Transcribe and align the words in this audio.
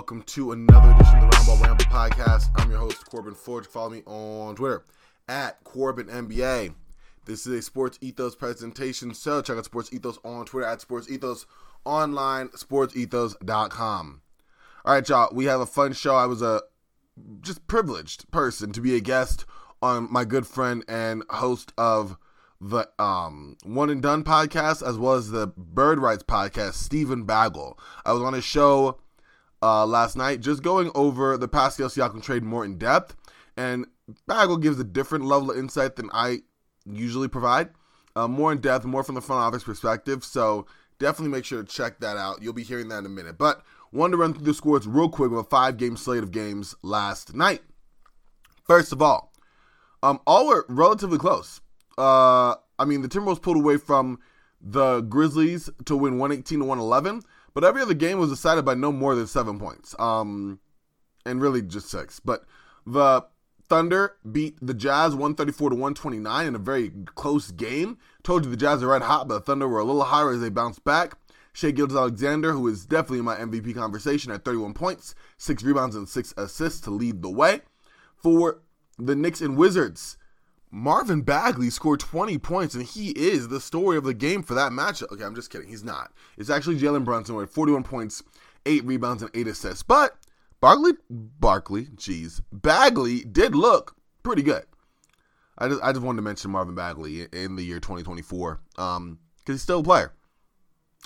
welcome 0.00 0.22
to 0.22 0.52
another 0.52 0.92
edition 0.92 1.18
of 1.18 1.30
the 1.30 1.36
Roundball 1.36 1.62
Ramble 1.62 1.84
podcast. 1.84 2.48
I'm 2.56 2.70
your 2.70 2.78
host, 2.78 3.04
Corban 3.04 3.34
Forge. 3.34 3.66
Follow 3.66 3.90
me 3.90 4.02
on 4.06 4.56
Twitter 4.56 4.82
at 5.28 5.62
Corban 5.62 6.06
NBA. 6.06 6.72
This 7.26 7.46
is 7.46 7.52
a 7.52 7.60
Sports 7.60 7.98
Ethos 8.00 8.34
presentation, 8.34 9.12
so 9.12 9.42
check 9.42 9.58
out 9.58 9.66
Sports 9.66 9.92
Ethos 9.92 10.18
on 10.24 10.46
Twitter 10.46 10.66
at 10.66 10.80
Sports 10.80 11.10
Ethos 11.10 11.44
online, 11.84 12.48
sportsethos.com. 12.48 14.22
All 14.86 14.94
right, 14.94 15.06
y'all, 15.06 15.28
we 15.34 15.44
have 15.44 15.60
a 15.60 15.66
fun 15.66 15.92
show. 15.92 16.16
I 16.16 16.24
was 16.24 16.40
a 16.40 16.62
just 17.42 17.66
privileged 17.66 18.30
person 18.30 18.72
to 18.72 18.80
be 18.80 18.96
a 18.96 19.00
guest 19.00 19.44
on 19.82 20.10
my 20.10 20.24
good 20.24 20.46
friend 20.46 20.82
and 20.88 21.24
host 21.28 21.74
of 21.76 22.16
the 22.58 22.88
um, 22.98 23.58
One 23.64 23.90
and 23.90 24.00
Done 24.00 24.24
podcast 24.24 24.82
as 24.82 24.96
well 24.96 25.12
as 25.12 25.30
the 25.30 25.48
Bird 25.58 25.98
Rights 25.98 26.22
podcast, 26.22 26.72
Steven 26.72 27.26
Bagell. 27.26 27.78
I 28.06 28.14
was 28.14 28.22
on 28.22 28.32
his 28.32 28.44
show 28.44 28.98
uh, 29.62 29.86
last 29.86 30.16
night 30.16 30.40
just 30.40 30.62
going 30.62 30.90
over 30.94 31.36
the 31.36 31.48
Pascal 31.48 31.88
Siakam 31.88 32.22
trade 32.22 32.42
more 32.42 32.64
in 32.64 32.78
depth, 32.78 33.16
and 33.56 33.86
Bagell 34.28 34.60
gives 34.60 34.80
a 34.80 34.84
different 34.84 35.24
level 35.24 35.50
of 35.50 35.58
insight 35.58 35.96
than 35.96 36.10
I 36.12 36.40
usually 36.86 37.28
provide. 37.28 37.70
Uh, 38.16 38.26
more 38.26 38.52
in 38.52 38.60
depth, 38.60 38.84
more 38.84 39.04
from 39.04 39.14
the 39.14 39.20
front 39.20 39.42
office 39.42 39.62
perspective. 39.62 40.24
So 40.24 40.66
definitely 40.98 41.30
make 41.30 41.44
sure 41.44 41.62
to 41.62 41.68
check 41.68 42.00
that 42.00 42.16
out. 42.16 42.42
You'll 42.42 42.52
be 42.52 42.64
hearing 42.64 42.88
that 42.88 42.98
in 42.98 43.06
a 43.06 43.10
minute. 43.10 43.38
But 43.38 43.62
wanted 43.92 44.12
to 44.12 44.16
run 44.18 44.34
through 44.34 44.44
the 44.44 44.54
scores 44.54 44.86
real 44.86 45.08
quick 45.08 45.30
with 45.30 45.40
a 45.40 45.44
five 45.44 45.76
game 45.76 45.96
slate 45.96 46.22
of 46.22 46.30
games 46.30 46.74
last 46.82 47.34
night. 47.34 47.62
First 48.64 48.92
of 48.92 49.02
all, 49.02 49.32
um, 50.02 50.20
all 50.26 50.46
were 50.46 50.64
relatively 50.68 51.18
close. 51.18 51.60
Uh, 51.98 52.54
I 52.78 52.84
mean, 52.86 53.02
the 53.02 53.08
Timberwolves 53.08 53.42
pulled 53.42 53.56
away 53.56 53.76
from 53.76 54.18
the 54.60 55.00
Grizzlies 55.02 55.70
to 55.86 55.96
win 55.96 56.18
118 56.18 56.60
to 56.60 56.64
111, 56.64 57.22
but 57.54 57.64
every 57.64 57.82
other 57.82 57.94
game 57.94 58.18
was 58.18 58.30
decided 58.30 58.64
by 58.64 58.74
no 58.74 58.92
more 58.92 59.14
than 59.14 59.26
seven 59.26 59.58
points. 59.58 59.94
Um, 59.98 60.60
and 61.24 61.40
really 61.40 61.62
just 61.62 61.88
six. 61.88 62.20
But 62.20 62.44
the 62.86 63.24
Thunder 63.68 64.16
beat 64.30 64.56
the 64.60 64.74
Jazz 64.74 65.14
134 65.14 65.70
to 65.70 65.76
129 65.76 66.46
in 66.46 66.54
a 66.54 66.58
very 66.58 66.90
close 67.14 67.50
game. 67.50 67.98
Told 68.22 68.44
you 68.44 68.50
the 68.50 68.56
Jazz 68.56 68.82
are 68.82 68.88
red 68.88 69.02
hot, 69.02 69.28
but 69.28 69.34
the 69.34 69.40
Thunder 69.40 69.68
were 69.68 69.78
a 69.78 69.84
little 69.84 70.04
higher 70.04 70.32
as 70.32 70.40
they 70.40 70.48
bounced 70.48 70.84
back. 70.84 71.14
Shai 71.52 71.72
Gilgeous-Alexander, 71.72 72.52
who 72.52 72.68
is 72.68 72.86
definitely 72.86 73.18
in 73.18 73.24
my 73.24 73.36
MVP 73.36 73.74
conversation, 73.74 74.30
at 74.30 74.44
31 74.44 74.72
points, 74.72 75.14
six 75.36 75.62
rebounds, 75.62 75.96
and 75.96 76.08
six 76.08 76.32
assists 76.36 76.80
to 76.82 76.90
lead 76.90 77.22
the 77.22 77.30
way. 77.30 77.60
For 78.16 78.60
the 78.98 79.16
Knicks 79.16 79.40
and 79.40 79.56
Wizards, 79.56 80.16
Marvin 80.70 81.22
Bagley 81.22 81.70
scored 81.70 82.00
20 82.00 82.38
points, 82.38 82.74
and 82.74 82.84
he 82.84 83.10
is 83.10 83.48
the 83.48 83.60
story 83.60 83.96
of 83.96 84.04
the 84.04 84.14
game 84.14 84.42
for 84.42 84.54
that 84.54 84.72
matchup. 84.72 85.10
Okay, 85.12 85.24
I'm 85.24 85.34
just 85.34 85.50
kidding. 85.50 85.68
He's 85.68 85.84
not. 85.84 86.12
It's 86.38 86.50
actually 86.50 86.78
Jalen 86.78 87.04
Brunson 87.04 87.34
with 87.34 87.50
41 87.50 87.82
points, 87.82 88.22
eight 88.66 88.84
rebounds, 88.84 89.22
and 89.22 89.30
eight 89.34 89.48
assists. 89.48 89.82
But 89.82 90.16
Barkley, 90.60 90.92
Barkley, 91.10 91.86
jeez, 91.86 92.40
Bagley 92.52 93.24
did 93.24 93.54
look 93.54 93.96
pretty 94.22 94.42
good. 94.42 94.64
I 95.58 95.68
just, 95.68 95.82
I 95.82 95.92
just 95.92 96.04
wanted 96.04 96.16
to 96.16 96.22
mention 96.22 96.50
Marvin 96.50 96.74
Bagley 96.74 97.26
in 97.32 97.56
the 97.56 97.62
year 97.62 97.80
2024 97.80 98.60
um, 98.78 99.18
because 99.38 99.56
he's 99.56 99.62
still 99.62 99.80
a 99.80 99.84
player, 99.84 100.12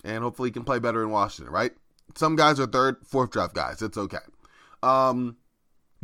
and 0.04 0.22
hopefully 0.22 0.50
he 0.50 0.52
can 0.52 0.64
play 0.64 0.78
better 0.78 1.02
in 1.02 1.10
Washington. 1.10 1.52
Right? 1.52 1.72
Some 2.16 2.36
guys 2.36 2.60
are 2.60 2.66
third, 2.66 2.96
fourth 3.06 3.30
draft 3.30 3.54
guys. 3.54 3.80
It's 3.80 3.96
okay. 3.96 4.18
Um, 4.82 5.38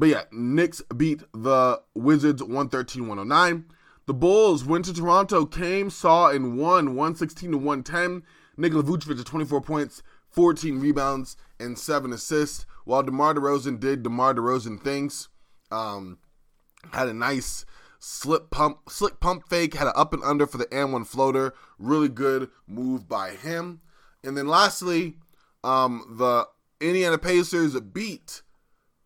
but 0.00 0.08
yeah, 0.08 0.22
Knicks 0.32 0.80
beat 0.96 1.22
the 1.34 1.82
Wizards 1.94 2.42
113 2.42 3.06
109. 3.06 3.66
The 4.06 4.14
Bulls 4.14 4.64
went 4.64 4.86
to 4.86 4.94
Toronto, 4.94 5.44
came, 5.44 5.90
saw, 5.90 6.30
and 6.30 6.56
won 6.56 6.94
116 6.94 7.52
to 7.52 7.58
110. 7.58 8.22
Nikola 8.56 8.82
Vucevic 8.82 9.20
at 9.20 9.26
24 9.26 9.60
points, 9.60 10.02
14 10.30 10.80
rebounds, 10.80 11.36
and 11.60 11.78
7 11.78 12.14
assists. 12.14 12.64
While 12.86 13.02
DeMar 13.02 13.34
DeRozan 13.34 13.78
did 13.78 14.02
DeMar 14.02 14.32
DeRozan 14.32 14.82
things, 14.82 15.28
um, 15.70 16.16
had 16.92 17.08
a 17.08 17.12
nice 17.12 17.66
slip 17.98 18.50
pump, 18.50 18.88
slick 18.88 19.20
pump 19.20 19.50
fake, 19.50 19.74
had 19.74 19.86
an 19.86 19.92
up 19.94 20.14
and 20.14 20.24
under 20.24 20.46
for 20.46 20.56
the 20.56 20.72
and 20.72 20.94
one 20.94 21.04
floater. 21.04 21.52
Really 21.78 22.08
good 22.08 22.48
move 22.66 23.06
by 23.06 23.32
him. 23.32 23.82
And 24.24 24.34
then 24.34 24.48
lastly, 24.48 25.16
um, 25.62 26.16
the 26.18 26.48
Indiana 26.80 27.18
Pacers 27.18 27.78
beat 27.78 28.40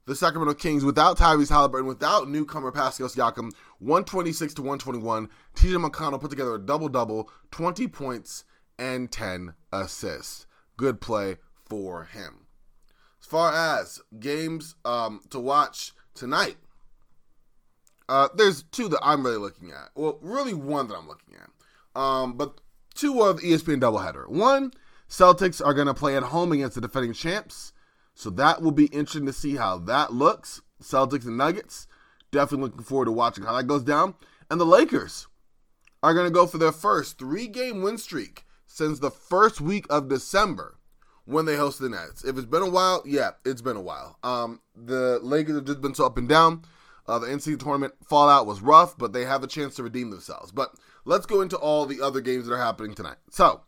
the 0.07 0.15
Sacramento 0.15 0.55
Kings 0.55 0.85
without 0.85 1.19
Tyrese 1.19 1.49
Halliburton, 1.49 1.87
without 1.87 2.29
newcomer 2.29 2.71
Pascal 2.71 3.09
Siakam, 3.09 3.53
126 3.79 4.55
to 4.55 4.63
121. 4.63 5.29
TJ 5.55 5.89
McConnell 5.91 6.21
put 6.21 6.31
together 6.31 6.55
a 6.55 6.59
double 6.59 6.89
double, 6.89 7.31
20 7.51 7.89
points 7.89 8.45
and 8.79 9.11
10 9.11 9.55
assists. 9.73 10.47
Good 10.77 11.01
play 11.01 11.37
for 11.67 12.05
him. 12.05 12.47
As 13.21 13.27
far 13.27 13.53
as 13.53 14.01
games 14.21 14.75
um, 14.85 15.21
to 15.31 15.41
watch 15.41 15.93
tonight, 16.15 16.57
uh, 18.09 18.29
there's 18.35 18.65
two 18.65 18.89
that 18.89 19.01
I'm 19.03 19.25
really 19.25 19.39
looking 19.39 19.71
at. 19.71 19.91
Well, 19.95 20.19
really 20.21 20.53
one 20.53 20.89
that 20.89 20.97
I'm 20.97 21.09
looking 21.09 21.35
at. 21.37 22.01
Um, 22.01 22.37
but 22.37 22.61
two 22.95 23.23
of 23.23 23.41
ESPN 23.41 23.81
doubleheader. 23.81 24.29
One, 24.29 24.73
Celtics 25.09 25.65
are 25.65 25.75
going 25.75 25.87
to 25.87 25.95
play 25.95 26.17
at 26.17 26.25
home 26.25 26.53
against 26.53 26.75
the 26.75 26.81
defending 26.81 27.13
champs. 27.13 27.73
So 28.15 28.31
that 28.31 28.63
will 28.63 28.73
be 28.73 28.87
interesting 28.87 29.27
to 29.27 29.33
see 29.33 29.57
how 29.57 29.79
that 29.79 30.13
looks. 30.13 30.63
Celtics 30.83 31.27
and 31.27 31.37
Nuggets. 31.37 31.87
Definitely 32.31 32.67
looking 32.67 32.85
forward 32.85 33.07
to 33.07 33.13
watching 33.13 33.45
how 33.45 33.57
that 33.57 33.67
goes 33.67 33.83
down. 33.83 34.15
And 34.51 34.61
the 34.61 34.67
Lakers 34.67 35.27
are 36.03 36.15
going 36.15 36.27
to 36.27 36.33
go 36.33 36.47
for 36.47 36.59
their 36.59 36.73
first 36.73 37.19
three 37.19 37.47
game 37.47 37.83
win 37.83 37.99
streak 37.99 38.45
since 38.67 38.99
the 38.99 39.11
first 39.11 39.61
week 39.61 39.87
of 39.91 40.09
December 40.09 40.79
when 41.25 41.47
they 41.47 41.55
hosted 41.55 41.81
the 41.81 41.89
Nets. 41.89 42.25
If 42.25 42.37
it's 42.37 42.47
been 42.47 42.63
a 42.63 42.69
while, 42.69 43.03
yeah, 43.07 43.31
it's 43.45 43.63
been 43.63 43.77
a 43.77 43.83
while. 43.83 44.19
Um, 44.23 44.61
the 44.75 45.19
Lakers 45.23 45.57
have 45.57 45.65
just 45.65 45.81
been 45.81 45.95
so 45.95 46.07
up 46.07 46.19
and 46.19 46.29
down. 46.29 46.63
Uh, 47.07 47.19
the 47.19 47.27
NCAA 47.27 47.59
tournament 47.59 47.95
fallout 48.03 48.47
was 48.47 48.63
rough, 48.63 48.97
but 48.97 49.13
they 49.13 49.25
have 49.25 49.43
a 49.43 49.47
chance 49.47 49.75
to 49.77 49.83
redeem 49.83 50.11
themselves. 50.11 50.53
But 50.53 50.75
let's 51.05 51.27
go 51.27 51.41
into 51.41 51.57
all 51.57 51.87
the 51.87 52.01
other 52.01 52.21
games 52.21 52.47
that 52.47 52.55
are 52.55 52.63
happening 52.63 52.95
tonight. 52.95 53.17
So, 53.31 53.63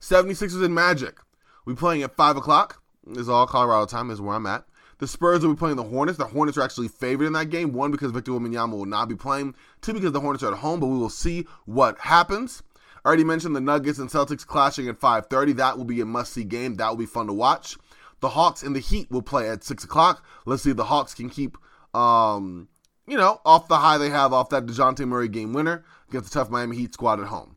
76ers 0.00 0.64
and 0.64 0.74
Magic. 0.74 1.18
We 1.64 1.74
playing 1.74 2.02
at 2.02 2.16
5 2.16 2.36
o'clock 2.38 2.82
is 3.10 3.28
all 3.28 3.46
Colorado 3.46 3.86
time, 3.86 4.10
is 4.10 4.20
where 4.20 4.36
I'm 4.36 4.46
at. 4.46 4.64
The 4.98 5.06
Spurs 5.06 5.44
will 5.44 5.54
be 5.54 5.58
playing 5.58 5.76
the 5.76 5.84
Hornets. 5.84 6.18
The 6.18 6.26
Hornets 6.26 6.58
are 6.58 6.62
actually 6.62 6.88
favored 6.88 7.26
in 7.26 7.32
that 7.34 7.50
game. 7.50 7.72
One, 7.72 7.92
because 7.92 8.10
Victor 8.10 8.32
Wembanyama 8.32 8.72
will 8.72 8.84
not 8.84 9.08
be 9.08 9.14
playing. 9.14 9.54
Two, 9.80 9.92
because 9.92 10.12
the 10.12 10.20
Hornets 10.20 10.42
are 10.42 10.52
at 10.52 10.58
home, 10.58 10.80
but 10.80 10.88
we 10.88 10.98
will 10.98 11.08
see 11.08 11.46
what 11.66 11.98
happens. 11.98 12.62
I 13.04 13.08
already 13.08 13.24
mentioned 13.24 13.54
the 13.54 13.60
Nuggets 13.60 14.00
and 14.00 14.10
Celtics 14.10 14.46
clashing 14.46 14.88
at 14.88 14.98
5.30. 14.98 15.56
That 15.56 15.78
will 15.78 15.84
be 15.84 16.00
a 16.00 16.06
must-see 16.06 16.44
game. 16.44 16.74
That 16.74 16.88
will 16.88 16.96
be 16.96 17.06
fun 17.06 17.28
to 17.28 17.32
watch. 17.32 17.76
The 18.20 18.30
Hawks 18.30 18.64
and 18.64 18.74
the 18.74 18.80
Heat 18.80 19.08
will 19.10 19.22
play 19.22 19.48
at 19.48 19.62
6 19.62 19.84
o'clock. 19.84 20.24
Let's 20.44 20.64
see 20.64 20.70
if 20.70 20.76
the 20.76 20.84
Hawks 20.84 21.14
can 21.14 21.30
keep, 21.30 21.56
um, 21.94 22.68
you 23.06 23.16
know, 23.16 23.40
off 23.44 23.68
the 23.68 23.76
high 23.76 23.98
they 23.98 24.10
have 24.10 24.32
off 24.32 24.48
that 24.48 24.66
Dejounte 24.66 25.06
Murray 25.06 25.28
game 25.28 25.52
winner 25.52 25.84
against 26.08 26.32
the 26.32 26.38
tough 26.40 26.50
Miami 26.50 26.76
Heat 26.76 26.92
squad 26.92 27.20
at 27.20 27.28
home. 27.28 27.56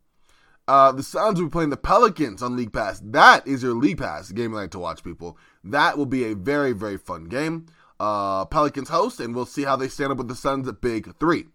Uh, 0.72 0.90
the 0.94 1.04
Suns 1.04 1.38
will 1.38 1.48
be 1.48 1.52
playing 1.52 1.70
the 1.70 1.76
Pelicans 1.76 2.42
on 2.42 2.56
League 2.56 2.72
Pass. 2.72 3.02
That 3.04 3.46
is 3.46 3.62
your 3.62 3.74
League 3.74 3.98
Pass 3.98 4.32
game 4.32 4.54
night 4.54 4.72
to 4.72 4.80
watch, 4.80 5.04
people. 5.04 5.38
That 5.66 5.98
will 5.98 6.06
be 6.06 6.24
a 6.24 6.34
very, 6.34 6.72
very 6.72 6.96
fun 6.96 7.26
game. 7.26 7.66
Uh, 8.00 8.46
Pelicans 8.46 8.88
host, 8.88 9.20
and 9.20 9.36
we'll 9.36 9.46
see 9.46 9.64
how 9.64 9.76
they 9.76 9.90
stand 9.90 10.14
up 10.14 10.18
with 10.18 10.30
the 10.30 10.36
Suns 10.36 10.70
at 10.70 10.80
Big 10.80 11.14
Three. 11.20 11.48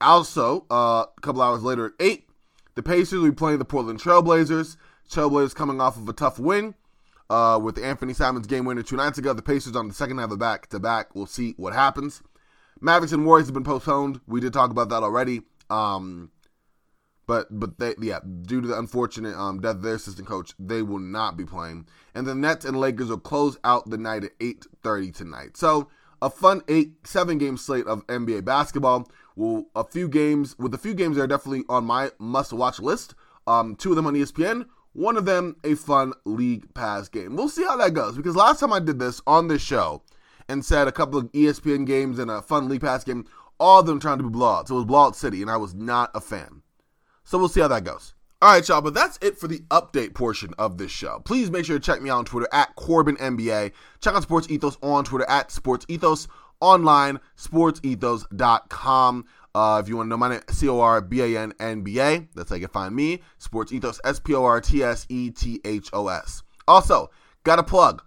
Also, 0.00 0.64
uh, 0.70 1.06
a 1.16 1.20
couple 1.22 1.42
hours 1.42 1.64
later 1.64 1.86
at 1.86 1.92
8, 1.98 2.28
the 2.76 2.84
Pacers 2.84 3.18
will 3.18 3.30
be 3.30 3.34
playing 3.34 3.58
the 3.58 3.64
Portland 3.64 3.98
Trailblazers. 3.98 4.76
Trailblazers 5.10 5.56
coming 5.56 5.80
off 5.80 5.96
of 5.96 6.08
a 6.08 6.12
tough 6.12 6.38
win 6.38 6.76
uh, 7.28 7.58
with 7.60 7.82
Anthony 7.82 8.12
Simons 8.12 8.46
game 8.46 8.64
winner 8.64 8.84
two 8.84 8.94
nights 8.94 9.18
ago. 9.18 9.32
The 9.32 9.42
Pacers 9.42 9.74
on 9.74 9.88
the 9.88 9.94
second 9.94 10.18
half 10.18 10.30
of 10.30 10.38
back 10.38 10.68
to 10.68 10.78
back. 10.78 11.16
We'll 11.16 11.26
see 11.26 11.54
what 11.56 11.72
happens. 11.72 12.22
Mavericks 12.80 13.12
and 13.12 13.26
Warriors 13.26 13.48
have 13.48 13.54
been 13.54 13.64
postponed. 13.64 14.20
We 14.28 14.38
did 14.38 14.52
talk 14.52 14.70
about 14.70 14.90
that 14.90 15.02
already. 15.02 15.42
Um, 15.68 16.30
but 17.26 17.46
but 17.50 17.78
they 17.78 17.94
yeah, 18.00 18.20
due 18.42 18.60
to 18.60 18.68
the 18.68 18.78
unfortunate 18.78 19.36
um, 19.36 19.60
death 19.60 19.76
of 19.76 19.82
their 19.82 19.94
assistant 19.94 20.28
coach, 20.28 20.52
they 20.58 20.82
will 20.82 20.98
not 20.98 21.36
be 21.36 21.44
playing. 21.44 21.86
And 22.14 22.26
the 22.26 22.34
Nets 22.34 22.64
and 22.64 22.78
Lakers 22.78 23.08
will 23.08 23.18
close 23.18 23.58
out 23.64 23.88
the 23.90 23.98
night 23.98 24.24
at 24.24 24.38
8:30 24.38 25.14
tonight. 25.14 25.56
So 25.56 25.88
a 26.22 26.30
fun 26.30 26.62
eight 26.68 27.06
seven 27.06 27.38
game 27.38 27.56
slate 27.56 27.86
of 27.86 28.06
NBA 28.06 28.44
basketball. 28.44 29.08
Will 29.34 29.66
a 29.74 29.84
few 29.84 30.08
games 30.08 30.56
with 30.58 30.72
a 30.72 30.78
few 30.78 30.94
games 30.94 31.16
that 31.16 31.22
are 31.22 31.26
definitely 31.26 31.64
on 31.68 31.84
my 31.84 32.10
must 32.18 32.52
watch 32.52 32.80
list. 32.80 33.14
Um, 33.46 33.76
two 33.76 33.90
of 33.90 33.96
them 33.96 34.06
on 34.06 34.14
ESPN. 34.14 34.66
One 34.92 35.18
of 35.18 35.26
them 35.26 35.56
a 35.62 35.74
fun 35.74 36.14
league 36.24 36.72
pass 36.72 37.08
game. 37.08 37.36
We'll 37.36 37.50
see 37.50 37.64
how 37.64 37.76
that 37.76 37.92
goes 37.92 38.16
because 38.16 38.34
last 38.34 38.60
time 38.60 38.72
I 38.72 38.80
did 38.80 38.98
this 38.98 39.20
on 39.26 39.48
this 39.48 39.60
show 39.60 40.02
and 40.48 40.64
said 40.64 40.88
a 40.88 40.92
couple 40.92 41.18
of 41.18 41.30
ESPN 41.32 41.86
games 41.86 42.18
and 42.18 42.30
a 42.30 42.40
fun 42.40 42.68
league 42.68 42.80
pass 42.80 43.04
game, 43.04 43.26
all 43.58 43.80
of 43.80 43.86
them 43.86 44.00
trying 44.00 44.18
to 44.18 44.24
be 44.24 44.36
blowouts. 44.36 44.70
It 44.70 44.74
was 44.74 44.84
blowout 44.84 45.16
city, 45.16 45.42
and 45.42 45.50
I 45.50 45.56
was 45.56 45.74
not 45.74 46.10
a 46.14 46.20
fan. 46.20 46.62
So 47.26 47.36
we'll 47.38 47.48
see 47.48 47.60
how 47.60 47.68
that 47.68 47.84
goes. 47.84 48.14
All 48.40 48.52
right, 48.52 48.66
y'all, 48.68 48.80
but 48.80 48.94
that's 48.94 49.18
it 49.20 49.36
for 49.36 49.48
the 49.48 49.58
update 49.70 50.14
portion 50.14 50.54
of 50.58 50.78
this 50.78 50.92
show. 50.92 51.20
Please 51.24 51.50
make 51.50 51.64
sure 51.64 51.78
to 51.78 51.84
check 51.84 52.00
me 52.00 52.08
out 52.08 52.18
on 52.18 52.24
Twitter 52.24 52.48
at 52.52 52.74
Corban 52.76 53.16
NBA. 53.16 53.72
Check 54.00 54.14
out 54.14 54.22
Sports 54.22 54.48
Ethos 54.48 54.78
on 54.82 55.04
Twitter 55.04 55.28
at 55.28 55.50
Sports 55.50 55.84
Ethos. 55.88 56.28
Online, 56.60 57.18
sportsethos.com. 57.36 59.24
Uh, 59.54 59.80
if 59.82 59.88
you 59.88 59.96
want 59.96 60.06
to 60.06 60.10
know 60.10 60.16
my 60.16 60.28
name, 60.28 60.40
C 60.50 60.68
O 60.68 60.80
R 60.80 61.00
B 61.00 61.20
A 61.22 61.40
N 61.40 61.52
N 61.58 61.82
B 61.82 61.98
A. 61.98 62.28
That's 62.34 62.50
how 62.50 62.56
you 62.56 62.66
can 62.66 62.72
find 62.72 62.94
me. 62.94 63.22
Sports 63.38 63.72
Ethos, 63.72 64.00
S 64.04 64.20
P 64.20 64.34
O 64.34 64.44
R 64.44 64.60
T 64.60 64.82
S 64.82 65.06
E 65.08 65.30
T 65.30 65.60
H 65.64 65.90
O 65.92 66.08
S. 66.08 66.42
Also, 66.68 67.10
got 67.42 67.58
a 67.58 67.62
plug. 67.62 68.02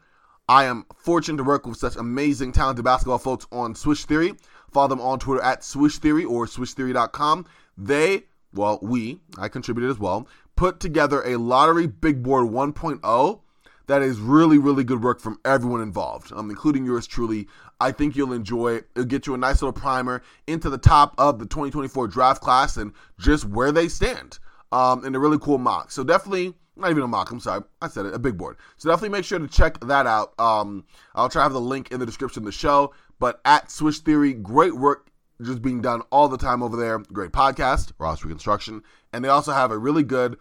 I 0.48 0.66
am 0.66 0.86
fortunate 0.96 1.38
to 1.38 1.44
work 1.44 1.66
with 1.66 1.78
such 1.78 1.96
amazing, 1.96 2.52
talented 2.54 2.86
basketball 2.86 3.18
folks 3.18 3.46
on 3.52 3.76
Swish 3.76 4.06
Theory. 4.06 4.34
Follow 4.72 4.88
them 4.88 5.02
on 5.02 5.20
Twitter 5.20 5.44
at 5.44 5.64
Swish 5.64 5.98
Theory 5.98 6.24
or 6.24 6.46
SwishTheory.com. 6.46 7.46
They, 7.78 8.24
well, 8.54 8.80
we, 8.82 9.20
I 9.38 9.48
contributed 9.48 9.92
as 9.92 10.00
well, 10.00 10.28
put 10.56 10.80
together 10.80 11.24
a 11.24 11.38
lottery 11.38 11.88
big 11.88 12.24
board 12.24 12.48
1.0 12.48 13.42
that 13.90 14.04
is 14.04 14.20
really, 14.20 14.60
really 14.60 14.84
good 14.84 15.04
work 15.04 15.20
from 15.20 15.40
everyone 15.44 15.82
involved, 15.82 16.32
um, 16.34 16.52
including 16.52 16.86
yours 16.86 17.08
truly. 17.08 17.48
I 17.80 17.92
think 17.92 18.16
you'll 18.16 18.34
enjoy 18.34 18.74
it. 18.74 18.88
It'll 18.96 19.06
get 19.06 19.26
you 19.26 19.34
a 19.34 19.38
nice 19.38 19.62
little 19.64 19.74
primer 19.74 20.22
into 20.46 20.70
the 20.70 20.78
top 20.78 21.16
of 21.18 21.40
the 21.40 21.46
2024 21.48 22.08
draft 22.08 22.42
class 22.42 22.78
and 22.78 22.94
just 23.18 23.46
where 23.46 23.72
they 23.72 23.88
stand 23.88 24.38
um, 24.72 25.04
in 25.06 25.16
a 25.16 25.20
really 25.20 25.40
cool 25.40 25.58
mock. 25.58 25.90
So 25.90 26.04
definitely, 26.04 26.54
not 26.76 26.92
even 26.92 27.02
a 27.02 27.08
mock, 27.08 27.32
I'm 27.32 27.40
sorry, 27.40 27.64
I 27.82 27.88
said 27.88 28.06
it, 28.06 28.14
a 28.14 28.20
big 28.20 28.38
board. 28.38 28.58
So 28.78 28.90
definitely 28.90 29.10
make 29.10 29.26
sure 29.26 29.40
to 29.40 29.48
check 29.48 29.80
that 29.80 30.06
out. 30.06 30.40
Um, 30.40 30.86
I'll 31.16 31.30
try 31.30 31.40
to 31.40 31.44
have 31.44 31.54
the 31.54 31.62
link 31.62 31.92
in 31.92 32.00
the 32.00 32.06
description 32.06 32.44
of 32.44 32.46
the 32.46 32.52
show. 32.52 32.94
But 33.18 33.42
at 33.44 33.72
Swish 33.72 34.00
Theory, 34.00 34.34
great 34.34 34.76
work 34.76 35.09
just 35.42 35.62
being 35.62 35.82
done 35.82 36.02
all 36.12 36.28
the 36.28 36.38
time 36.38 36.62
over 36.62 36.76
there. 36.76 37.00
Great 37.00 37.32
podcast, 37.32 37.92
Ross 37.98 38.24
Reconstruction. 38.24 38.84
And 39.14 39.24
they 39.24 39.30
also 39.30 39.52
have 39.52 39.72
a 39.72 39.78
really 39.78 40.04
good 40.04 40.38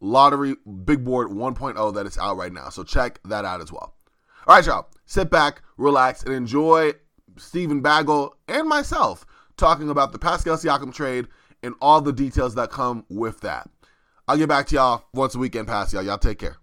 lottery 0.00 0.56
big 0.84 1.04
board 1.04 1.28
1.0 1.28 1.94
that 1.94 2.06
is 2.06 2.18
out 2.18 2.36
right 2.36 2.52
now. 2.52 2.68
So 2.68 2.84
check 2.84 3.20
that 3.24 3.44
out 3.44 3.60
as 3.60 3.72
well. 3.72 3.94
All 4.46 4.56
right, 4.56 4.66
y'all. 4.66 4.88
Sit 5.06 5.30
back, 5.30 5.62
relax, 5.76 6.22
and 6.22 6.34
enjoy 6.34 6.92
Steven 7.36 7.82
Bagell 7.82 8.32
and 8.48 8.68
myself 8.68 9.24
talking 9.56 9.90
about 9.90 10.12
the 10.12 10.18
Pascal 10.18 10.56
Siakam 10.56 10.92
trade 10.92 11.28
and 11.62 11.74
all 11.80 12.00
the 12.00 12.12
details 12.12 12.54
that 12.56 12.70
come 12.70 13.04
with 13.08 13.40
that. 13.40 13.68
I'll 14.26 14.36
get 14.36 14.48
back 14.48 14.66
to 14.68 14.74
y'all 14.74 15.04
once 15.14 15.34
a 15.34 15.38
weekend 15.38 15.68
pass, 15.68 15.92
y'all. 15.92 16.02
Y'all 16.02 16.18
take 16.18 16.38
care. 16.38 16.56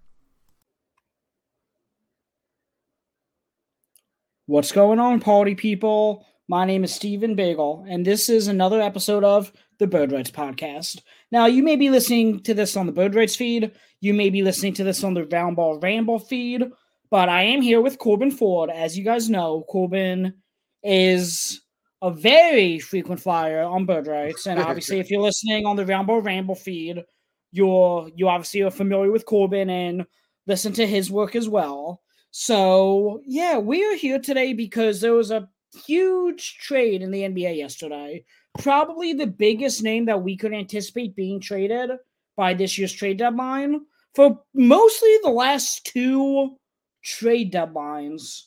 What's 4.45 4.71
going 4.71 4.99
on, 4.99 5.19
party 5.19 5.53
people? 5.53 6.25
My 6.49 6.65
name 6.65 6.83
is 6.83 6.95
Steven 6.95 7.35
Bagell, 7.35 7.85
and 7.87 8.03
this 8.03 8.27
is 8.27 8.47
another 8.47 8.81
episode 8.81 9.23
of 9.23 9.53
the 9.77 9.85
Bird 9.85 10.11
Rights 10.11 10.31
Podcast. 10.31 10.99
Now, 11.31 11.45
you 11.45 11.61
may 11.61 11.75
be 11.75 11.91
listening 11.91 12.39
to 12.39 12.55
this 12.55 12.75
on 12.75 12.87
the 12.87 12.91
Bird 12.91 13.13
Rights 13.13 13.35
feed, 13.35 13.71
you 14.01 14.15
may 14.15 14.31
be 14.31 14.41
listening 14.41 14.73
to 14.73 14.83
this 14.83 15.03
on 15.03 15.13
the 15.13 15.25
Roundball 15.25 15.83
Ramble 15.83 16.17
feed, 16.17 16.63
but 17.11 17.29
I 17.29 17.43
am 17.43 17.61
here 17.61 17.81
with 17.81 17.99
Corban 17.99 18.31
Ford. 18.31 18.71
As 18.71 18.97
you 18.97 19.03
guys 19.03 19.29
know, 19.29 19.63
Corban 19.69 20.41
is 20.81 21.61
a 22.01 22.09
very 22.09 22.79
frequent 22.79 23.21
flyer 23.21 23.61
on 23.61 23.85
Bird 23.85 24.07
Rights, 24.07 24.47
and 24.47 24.59
obviously, 24.59 24.99
if 24.99 25.11
you're 25.11 25.21
listening 25.21 25.67
on 25.67 25.75
the 25.75 25.85
Roundball 25.85 26.25
Ramble 26.25 26.55
feed, 26.55 27.03
you're 27.51 28.09
you 28.15 28.27
obviously 28.27 28.63
are 28.63 28.71
familiar 28.71 29.11
with 29.11 29.27
Corban 29.27 29.69
and 29.69 30.03
listen 30.47 30.73
to 30.73 30.87
his 30.87 31.11
work 31.11 31.35
as 31.35 31.47
well. 31.47 32.01
So, 32.31 33.21
yeah, 33.23 33.59
we 33.59 33.85
are 33.85 33.95
here 33.95 34.17
today 34.17 34.53
because 34.53 34.99
there 34.99 35.13
was 35.13 35.29
a 35.29 35.47
huge 35.85 36.57
trade 36.57 37.01
in 37.01 37.11
the 37.11 37.21
NBA 37.21 37.57
yesterday. 37.57 38.23
Probably 38.57 39.13
the 39.13 39.27
biggest 39.27 39.83
name 39.83 40.05
that 40.05 40.23
we 40.23 40.35
could 40.35 40.53
anticipate 40.53 41.15
being 41.15 41.39
traded 41.39 41.91
by 42.35 42.53
this 42.53 42.77
year's 42.77 42.93
trade 42.93 43.17
deadline 43.17 43.81
for 44.15 44.41
mostly 44.53 45.15
the 45.21 45.29
last 45.29 45.85
two 45.85 46.57
trade 47.03 47.53
deadlines 47.53 48.43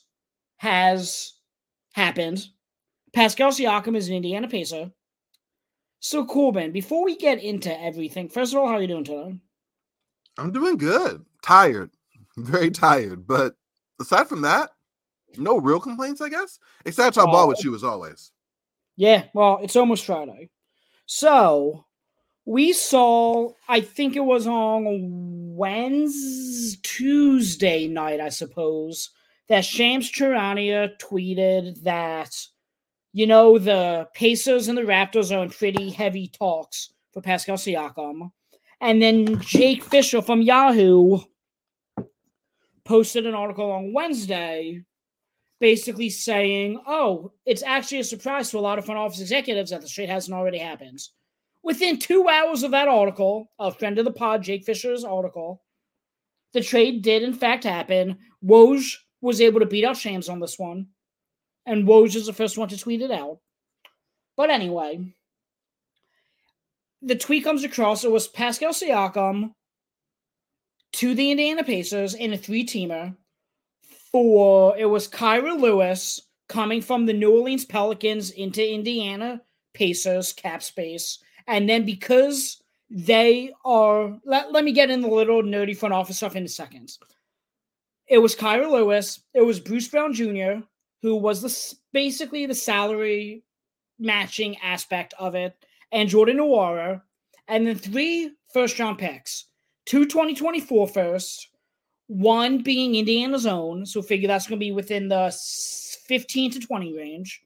has 0.57 1.33
happened. 1.93 2.47
Pascal 3.13 3.51
Siakam 3.51 3.95
is 3.95 4.09
an 4.09 4.15
Indiana 4.15 4.47
Pacer. 4.47 4.91
So 5.99 6.25
Corban, 6.25 6.71
before 6.71 7.05
we 7.05 7.15
get 7.15 7.41
into 7.41 7.79
everything, 7.81 8.27
first 8.27 8.53
of 8.53 8.59
all, 8.59 8.67
how 8.67 8.73
are 8.73 8.81
you 8.81 8.87
doing 8.87 9.05
today? 9.05 9.37
I'm 10.37 10.51
doing 10.51 10.77
good. 10.77 11.25
Tired. 11.41 11.91
Very 12.37 12.71
tired. 12.71 13.25
But 13.25 13.55
aside 14.01 14.27
from 14.27 14.41
that, 14.41 14.71
no 15.37 15.59
real 15.59 15.79
complaints, 15.79 16.21
I 16.21 16.29
guess. 16.29 16.59
Except 16.85 17.17
I 17.17 17.25
ball 17.25 17.47
with 17.47 17.63
you 17.63 17.75
as 17.75 17.83
always. 17.83 18.31
Yeah, 18.95 19.25
well, 19.33 19.59
it's 19.61 19.75
almost 19.75 20.05
Friday. 20.05 20.49
So 21.05 21.85
we 22.45 22.73
saw, 22.73 23.51
I 23.67 23.81
think 23.81 24.15
it 24.15 24.23
was 24.23 24.47
on 24.47 24.85
Wednesday, 25.55 26.79
Tuesday 26.83 27.87
night, 27.87 28.19
I 28.19 28.29
suppose, 28.29 29.09
that 29.47 29.65
Shams 29.65 30.11
Charania 30.11 30.91
tweeted 30.99 31.81
that, 31.83 32.35
you 33.13 33.25
know, 33.25 33.57
the 33.57 34.07
Pacers 34.13 34.67
and 34.67 34.77
the 34.77 34.83
Raptors 34.83 35.35
are 35.35 35.43
in 35.43 35.49
pretty 35.49 35.89
heavy 35.89 36.27
talks 36.27 36.93
for 37.11 37.21
Pascal 37.21 37.57
Siakam. 37.57 38.31
And 38.79 39.01
then 39.01 39.39
Jake 39.41 39.83
Fisher 39.83 40.21
from 40.21 40.41
Yahoo 40.41 41.19
posted 42.83 43.25
an 43.25 43.33
article 43.33 43.71
on 43.71 43.93
Wednesday 43.93 44.83
basically 45.63 46.09
saying, 46.09 46.77
oh, 46.87 47.31
it's 47.45 47.63
actually 47.63 47.99
a 47.99 48.03
surprise 48.03 48.51
to 48.51 48.57
a 48.57 48.59
lot 48.59 48.77
of 48.77 48.83
front 48.83 48.99
office 48.99 49.21
executives 49.21 49.71
that 49.71 49.79
the 49.79 49.87
trade 49.87 50.09
hasn't 50.09 50.35
already 50.35 50.57
happened. 50.57 50.99
Within 51.63 51.97
two 51.97 52.27
hours 52.27 52.63
of 52.63 52.71
that 52.71 52.89
article, 52.89 53.49
a 53.59 53.71
friend 53.71 53.97
of 53.97 54.03
the 54.03 54.11
pod, 54.11 54.43
Jake 54.43 54.65
Fisher's 54.65 55.05
article, 55.05 55.63
the 56.51 56.59
trade 56.59 57.01
did 57.01 57.23
in 57.23 57.33
fact 57.33 57.63
happen. 57.63 58.17
Woj 58.45 58.93
was 59.21 59.39
able 59.39 59.61
to 59.61 59.65
beat 59.65 59.85
out 59.85 59.95
Shams 59.95 60.27
on 60.27 60.41
this 60.41 60.59
one, 60.59 60.87
and 61.65 61.87
Woj 61.87 62.13
is 62.17 62.25
the 62.25 62.33
first 62.33 62.57
one 62.57 62.67
to 62.67 62.77
tweet 62.77 63.01
it 63.01 63.09
out. 63.09 63.39
But 64.35 64.49
anyway, 64.49 65.15
the 67.01 67.15
tweet 67.15 67.45
comes 67.45 67.63
across. 67.63 68.03
It 68.03 68.11
was 68.11 68.27
Pascal 68.27 68.73
Siakam 68.73 69.53
to 70.91 71.15
the 71.15 71.31
Indiana 71.31 71.63
Pacers 71.63 72.15
in 72.15 72.33
a 72.33 72.37
three-teamer 72.37 73.15
for 74.13 74.77
it 74.77 74.85
was 74.85 75.09
Kira 75.09 75.59
Lewis 75.59 76.21
coming 76.47 76.81
from 76.81 77.05
the 77.05 77.13
New 77.13 77.35
Orleans 77.35 77.65
Pelicans 77.65 78.29
into 78.31 78.73
Indiana 78.73 79.41
Pacers 79.73 80.31
cap 80.31 80.61
space. 80.61 81.17
And 81.47 81.67
then 81.67 81.83
because 81.83 82.61
they 82.89 83.51
are, 83.65 84.17
let, 84.23 84.51
let 84.51 84.63
me 84.63 84.71
get 84.71 84.91
in 84.91 85.01
the 85.01 85.07
little 85.07 85.41
nerdy 85.41 85.75
front 85.75 85.93
office 85.93 86.17
stuff 86.17 86.35
in 86.35 86.45
a 86.45 86.47
second. 86.47 86.91
It 88.07 88.19
was 88.19 88.35
Kira 88.35 88.69
Lewis, 88.69 89.19
it 89.33 89.41
was 89.41 89.59
Bruce 89.59 89.87
Brown 89.87 90.13
Jr., 90.13 90.63
who 91.01 91.15
was 91.15 91.41
the 91.41 91.77
basically 91.91 92.45
the 92.45 92.53
salary 92.53 93.43
matching 93.97 94.57
aspect 94.57 95.15
of 95.17 95.33
it, 95.33 95.55
and 95.91 96.07
Jordan 96.07 96.37
Nwora, 96.37 97.01
and 97.47 97.65
then 97.65 97.75
three 97.75 98.31
first 98.53 98.77
round 98.77 98.99
picks 98.99 99.45
two 99.85 100.05
2024 100.05 100.87
first, 100.87 101.49
one 102.07 102.63
being 102.63 102.95
Indiana's 102.95 103.45
own, 103.45 103.85
so 103.85 104.01
figure 104.01 104.27
that's 104.27 104.47
going 104.47 104.59
to 104.59 104.63
be 104.63 104.71
within 104.71 105.07
the 105.07 105.35
15 106.05 106.51
to 106.51 106.59
20 106.59 106.97
range. 106.97 107.41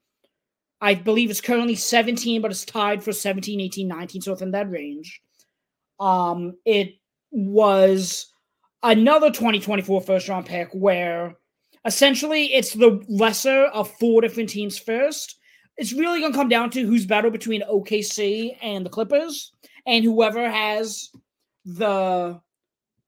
I 0.81 0.93
believe 0.93 1.29
it's 1.29 1.41
currently 1.41 1.75
17, 1.75 2.41
but 2.41 2.51
it's 2.51 2.65
tied 2.65 3.03
for 3.03 3.11
17, 3.11 3.59
18, 3.59 3.87
19, 3.87 4.21
so 4.21 4.31
within 4.31 4.51
that 4.51 4.69
range. 4.69 5.21
Um, 5.99 6.53
it 6.65 6.95
was 7.31 8.31
another 8.83 9.29
2024 9.31 10.01
first 10.01 10.29
round 10.29 10.45
pick 10.45 10.69
where 10.71 11.35
essentially 11.85 12.53
it's 12.53 12.73
the 12.73 13.03
lesser 13.07 13.65
of 13.65 13.91
four 13.97 14.21
different 14.21 14.49
teams 14.49 14.77
first. 14.77 15.39
It's 15.77 15.93
really 15.93 16.19
going 16.19 16.31
to 16.31 16.37
come 16.37 16.49
down 16.49 16.69
to 16.71 16.85
who's 16.85 17.05
better 17.05 17.29
between 17.29 17.61
OKC 17.61 18.57
and 18.61 18.85
the 18.85 18.89
Clippers, 18.89 19.51
and 19.85 20.03
whoever 20.03 20.49
has 20.49 21.09
the 21.65 22.39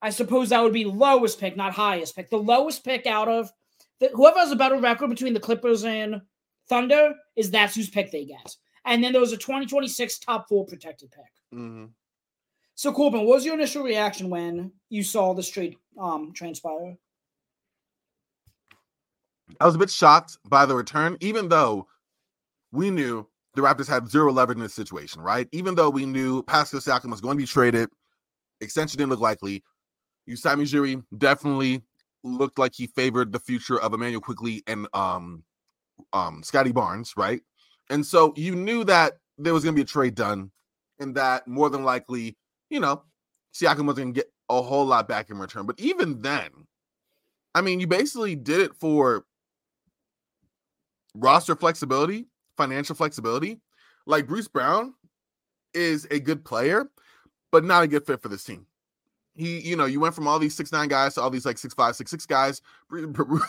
I 0.02 0.10
suppose 0.10 0.50
that 0.50 0.64
would 0.64 0.74
be 0.74 0.86
lowest 0.86 1.40
pick, 1.40 1.58
not 1.58 1.74
highest 1.74 2.16
pick. 2.16 2.30
The 2.30 2.38
lowest 2.38 2.84
pick 2.86 3.06
out 3.06 3.28
of 3.28 3.52
the, 4.00 4.10
whoever 4.14 4.40
has 4.40 4.52
a 4.52 4.56
better 4.56 4.80
record 4.80 5.10
between 5.10 5.34
the 5.34 5.40
Clippers 5.40 5.84
and 5.84 6.22
Thunder 6.68 7.16
is 7.36 7.52
that's 7.52 7.76
whose 7.76 7.90
pick 7.90 8.12
they 8.12 8.26
get. 8.26 8.56
And 8.86 9.04
then 9.04 9.12
there 9.12 9.22
was 9.22 9.34
a 9.34 9.38
2026 9.38 10.20
top 10.20 10.48
four 10.48 10.66
protected 10.66 11.12
pick. 11.12 11.26
Mm-hmm. 11.54 11.86
So, 12.76 12.94
Corban, 12.94 13.26
what 13.26 13.36
was 13.36 13.46
your 13.46 13.56
initial 13.56 13.84
reaction 13.84 14.30
when 14.30 14.72
you 14.90 15.04
saw 15.04 15.34
this 15.34 15.50
trade 15.50 15.76
um, 16.00 16.32
transpire? 16.34 16.96
I 19.60 19.66
was 19.66 19.76
a 19.76 19.80
bit 19.80 19.90
shocked 19.90 20.38
by 20.48 20.66
the 20.66 20.76
return, 20.76 21.18
even 21.20 21.50
though 21.50 21.88
we 22.72 22.90
knew 22.90 23.28
the 23.56 23.62
Raptors 23.62 23.90
had 23.90 24.10
zero 24.10 24.32
leverage 24.32 24.58
in 24.58 24.64
this 24.64 24.74
situation, 24.74 25.22
right? 25.22 25.50
Even 25.52 25.76
though 25.76 25.90
we 25.90 26.06
knew 26.06 26.44
Pascal 26.44 26.80
Siakam 26.80 27.12
was 27.12 27.20
going 27.20 27.38
to 27.38 27.42
be 27.42 27.48
traded, 27.48 27.90
extension 28.62 28.98
didn't 28.98 29.10
look 29.10 29.20
likely. 29.20 29.64
Masai 30.30 30.56
Ujiri 30.56 31.04
definitely 31.18 31.82
looked 32.24 32.60
like 32.60 32.74
he 32.76 32.88
favored 32.88 33.32
the 33.32 33.40
future 33.40 33.80
of 33.80 33.94
Immanuel 33.94 34.22
Quickley 34.22 34.64
and 34.68 34.88
um 34.94 35.44
um 36.14 36.44
Scottie 36.44 36.72
Barnes, 36.72 37.14
right? 37.18 37.42
And 37.90 38.06
so 38.06 38.34
you 38.38 38.56
knew 38.56 38.84
that 38.86 39.14
there 39.38 39.54
was 39.54 39.64
gonna 39.64 39.76
be 39.76 39.82
a 39.82 39.86
trade 39.86 40.16
done, 40.16 40.52
and 41.00 41.16
that 41.16 41.48
more 41.48 41.70
than 41.70 41.84
likely, 41.84 42.38
you 42.70 42.80
know, 42.80 43.04
Siakam 43.54 43.88
was 43.88 43.98
gonna 43.98 44.12
get 44.12 44.32
a 44.50 44.62
whole 44.62 44.86
lot 44.86 45.08
back 45.08 45.30
in 45.30 45.38
return. 45.38 45.66
But 45.66 45.80
even 45.80 46.22
then, 46.22 46.50
I 47.56 47.62
mean, 47.62 47.80
you 47.80 47.88
basically 47.88 48.36
did 48.36 48.62
it 48.62 48.76
for 48.76 49.26
roster 51.16 51.56
flexibility, 51.56 52.28
financial 52.56 52.96
flexibility. 52.96 53.60
Like 54.06 54.28
Bruce 54.28 54.48
Brown 54.48 54.94
is 55.74 56.08
a 56.12 56.20
good 56.20 56.46
player, 56.46 56.90
but 57.52 57.64
not 57.64 57.84
a 57.84 57.88
good 57.88 58.06
fit 58.06 58.22
for 58.22 58.30
this 58.30 58.44
team 58.44 58.66
He, 59.40 59.62
you 59.62 59.78
know, 59.78 59.86
you 59.86 60.02
went 60.02 60.14
from 60.14 60.28
all 60.28 60.38
these 60.38 60.54
six 60.54 60.72
nine 60.72 60.90
guys 60.90 61.16
to 61.16 61.22
all 61.22 61.30
these 61.30 61.46
like 61.46 61.58
six 61.58 61.74
five, 61.74 61.96
six 61.96 62.12
six 62.12 62.26
guys. 62.26 62.62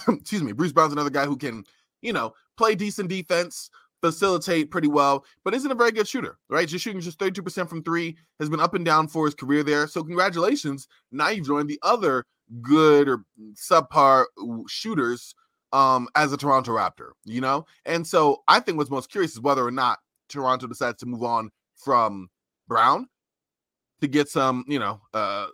Excuse 0.09 0.43
me, 0.43 0.53
Bruce 0.53 0.73
Brown's 0.73 0.93
another 0.93 1.11
guy 1.11 1.27
who 1.27 1.37
can, 1.37 1.65
you 2.01 2.13
know, 2.13 2.33
play 2.57 2.77
decent 2.77 3.09
defense, 3.09 3.71
facilitate 4.01 4.71
pretty 4.71 4.87
well, 4.87 5.25
but 5.45 5.53
isn't 5.53 5.71
a 5.71 5.75
very 5.75 5.91
good 5.91 6.07
shooter, 6.07 6.39
right? 6.49 6.69
Just 6.69 6.85
shooting 6.85 7.01
just 7.01 7.19
32% 7.19 7.69
from 7.69 7.83
three, 7.83 8.17
has 8.39 8.49
been 8.49 8.61
up 8.61 8.75
and 8.75 8.85
down 8.85 9.09
for 9.09 9.25
his 9.25 9.35
career 9.35 9.65
there. 9.65 9.89
So 9.89 10.05
congratulations. 10.05 10.87
Now 11.11 11.31
you've 11.31 11.47
joined 11.47 11.69
the 11.69 11.81
other 11.83 12.25
good 12.63 13.09
or 13.09 13.25
subpar 13.55 14.27
shooters 14.69 15.35
um 15.73 16.09
as 16.17 16.33
a 16.33 16.37
Toronto 16.37 16.73
Raptor, 16.73 17.11
you 17.25 17.41
know? 17.41 17.67
And 17.85 18.07
so 18.07 18.43
I 18.49 18.61
think 18.61 18.79
what's 18.79 18.91
most 18.91 19.11
curious 19.11 19.33
is 19.33 19.41
whether 19.41 19.67
or 19.67 19.71
not 19.71 19.99
Toronto 20.29 20.67
decides 20.67 20.99
to 20.99 21.07
move 21.07 21.23
on 21.23 21.51
from 21.77 22.29
Brown 22.69 23.09
to 24.01 24.09
get 24.09 24.29
some, 24.29 24.65
you 24.67 24.79
know, 24.79 25.01
uh 25.15 25.47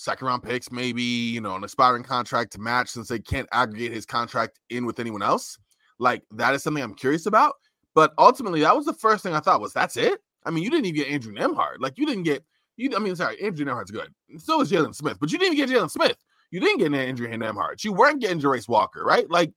second 0.00 0.26
round 0.26 0.42
picks, 0.42 0.72
maybe, 0.72 1.02
you 1.02 1.40
know, 1.40 1.54
an 1.54 1.64
aspiring 1.64 2.02
contract 2.02 2.52
to 2.52 2.60
match 2.60 2.88
since 2.88 3.08
they 3.08 3.18
can't 3.18 3.48
aggregate 3.52 3.92
his 3.92 4.06
contract 4.06 4.58
in 4.70 4.86
with 4.86 4.98
anyone 4.98 5.22
else. 5.22 5.58
Like 5.98 6.22
that 6.32 6.54
is 6.54 6.62
something 6.62 6.82
I'm 6.82 6.94
curious 6.94 7.26
about. 7.26 7.54
But 7.94 8.12
ultimately, 8.18 8.60
that 8.60 8.74
was 8.74 8.86
the 8.86 8.94
first 8.94 9.22
thing 9.22 9.34
I 9.34 9.40
thought 9.40 9.60
was 9.60 9.72
that's 9.72 9.96
it. 9.96 10.20
I 10.44 10.50
mean, 10.50 10.64
you 10.64 10.70
didn't 10.70 10.86
even 10.86 11.02
get 11.02 11.12
Andrew 11.12 11.34
Nembhard. 11.34 11.76
Like 11.80 11.98
you 11.98 12.06
didn't 12.06 12.22
get 12.22 12.44
you. 12.76 12.90
I 12.96 12.98
mean, 12.98 13.14
sorry, 13.14 13.40
Andrew 13.42 13.66
Nembhard's 13.66 13.90
good. 13.90 14.08
So 14.38 14.58
was 14.58 14.70
Jalen 14.70 14.94
Smith, 14.94 15.18
but 15.20 15.30
you 15.30 15.38
didn't 15.38 15.54
even 15.54 15.66
get 15.66 15.76
Jalen 15.76 15.90
Smith. 15.90 16.16
You 16.50 16.60
didn't 16.60 16.78
get 16.78 16.92
Andrew 16.94 17.28
Nembhard. 17.28 17.84
You 17.84 17.92
weren't 17.92 18.20
getting 18.20 18.40
Jarace 18.40 18.68
Walker, 18.68 19.04
right? 19.04 19.30
Like, 19.30 19.52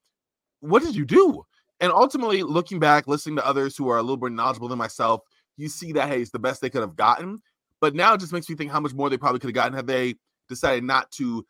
what 0.60 0.84
did 0.84 0.96
you 0.96 1.06
do? 1.06 1.44
And 1.80 1.92
ultimately, 1.92 2.44
looking 2.44 2.80
back, 2.80 3.08
listening 3.08 3.38
to 3.38 3.48
others 3.48 3.76
who 3.78 3.90
are 3.90 3.98
a 3.98 4.02
little 4.02 4.18
more 4.18 4.30
knowledgeable 4.30 4.68
than 4.68 4.78
myself, 4.78 5.22
you 5.58 5.70
see 5.70 5.94
that 5.94 6.10
hey, 6.10 6.22
it's 6.22 6.32
the 6.32 6.40
best 6.40 6.62
they 6.62 6.70
could 6.70 6.82
have 6.82 6.96
gotten. 6.96 7.42
But 7.80 7.96
now 7.96 8.14
it 8.14 8.20
just 8.20 8.34
makes 8.34 8.50
me 8.50 8.56
think 8.56 8.72
how 8.72 8.80
much 8.80 8.94
more 8.94 9.10
they 9.10 9.18
probably 9.18 9.40
could 9.40 9.50
have 9.50 9.56
gotten 9.56 9.74
had 9.74 9.88
they 9.88 10.16
decided 10.50 10.84
not 10.84 11.12
to 11.12 11.46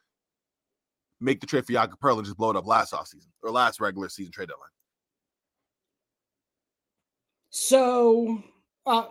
make 1.20 1.40
the 1.40 1.48
trade 1.48 1.66
for 1.66 1.72
Jakob 1.72 2.00
Poeltl 2.00 2.18
and 2.18 2.26
just 2.26 2.38
blow 2.38 2.52
it 2.52 2.56
up 2.56 2.68
last 2.68 2.94
offseason 2.94 3.28
or 3.42 3.52
last 3.52 3.80
regular 3.80 4.10
season 4.10 4.32
trade 4.32 4.50
deadline. 4.50 4.70
So, 7.50 8.42
uh, 8.86 9.06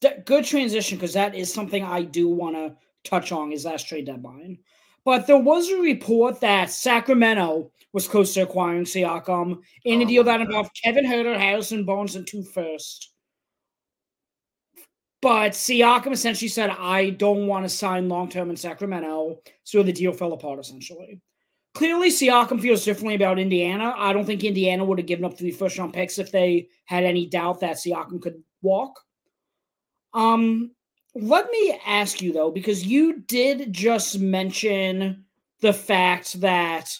th- 0.00 0.24
good 0.24 0.44
transition 0.44 0.98
because 0.98 1.14
that 1.14 1.34
is 1.34 1.52
something 1.52 1.82
I 1.82 2.02
do 2.02 2.28
want 2.28 2.56
to 2.56 2.76
touch 3.04 3.32
on 3.32 3.52
is 3.52 3.64
last 3.64 3.88
trade 3.88 4.06
deadline. 4.06 4.58
But 5.04 5.26
there 5.26 5.38
was 5.38 5.70
a 5.70 5.80
report 5.80 6.40
that 6.40 6.70
Sacramento 6.70 7.70
was 7.92 8.06
close 8.06 8.34
to 8.34 8.42
acquiring 8.42 8.84
Siakam 8.84 9.62
in 9.84 10.00
oh 10.00 10.02
a 10.02 10.06
deal 10.06 10.24
that 10.24 10.40
involved 10.40 10.78
Kevin 10.84 11.06
Huerter, 11.06 11.38
Harrison 11.38 11.84
Barnes, 11.84 12.14
and 12.14 12.26
two 12.26 12.42
first. 12.42 13.14
But 15.20 15.52
Siakam 15.52 16.12
essentially 16.12 16.48
said, 16.48 16.70
I 16.70 17.10
don't 17.10 17.46
want 17.46 17.64
to 17.64 17.68
sign 17.68 18.08
long 18.08 18.28
term 18.28 18.50
in 18.50 18.56
Sacramento. 18.56 19.40
So 19.64 19.82
the 19.82 19.92
deal 19.92 20.12
fell 20.12 20.32
apart 20.32 20.60
essentially. 20.60 21.20
Clearly, 21.74 22.10
Siakam 22.10 22.60
feels 22.60 22.84
differently 22.84 23.14
about 23.14 23.38
Indiana. 23.38 23.94
I 23.96 24.12
don't 24.12 24.24
think 24.24 24.42
Indiana 24.42 24.84
would 24.84 24.98
have 24.98 25.06
given 25.06 25.24
up 25.24 25.38
three 25.38 25.50
first 25.50 25.78
round 25.78 25.92
picks 25.92 26.18
if 26.18 26.32
they 26.32 26.68
had 26.86 27.04
any 27.04 27.26
doubt 27.26 27.60
that 27.60 27.76
Siakam 27.76 28.20
could 28.20 28.42
walk. 28.62 29.00
Um, 30.14 30.72
let 31.14 31.50
me 31.50 31.80
ask 31.86 32.22
you 32.22 32.32
though, 32.32 32.50
because 32.50 32.84
you 32.84 33.20
did 33.20 33.72
just 33.72 34.18
mention 34.18 35.24
the 35.60 35.72
fact 35.72 36.40
that 36.40 36.96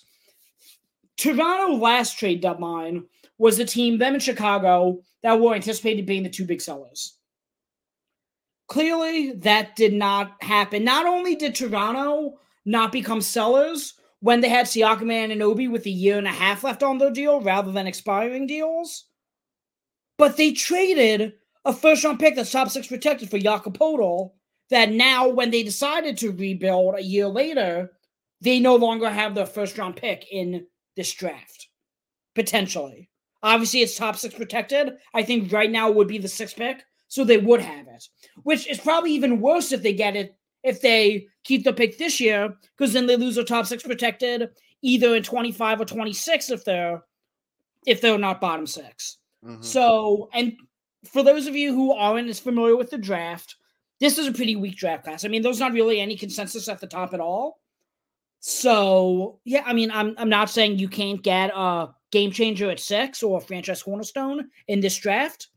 Toronto 1.17 1.75
last 1.77 2.19
trade 2.19 2.41
deadline 2.41 3.05
was 3.39 3.57
the 3.57 3.65
team, 3.65 3.99
them 3.99 4.15
in 4.15 4.21
Chicago, 4.21 5.01
that 5.23 5.41
were 5.41 5.55
anticipated 5.55 6.07
being 6.07 6.23
the 6.23 6.31
two 6.31 6.45
big 6.45 6.61
sellers. 6.61 7.18
Clearly, 8.69 9.33
that 9.33 9.77
did 9.77 9.95
not 9.95 10.37
happen. 10.43 10.85
Not 10.85 11.07
only 11.07 11.35
did 11.35 11.55
Toronto 11.55 12.39
not 12.65 12.93
become 12.93 13.23
sellers 13.23 13.95
when 14.21 14.41
they 14.41 14.49
had 14.49 14.67
Siakam 14.67 15.11
and 15.11 15.43
Obi 15.43 15.69
with 15.69 15.87
a 15.87 15.91
year 15.91 16.19
and 16.19 16.27
a 16.27 16.31
half 16.33 16.65
left 16.65 16.83
on 16.83 16.99
their 16.99 17.11
deal 17.11 17.41
rather 17.41 17.73
than 17.73 17.87
expiring 17.87 18.47
deals, 18.47 19.07
but 20.19 20.37
they 20.37 20.53
traded 20.53 21.33
a 21.65 21.73
first 21.73 22.05
round 22.05 22.19
pick 22.19 22.37
that's 22.37 22.53
top 22.53 22.69
six 22.69 22.87
protected 22.87 23.31
for 23.31 23.39
Jakob. 23.39 23.79
That 24.71 24.93
now, 24.93 25.29
when 25.29 25.51
they 25.51 25.63
decided 25.63 26.19
to 26.19 26.33
rebuild 26.33 26.97
a 26.97 27.03
year 27.03 27.27
later, 27.27 27.93
they 28.43 28.61
no 28.61 28.77
longer 28.77 29.09
have 29.09 29.35
their 29.35 29.47
first 29.47 29.79
round 29.79 29.97
pick 29.97 30.27
in 30.31 30.67
this 30.95 31.13
draft. 31.15 31.69
Potentially. 32.35 33.09
Obviously, 33.43 33.81
it's 33.81 33.97
top 33.97 34.17
six 34.17 34.35
protected. 34.35 34.93
I 35.15 35.23
think 35.23 35.53
right 35.53 35.71
now 35.71 35.91
would 35.91 36.09
be 36.09 36.19
the 36.19 36.29
sixth 36.29 36.57
pick. 36.57 36.83
So 37.09 37.25
they 37.25 37.38
would 37.38 37.61
have 37.61 37.87
it, 37.88 38.09
which 38.43 38.69
is 38.69 38.79
probably 38.79 39.12
even 39.12 39.41
worse 39.41 39.73
if 39.73 39.83
they 39.83 39.95
get 39.95 40.15
it, 40.15 40.37
if 40.62 40.81
they 40.83 41.27
keep 41.45 41.65
the 41.65 41.73
pick 41.73 41.99
this 41.99 42.21
year, 42.21 42.55
because 42.77 42.93
then 42.93 43.07
they 43.07 43.17
lose 43.17 43.37
their 43.37 43.45
top 43.45 43.67
six 43.67 43.83
protected 43.83 44.50
either 44.83 45.17
in 45.17 45.23
25 45.23 45.81
or 45.81 45.85
26 45.85 46.50
if 46.50 46.65
they're 46.65 47.03
if 47.87 48.00
they're 48.00 48.19
not 48.19 48.41
bottom 48.41 48.67
6 48.67 49.19
mm-hmm. 49.45 49.62
So, 49.62 50.29
and 50.33 50.53
for 51.05 51.23
those 51.23 51.47
of 51.47 51.57
you 51.57 51.75
who 51.75 51.93
aren't 51.93 52.29
as 52.29 52.38
familiar 52.38 52.77
with 52.77 52.91
the 52.91 52.99
draft, 52.99 53.57
this 54.00 54.19
is 54.19 54.27
a 54.27 54.33
pretty 54.33 54.57
weak 54.57 54.77
draft 54.77 55.05
class. 55.05 55.25
I 55.25 55.29
mean, 55.29 55.43
there's 55.43 55.61
not 55.61 55.73
really 55.73 56.00
any 56.00 56.17
consensus 56.17 56.69
at 56.69 56.81
the 56.81 56.87
top 56.87 57.15
at 57.15 57.21
all. 57.21 57.61
So 58.41 59.41
yeah, 59.45 59.62
I 59.67 59.73
mean, 59.73 59.91
I'm 59.91 60.15
I'm 60.19 60.29
not 60.29 60.50
saying 60.50 60.79
you 60.79 60.88
can't 60.88 61.23
get 61.23 61.50
a 61.55 61.88
game 62.11 62.31
changer 62.31 62.71
at 62.71 62.81
six 62.81 63.23
or 63.23 63.38
a 63.38 63.41
franchise 63.41 63.83
cornerstone 63.83 64.49
in 64.69 64.81
this 64.81 64.97
draft, 64.97 65.49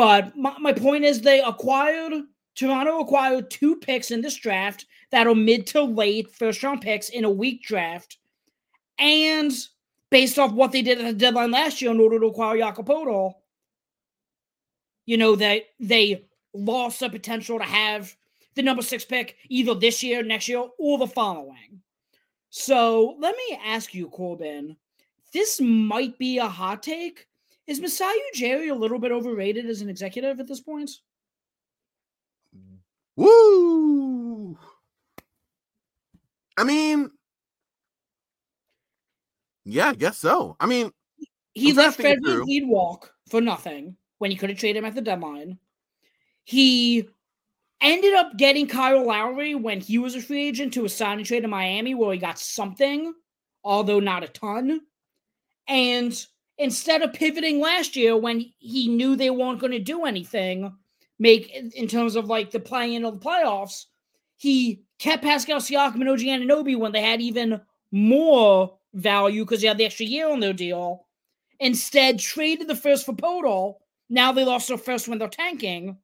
but 0.00 0.34
my, 0.34 0.56
my 0.58 0.72
point 0.72 1.04
is 1.04 1.20
they 1.20 1.42
acquired 1.42 2.22
Toronto 2.54 3.00
acquired 3.00 3.50
two 3.50 3.76
picks 3.76 4.10
in 4.10 4.22
this 4.22 4.34
draft 4.34 4.86
that 5.10 5.26
are 5.26 5.34
mid 5.34 5.66
to 5.66 5.82
late 5.82 6.34
first 6.34 6.62
round 6.62 6.80
picks 6.80 7.10
in 7.10 7.24
a 7.24 7.30
weak 7.30 7.62
draft, 7.62 8.16
and 8.98 9.52
based 10.08 10.38
off 10.38 10.52
what 10.52 10.72
they 10.72 10.80
did 10.80 10.96
at 10.96 11.04
the 11.04 11.12
deadline 11.12 11.50
last 11.50 11.82
year 11.82 11.90
in 11.90 12.00
order 12.00 12.18
to 12.18 12.28
acquire 12.28 12.56
Jakob 12.56 12.90
you 15.04 15.18
know 15.18 15.36
that 15.36 15.64
they 15.78 16.24
lost 16.54 17.00
the 17.00 17.10
potential 17.10 17.58
to 17.58 17.64
have 17.66 18.16
the 18.54 18.62
number 18.62 18.80
six 18.80 19.04
pick 19.04 19.36
either 19.50 19.74
this 19.74 20.02
year, 20.02 20.22
next 20.22 20.48
year, 20.48 20.64
or 20.78 20.96
the 20.96 21.06
following. 21.06 21.82
So 22.48 23.16
let 23.18 23.36
me 23.36 23.60
ask 23.62 23.92
you, 23.92 24.08
Corban. 24.08 24.78
This 25.34 25.60
might 25.60 26.16
be 26.16 26.38
a 26.38 26.48
hot 26.48 26.82
take. 26.82 27.26
Is 27.70 27.80
Masai 27.80 28.12
Ujiri 28.34 28.68
a 28.68 28.74
little 28.74 28.98
bit 28.98 29.12
overrated 29.12 29.64
as 29.66 29.80
an 29.80 29.88
executive 29.88 30.40
at 30.40 30.48
this 30.48 30.58
point? 30.58 30.90
Woo! 33.14 34.58
I 36.58 36.64
mean, 36.64 37.12
yeah, 39.64 39.90
I 39.90 39.94
guess 39.94 40.18
so. 40.18 40.56
I 40.58 40.66
mean, 40.66 40.90
he 41.52 41.70
I'm 41.70 41.76
left 41.76 42.00
Fred 42.00 42.18
VanVleet 42.26 42.66
walk 42.66 43.14
for 43.28 43.40
nothing 43.40 43.96
when 44.18 44.32
he 44.32 44.36
could 44.36 44.50
have 44.50 44.58
traded 44.58 44.78
him 44.78 44.84
at 44.84 44.96
the 44.96 45.00
deadline. 45.00 45.56
He 46.42 47.08
ended 47.80 48.14
up 48.14 48.36
getting 48.36 48.66
Kyle 48.66 49.06
Lowry 49.06 49.54
when 49.54 49.78
he 49.80 49.98
was 49.98 50.16
a 50.16 50.20
free 50.20 50.48
agent 50.48 50.74
to 50.74 50.86
a 50.86 50.88
signing 50.88 51.24
trade 51.24 51.44
in 51.44 51.50
Miami 51.50 51.94
where 51.94 52.12
he 52.12 52.18
got 52.18 52.40
something, 52.40 53.14
although 53.62 54.00
not 54.00 54.24
a 54.24 54.28
ton. 54.28 54.80
And 55.68 56.26
instead 56.60 57.00
of 57.00 57.14
pivoting 57.14 57.58
last 57.58 57.96
year 57.96 58.16
when 58.16 58.52
he 58.58 58.86
knew 58.86 59.16
they 59.16 59.30
weren't 59.30 59.58
going 59.58 59.72
to 59.72 59.78
do 59.78 60.04
anything, 60.04 60.72
make 61.18 61.50
in 61.50 61.88
terms 61.88 62.14
of 62.16 62.26
like 62.26 62.50
the 62.50 62.60
play-in 62.60 63.04
of 63.04 63.18
the 63.18 63.26
playoffs, 63.26 63.86
he 64.36 64.82
kept 64.98 65.24
Pascal 65.24 65.58
Siakam 65.58 65.94
and 65.96 66.08
OG 66.08 66.20
Anunoby 66.20 66.78
when 66.78 66.92
they 66.92 67.02
had 67.02 67.20
even 67.20 67.60
more 67.90 68.78
value 68.92 69.44
because 69.44 69.62
they 69.62 69.68
had 69.68 69.78
the 69.78 69.86
extra 69.86 70.06
year 70.06 70.30
on 70.30 70.40
their 70.40 70.52
deal. 70.52 71.06
Instead, 71.60 72.18
traded 72.18 72.68
the 72.68 72.76
first 72.76 73.06
for 73.06 73.14
Poeltl. 73.14 73.76
Now 74.10 74.30
they 74.30 74.44
lost 74.44 74.68
their 74.68 74.78
first 74.78 75.08
when 75.08 75.18
they're 75.18 75.28
tanking, 75.28 75.96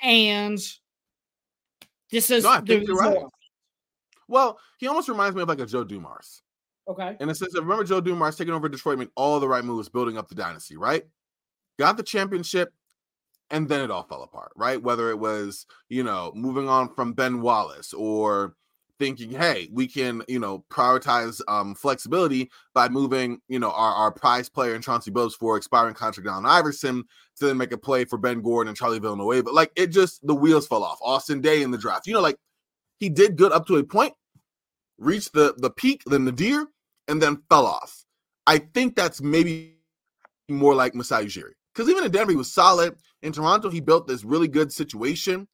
and 0.00 0.58
this 2.10 2.30
is 2.30 2.44
no, 2.44 2.60
right. 2.60 3.18
Well, 4.28 4.58
he 4.78 4.86
almost 4.86 5.08
reminds 5.08 5.36
me 5.36 5.42
of 5.42 5.48
like 5.48 5.58
a 5.58 5.66
Joe 5.66 5.84
Dumars. 5.84 6.42
Okay. 6.86 7.16
In 7.20 7.30
a 7.30 7.34
sense, 7.34 7.54
remember 7.54 7.84
Joe 7.84 8.00
Dumars 8.00 8.36
taking 8.36 8.52
over 8.54 8.68
Detroit, 8.68 8.98
made 8.98 9.08
all 9.16 9.40
the 9.40 9.48
right 9.48 9.64
moves, 9.64 9.88
building 9.88 10.18
up 10.18 10.28
the 10.28 10.34
dynasty, 10.34 10.76
right? 10.76 11.04
Got 11.78 11.96
the 11.96 12.02
championship, 12.02 12.72
and 13.50 13.68
then 13.68 13.80
it 13.80 13.90
all 13.90 14.02
fell 14.04 14.22
apart, 14.22 14.52
right? 14.56 14.82
Whether 14.82 15.10
it 15.10 15.18
was, 15.18 15.66
you 15.88 16.04
know, 16.04 16.32
moving 16.34 16.68
on 16.68 16.94
from 16.94 17.14
Ben 17.14 17.40
Wallace 17.40 17.94
or 17.94 18.54
thinking, 18.98 19.30
hey, 19.30 19.68
we 19.72 19.86
can, 19.88 20.22
you 20.28 20.38
know, 20.38 20.64
prioritize 20.70 21.40
um, 21.48 21.74
flexibility 21.74 22.50
by 22.74 22.88
moving, 22.88 23.40
you 23.48 23.58
know, 23.58 23.70
our, 23.70 23.92
our 23.92 24.12
prize 24.12 24.48
player 24.48 24.74
and 24.74 24.84
Chauncey 24.84 25.10
Billups 25.10 25.34
for 25.34 25.56
expiring 25.56 25.94
contract 25.94 26.28
Allen 26.28 26.46
Iverson 26.46 27.04
to 27.36 27.46
then 27.46 27.56
make 27.56 27.72
a 27.72 27.78
play 27.78 28.04
for 28.04 28.18
Ben 28.18 28.40
Gordon 28.40 28.68
and 28.68 28.76
Charlie 28.76 29.00
Villanueva. 29.00 29.42
But 29.42 29.54
like 29.54 29.72
it 29.74 29.88
just 29.88 30.24
the 30.26 30.34
wheels 30.34 30.66
fell 30.66 30.84
off. 30.84 30.98
Austin 31.02 31.40
Daye 31.40 31.62
in 31.62 31.70
the 31.70 31.78
draft. 31.78 32.06
You 32.06 32.14
know, 32.14 32.20
like 32.20 32.36
he 32.98 33.08
did 33.08 33.36
good 33.36 33.52
up 33.52 33.66
to 33.66 33.76
a 33.76 33.84
point, 33.84 34.14
reached 34.98 35.32
the 35.32 35.54
the 35.56 35.70
peak, 35.70 36.02
then 36.06 36.24
the 36.24 36.32
deer, 36.32 36.66
and 37.08 37.20
then 37.20 37.42
fell 37.48 37.66
off. 37.66 38.04
I 38.46 38.58
think 38.58 38.96
that's 38.96 39.20
maybe 39.22 39.78
more 40.48 40.74
like 40.74 40.94
Masai 40.94 41.26
Ujiri. 41.26 41.52
Because 41.74 41.90
even 41.90 42.04
in 42.04 42.10
Denver, 42.10 42.32
he 42.32 42.36
was 42.36 42.52
solid. 42.52 42.96
In 43.22 43.32
Toronto, 43.32 43.70
he 43.70 43.80
built 43.80 44.06
this 44.06 44.24
really 44.24 44.48
good 44.48 44.72
situation. 44.72 45.48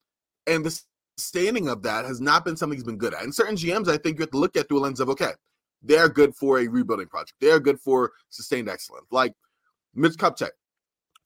And 0.45 0.65
the 0.65 0.79
standing 1.17 1.67
of 1.67 1.83
that 1.83 2.05
has 2.05 2.21
not 2.21 2.45
been 2.45 2.57
something 2.57 2.77
he's 2.77 2.83
been 2.83 2.97
good 2.97 3.13
at. 3.13 3.23
And 3.23 3.33
certain 3.33 3.55
GMs, 3.55 3.87
I 3.87 3.97
think 3.97 4.17
you 4.17 4.23
have 4.23 4.31
to 4.31 4.37
look 4.37 4.55
at 4.55 4.67
through 4.67 4.79
a 4.79 4.81
lens 4.81 4.99
of 4.99 5.09
okay, 5.09 5.31
they're 5.81 6.09
good 6.09 6.35
for 6.35 6.59
a 6.59 6.67
rebuilding 6.67 7.07
project. 7.07 7.33
They're 7.39 7.59
good 7.59 7.79
for 7.79 8.11
sustained 8.29 8.69
excellence. 8.69 9.07
Like 9.11 9.33
Mitch 9.95 10.13
Kupchak, 10.13 10.51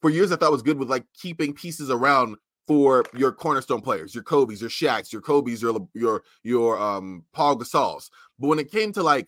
for 0.01 0.09
years 0.09 0.31
I 0.31 0.35
thought 0.35 0.51
was 0.51 0.61
good 0.61 0.77
with 0.77 0.89
like 0.89 1.05
keeping 1.13 1.53
pieces 1.53 1.89
around 1.89 2.37
for 2.67 3.03
your 3.13 3.31
cornerstone 3.31 3.81
players, 3.81 4.15
your 4.15 4.23
Kobe's, 4.23 4.61
your 4.61 4.69
Shaqs, 4.69 5.11
your 5.11 5.21
Kobe's, 5.21 5.61
your 5.61 5.87
your 5.93 6.23
your 6.43 6.79
um 6.79 7.23
Paul 7.33 7.57
Gasol's. 7.57 8.09
But 8.39 8.47
when 8.47 8.59
it 8.59 8.71
came 8.71 8.91
to 8.93 9.03
like 9.03 9.27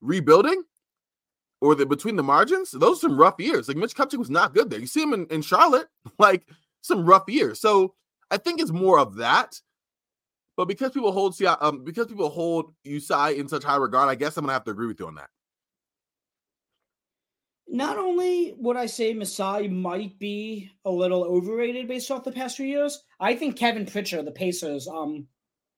rebuilding 0.00 0.62
or 1.60 1.74
the 1.74 1.86
between 1.86 2.16
the 2.16 2.22
margins, 2.22 2.70
those 2.70 2.98
are 2.98 3.08
some 3.08 3.18
rough 3.18 3.38
years. 3.38 3.68
Like 3.68 3.76
Mitch 3.76 3.94
Kupchak 3.94 4.18
was 4.18 4.30
not 4.30 4.54
good 4.54 4.70
there. 4.70 4.80
You 4.80 4.86
see 4.86 5.02
him 5.02 5.12
in, 5.12 5.26
in 5.26 5.42
Charlotte, 5.42 5.88
like 6.18 6.46
some 6.82 7.04
rough 7.04 7.24
years. 7.28 7.60
So 7.60 7.94
I 8.30 8.36
think 8.36 8.60
it's 8.60 8.70
more 8.70 8.98
of 8.98 9.16
that. 9.16 9.60
But 10.56 10.66
because 10.66 10.90
people 10.90 11.12
hold 11.12 11.40
um 11.60 11.84
because 11.84 12.06
people 12.08 12.30
hold 12.30 12.74
Usai 12.84 13.36
in 13.36 13.48
such 13.48 13.62
high 13.62 13.76
regard, 13.76 14.08
I 14.08 14.16
guess 14.16 14.36
I'm 14.36 14.44
gonna 14.44 14.54
have 14.54 14.64
to 14.64 14.72
agree 14.72 14.88
with 14.88 14.98
you 14.98 15.06
on 15.06 15.14
that. 15.14 15.30
Not 17.68 17.98
only 17.98 18.54
would 18.56 18.76
I 18.76 18.86
say 18.86 19.12
Masai 19.12 19.68
might 19.68 20.18
be 20.18 20.70
a 20.84 20.90
little 20.90 21.22
overrated 21.22 21.86
based 21.86 22.10
off 22.10 22.24
the 22.24 22.32
past 22.32 22.56
few 22.56 22.66
years, 22.66 23.04
I 23.20 23.36
think 23.36 23.56
Kevin 23.56 23.86
Pritchard, 23.86 24.24
the 24.24 24.32
Pacers 24.32 24.88
um 24.88 25.28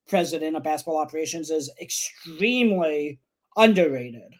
president 0.08 0.56
of 0.56 0.62
basketball 0.62 0.98
operations, 0.98 1.50
is 1.50 1.70
extremely 1.80 3.20
underrated. 3.56 4.34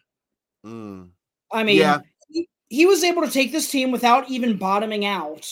Mm. 0.65 1.09
I 1.51 1.63
mean, 1.63 1.77
yeah. 1.77 1.99
he, 2.29 2.49
he 2.69 2.85
was 2.85 3.03
able 3.03 3.23
to 3.23 3.31
take 3.31 3.51
this 3.51 3.69
team 3.69 3.91
without 3.91 4.29
even 4.29 4.57
bottoming 4.57 5.05
out 5.05 5.47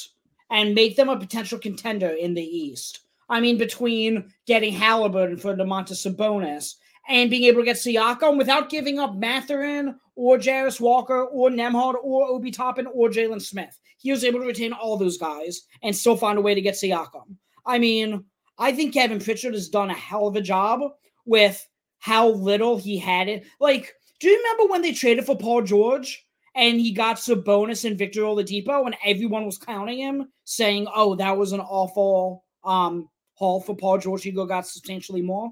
and 0.49 0.75
make 0.75 0.95
them 0.95 1.09
a 1.09 1.19
potential 1.19 1.59
contender 1.59 2.09
in 2.09 2.33
the 2.33 2.43
East. 2.43 3.01
I 3.29 3.39
mean, 3.39 3.57
between 3.57 4.33
getting 4.47 4.73
Halliburton 4.73 5.37
for 5.37 5.55
Domantas 5.55 6.07
Sabonis 6.07 6.75
and 7.07 7.29
being 7.29 7.43
able 7.43 7.61
to 7.61 7.65
get 7.65 7.77
Siakam 7.77 8.37
without 8.37 8.69
giving 8.69 8.99
up 8.99 9.15
Mathurin 9.15 9.95
or 10.15 10.37
Jarace 10.37 10.79
Walker 10.79 11.25
or 11.25 11.49
Nembhard 11.49 11.95
or 12.03 12.27
Obi 12.27 12.51
Toppin 12.51 12.87
or 12.87 13.09
Jalen 13.09 13.41
Smith. 13.41 13.77
He 13.97 14.11
was 14.11 14.23
able 14.23 14.39
to 14.39 14.47
retain 14.47 14.73
all 14.73 14.97
those 14.97 15.17
guys 15.17 15.63
and 15.83 15.95
still 15.95 16.17
find 16.17 16.37
a 16.37 16.41
way 16.41 16.55
to 16.55 16.61
get 16.61 16.75
Siakam. 16.75 17.35
I 17.65 17.77
mean, 17.77 18.25
I 18.57 18.71
think 18.71 18.93
Kevin 18.93 19.19
Pritchard 19.19 19.53
has 19.53 19.69
done 19.69 19.89
a 19.89 19.95
hell 19.95 20.27
of 20.27 20.35
a 20.35 20.41
job 20.41 20.81
with 21.25 21.65
how 21.99 22.29
little 22.29 22.77
he 22.77 22.97
had 22.97 23.27
it. 23.27 23.45
Like, 23.59 23.93
do 24.19 24.27
you 24.27 24.37
remember 24.37 24.71
when 24.71 24.81
they 24.81 24.93
traded 24.93 25.25
for 25.25 25.37
Paul 25.37 25.61
George 25.61 26.25
and 26.55 26.79
he 26.79 26.91
got 26.91 27.17
Sabonis 27.17 27.85
and 27.85 27.97
Victor 27.97 28.21
Oladipo 28.21 28.85
and 28.85 28.95
everyone 29.05 29.45
was 29.45 29.57
counting 29.57 29.99
him, 29.99 30.29
saying, 30.43 30.87
"Oh, 30.93 31.15
that 31.15 31.37
was 31.37 31.51
an 31.51 31.61
awful 31.61 32.43
um 32.63 33.09
haul 33.33 33.61
for 33.61 33.75
Paul 33.75 33.97
George. 33.99 34.23
He 34.23 34.31
got 34.31 34.67
substantially 34.67 35.21
more." 35.21 35.51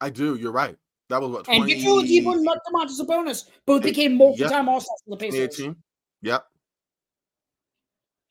I 0.00 0.10
do. 0.10 0.36
You're 0.36 0.52
right. 0.52 0.76
That 1.08 1.22
was 1.22 1.30
what 1.30 1.44
20... 1.44 1.58
and 1.58 1.68
Victor 1.68 1.88
Oladipo 1.88 2.32
and 2.34 2.46
Domantas 2.46 3.00
Sabonis 3.00 3.44
both 3.64 3.82
became 3.82 4.16
multi-time 4.16 4.66
yep. 4.66 4.74
All-Stars 4.74 5.02
for 5.04 5.10
the 5.10 5.16
Pacers. 5.16 5.74
Yep. 6.22 6.44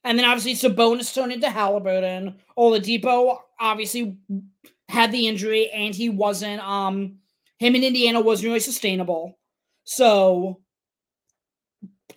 And 0.03 0.17
then 0.17 0.25
obviously 0.25 0.69
Sabonis 0.69 1.13
turned 1.13 1.33
into 1.33 1.49
Halliburton. 1.49 2.35
Oladipo 2.57 3.39
obviously 3.59 4.15
had 4.89 5.11
the 5.11 5.27
injury 5.27 5.69
and 5.71 5.93
he 5.93 6.09
wasn't 6.09 6.61
um 6.61 7.17
him 7.59 7.75
in 7.75 7.83
Indiana 7.83 8.21
wasn't 8.21 8.47
really 8.47 8.59
sustainable. 8.59 9.37
So 9.83 10.61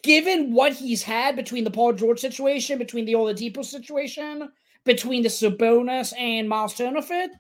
given 0.03 0.53
what 0.53 0.73
he's 0.73 1.03
had 1.03 1.37
between 1.37 1.65
the 1.65 1.71
Paul 1.71 1.93
George 1.93 2.21
situation, 2.21 2.79
between 2.79 3.05
the 3.05 3.15
Oladipo 3.15 3.65
situation, 3.65 4.51
between 4.85 5.23
the 5.23 5.29
Sabonis 5.29 6.13
and 6.19 6.49
Myles 6.49 6.75
Turner 6.75 7.03
fit, 7.03 7.31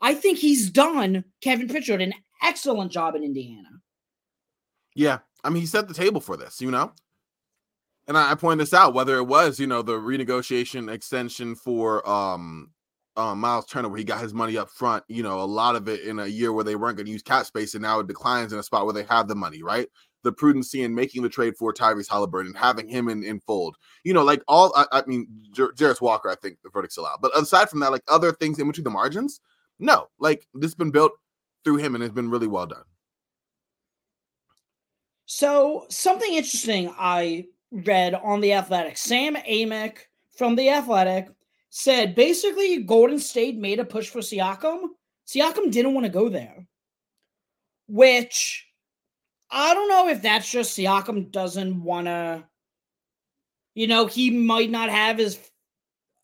I 0.00 0.14
think 0.14 0.38
he's 0.38 0.70
done 0.70 1.24
Kevin 1.40 1.68
Pritchard 1.68 2.00
an 2.00 2.14
excellent 2.42 2.90
job 2.92 3.14
in 3.14 3.22
Indiana. 3.22 3.68
Yeah. 4.94 5.18
I 5.42 5.50
mean, 5.50 5.60
he 5.60 5.66
set 5.66 5.88
the 5.88 5.94
table 5.94 6.20
for 6.20 6.36
this, 6.36 6.60
you 6.60 6.70
know? 6.70 6.92
And 8.08 8.18
I, 8.18 8.32
I 8.32 8.34
point 8.34 8.58
this 8.58 8.74
out, 8.74 8.94
whether 8.94 9.16
it 9.16 9.26
was, 9.26 9.60
you 9.60 9.66
know, 9.66 9.82
the 9.82 9.98
renegotiation 9.98 10.92
extension 10.92 11.54
for 11.54 12.06
um 12.08 12.70
um, 13.20 13.40
Myles 13.40 13.66
Turner, 13.66 13.88
where 13.88 13.98
he 13.98 14.04
got 14.04 14.20
his 14.20 14.34
money 14.34 14.56
up 14.56 14.70
front, 14.70 15.04
you 15.08 15.22
know, 15.22 15.40
a 15.40 15.44
lot 15.44 15.76
of 15.76 15.88
it 15.88 16.00
in 16.00 16.18
a 16.18 16.26
year 16.26 16.52
where 16.52 16.64
they 16.64 16.76
weren't 16.76 16.96
going 16.96 17.06
to 17.06 17.12
use 17.12 17.22
cap 17.22 17.46
space, 17.46 17.74
and 17.74 17.82
now 17.82 18.00
it 18.00 18.06
declines 18.06 18.52
in 18.52 18.58
a 18.58 18.62
spot 18.62 18.84
where 18.84 18.94
they 18.94 19.04
have 19.04 19.28
the 19.28 19.34
money, 19.34 19.62
right? 19.62 19.88
The 20.22 20.32
prudency 20.32 20.84
in 20.84 20.94
making 20.94 21.22
the 21.22 21.28
trade 21.28 21.56
for 21.56 21.72
Tyrese 21.72 22.08
Halliburton, 22.08 22.48
and 22.48 22.56
having 22.56 22.88
him 22.88 23.08
in, 23.08 23.22
in 23.22 23.40
fold, 23.40 23.76
you 24.04 24.12
know, 24.12 24.24
like 24.24 24.42
all, 24.48 24.72
I, 24.74 24.86
I 24.92 25.02
mean, 25.06 25.28
Jarace 25.54 26.00
Walker, 26.00 26.28
I 26.30 26.34
think 26.34 26.58
the 26.62 26.70
verdict's 26.70 26.96
allowed. 26.96 27.18
But 27.22 27.36
aside 27.38 27.70
from 27.70 27.80
that, 27.80 27.92
like 27.92 28.02
other 28.08 28.32
things 28.32 28.58
in 28.58 28.66
between 28.66 28.84
the 28.84 28.90
margins, 28.90 29.40
no, 29.78 30.08
like 30.18 30.46
this 30.54 30.70
has 30.70 30.74
been 30.74 30.90
built 30.90 31.12
through 31.64 31.76
him 31.76 31.94
and 31.94 32.02
it's 32.02 32.14
been 32.14 32.30
really 32.30 32.46
well 32.46 32.66
done. 32.66 32.84
So, 35.26 35.86
something 35.90 36.34
interesting 36.34 36.92
I 36.98 37.46
read 37.70 38.14
on 38.14 38.40
The 38.40 38.54
Athletic 38.54 38.98
Sam 38.98 39.36
Amick 39.36 39.98
from 40.36 40.56
The 40.56 40.70
Athletic 40.70 41.28
said 41.70 42.14
basically 42.14 42.82
Golden 42.82 43.18
State 43.18 43.56
made 43.56 43.78
a 43.78 43.84
push 43.84 44.08
for 44.08 44.18
Siakam. 44.18 44.88
Siakam 45.26 45.70
didn't 45.70 45.94
want 45.94 46.04
to 46.04 46.12
go 46.12 46.28
there, 46.28 46.66
which 47.86 48.66
I 49.50 49.72
don't 49.72 49.88
know 49.88 50.08
if 50.08 50.22
that's 50.22 50.50
just 50.50 50.76
Siakam 50.76 51.30
doesn't 51.30 51.82
want 51.82 52.06
to. 52.06 52.44
You 53.74 53.86
know, 53.86 54.06
he 54.06 54.30
might 54.30 54.70
not 54.70 54.90
have 54.90 55.20
as 55.20 55.38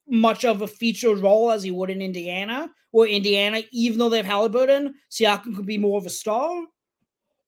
much 0.08 0.44
of 0.44 0.62
a 0.62 0.66
featured 0.66 1.18
role 1.18 1.50
as 1.50 1.62
he 1.62 1.70
would 1.70 1.90
in 1.90 2.02
Indiana, 2.02 2.68
or 2.92 3.06
Indiana, 3.06 3.62
even 3.72 3.98
though 3.98 4.08
they 4.08 4.16
have 4.16 4.26
Halliburton, 4.26 4.94
Siakam 5.10 5.54
could 5.54 5.66
be 5.66 5.78
more 5.78 5.98
of 5.98 6.06
a 6.06 6.10
star. 6.10 6.64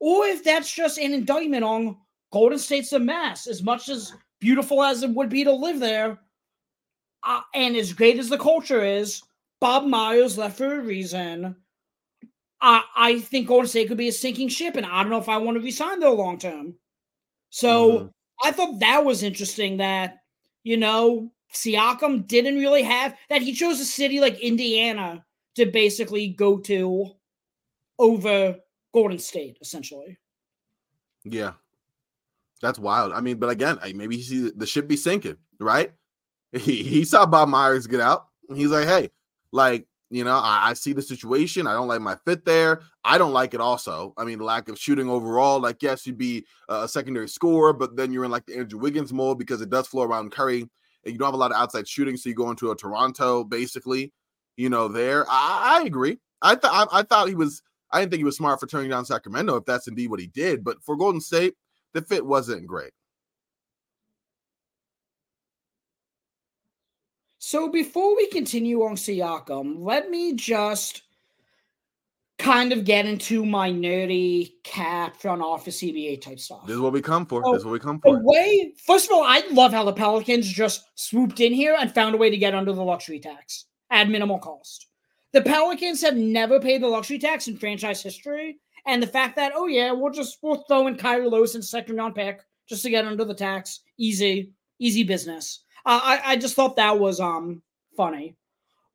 Or 0.00 0.26
if 0.26 0.44
that's 0.44 0.72
just 0.72 0.98
an 0.98 1.12
indictment 1.12 1.64
on 1.64 1.96
Golden 2.32 2.58
State's 2.58 2.92
a 2.92 2.98
mess, 2.98 3.46
as 3.48 3.62
much 3.62 3.88
as 3.88 4.12
beautiful 4.40 4.84
as 4.84 5.02
it 5.02 5.10
would 5.10 5.28
be 5.28 5.42
to 5.44 5.52
live 5.52 5.80
there, 5.80 6.20
uh, 7.28 7.42
and 7.54 7.76
as 7.76 7.92
great 7.92 8.18
as 8.18 8.30
the 8.30 8.38
culture 8.38 8.82
is, 8.82 9.22
Bob 9.60 9.84
Myers 9.84 10.38
left 10.38 10.56
for 10.56 10.76
a 10.76 10.80
reason. 10.80 11.54
I, 12.60 12.82
I 12.96 13.20
think 13.20 13.48
Golden 13.48 13.68
State 13.68 13.88
could 13.88 13.98
be 13.98 14.08
a 14.08 14.12
sinking 14.12 14.48
ship, 14.48 14.76
and 14.76 14.86
I 14.86 15.02
don't 15.02 15.10
know 15.10 15.18
if 15.18 15.28
I 15.28 15.36
want 15.36 15.58
to 15.58 15.62
resign 15.62 16.00
there 16.00 16.10
long 16.10 16.38
term. 16.38 16.74
So 17.50 17.90
mm-hmm. 17.90 18.06
I 18.42 18.52
thought 18.52 18.80
that 18.80 19.04
was 19.04 19.22
interesting 19.22 19.76
that, 19.76 20.20
you 20.64 20.78
know, 20.78 21.30
Siakam 21.54 22.26
didn't 22.26 22.58
really 22.58 22.82
have 22.82 23.14
that 23.28 23.42
he 23.42 23.52
chose 23.52 23.78
a 23.78 23.84
city 23.84 24.20
like 24.20 24.40
Indiana 24.40 25.22
to 25.56 25.66
basically 25.66 26.28
go 26.28 26.56
to 26.60 27.10
over 27.98 28.56
Golden 28.94 29.18
State, 29.18 29.58
essentially. 29.60 30.16
Yeah. 31.24 31.52
That's 32.62 32.78
wild. 32.78 33.12
I 33.12 33.20
mean, 33.20 33.36
but 33.36 33.50
again, 33.50 33.78
maybe 33.94 34.16
he 34.16 34.22
see 34.22 34.50
the 34.50 34.66
ship 34.66 34.88
be 34.88 34.96
sinking, 34.96 35.36
right? 35.60 35.92
He, 36.52 36.82
he 36.82 37.04
saw 37.04 37.26
Bob 37.26 37.48
Myers 37.48 37.86
get 37.86 38.00
out. 38.00 38.26
He's 38.54 38.70
like, 38.70 38.86
hey, 38.86 39.10
like, 39.52 39.86
you 40.10 40.24
know, 40.24 40.36
I, 40.36 40.70
I, 40.70 40.72
see 40.72 40.94
the 40.94 41.02
situation. 41.02 41.66
I 41.66 41.74
don't 41.74 41.88
like 41.88 42.00
my 42.00 42.16
fit 42.24 42.44
there. 42.46 42.80
I 43.04 43.18
don't 43.18 43.34
like 43.34 43.52
it 43.52 43.60
also. 43.60 44.14
I 44.16 44.24
mean, 44.24 44.38
lack 44.38 44.68
of 44.70 44.78
shooting 44.78 45.10
overall. 45.10 45.60
Like, 45.60 45.82
yes, 45.82 46.06
you'd 46.06 46.16
be 46.16 46.46
a 46.68 46.88
secondary 46.88 47.28
scorer, 47.28 47.74
but 47.74 47.94
then 47.96 48.12
you're 48.12 48.24
in 48.24 48.30
like 48.30 48.46
the 48.46 48.56
Andrew 48.56 48.78
Wiggins 48.78 49.12
mode 49.12 49.38
because 49.38 49.60
it 49.60 49.68
does 49.68 49.86
flow 49.86 50.04
around 50.04 50.32
Curry 50.32 50.60
and 50.60 51.12
you 51.12 51.18
don't 51.18 51.26
have 51.26 51.34
a 51.34 51.38
lot 51.38 51.50
of 51.50 51.58
outside 51.58 51.86
shooting. 51.86 52.16
So 52.16 52.30
you 52.30 52.34
go 52.34 52.50
into 52.50 52.70
a 52.70 52.76
Toronto 52.76 53.44
basically, 53.44 54.12
you 54.56 54.70
know, 54.70 54.88
there. 54.88 55.26
I, 55.28 55.80
I 55.80 55.86
agree. 55.86 56.18
I 56.40 56.54
thought 56.54 56.88
I, 56.92 57.00
I 57.00 57.02
thought 57.02 57.28
he 57.28 57.34
was 57.34 57.62
I 57.90 58.00
didn't 58.00 58.12
think 58.12 58.20
he 58.20 58.24
was 58.24 58.36
smart 58.36 58.60
for 58.60 58.66
turning 58.66 58.90
down 58.90 59.04
Sacramento 59.04 59.56
if 59.56 59.64
that's 59.64 59.88
indeed 59.88 60.10
what 60.10 60.20
he 60.20 60.26
did. 60.28 60.64
But 60.64 60.82
for 60.82 60.96
Golden 60.96 61.20
State, 61.20 61.54
the 61.94 62.02
fit 62.02 62.24
wasn't 62.24 62.66
great. 62.66 62.92
So 67.38 67.68
before 67.68 68.16
we 68.16 68.26
continue 68.28 68.82
on 68.84 68.96
Siakam, 68.96 69.76
let 69.78 70.10
me 70.10 70.34
just 70.34 71.02
kind 72.38 72.72
of 72.72 72.84
get 72.84 73.04
into 73.04 73.44
my 73.44 73.70
nerdy 73.70 74.52
cap 74.64 75.16
front 75.16 75.42
office 75.42 75.80
CBA 75.80 76.20
type 76.20 76.38
stuff. 76.38 76.66
This 76.66 76.74
is 76.74 76.80
what 76.80 76.92
we 76.92 77.02
come 77.02 77.26
for. 77.26 77.42
So, 77.44 77.52
this 77.52 77.60
is 77.60 77.64
what 77.64 77.72
we 77.72 77.80
come 77.80 78.00
for. 78.00 78.18
Way, 78.22 78.72
first 78.84 79.06
of 79.06 79.12
all, 79.12 79.24
I 79.24 79.42
love 79.50 79.72
how 79.72 79.84
the 79.84 79.92
Pelicans 79.92 80.48
just 80.48 80.84
swooped 80.94 81.40
in 81.40 81.52
here 81.52 81.76
and 81.78 81.92
found 81.92 82.14
a 82.14 82.18
way 82.18 82.30
to 82.30 82.36
get 82.36 82.54
under 82.54 82.72
the 82.72 82.82
luxury 82.82 83.18
tax 83.18 83.66
at 83.90 84.08
minimal 84.08 84.38
cost. 84.38 84.86
The 85.32 85.42
Pelicans 85.42 86.00
have 86.02 86.16
never 86.16 86.60
paid 86.60 86.82
the 86.82 86.88
luxury 86.88 87.18
tax 87.18 87.48
in 87.48 87.56
franchise 87.56 88.02
history, 88.02 88.58
and 88.86 89.02
the 89.02 89.06
fact 89.06 89.36
that 89.36 89.52
oh 89.54 89.66
yeah, 89.66 89.92
we'll 89.92 90.12
just 90.12 90.38
we'll 90.42 90.64
throw 90.68 90.86
in 90.86 90.96
Kira 90.96 91.30
Lewis 91.30 91.54
in 91.54 91.62
second 91.62 91.96
round 91.96 92.14
pick 92.14 92.40
just 92.68 92.82
to 92.82 92.90
get 92.90 93.04
under 93.04 93.24
the 93.24 93.34
tax, 93.34 93.80
easy, 93.98 94.52
easy 94.78 95.02
business. 95.02 95.64
Uh, 95.88 96.00
I 96.04 96.20
I 96.32 96.36
just 96.36 96.54
thought 96.54 96.76
that 96.76 96.98
was 96.98 97.18
um 97.18 97.62
funny, 97.96 98.36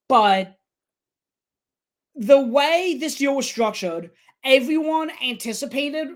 but 0.07 0.55
the 2.15 2.39
way 2.39 2.97
this 2.99 3.15
deal 3.15 3.35
was 3.35 3.47
structured, 3.47 4.11
everyone 4.45 5.11
anticipated 5.25 6.09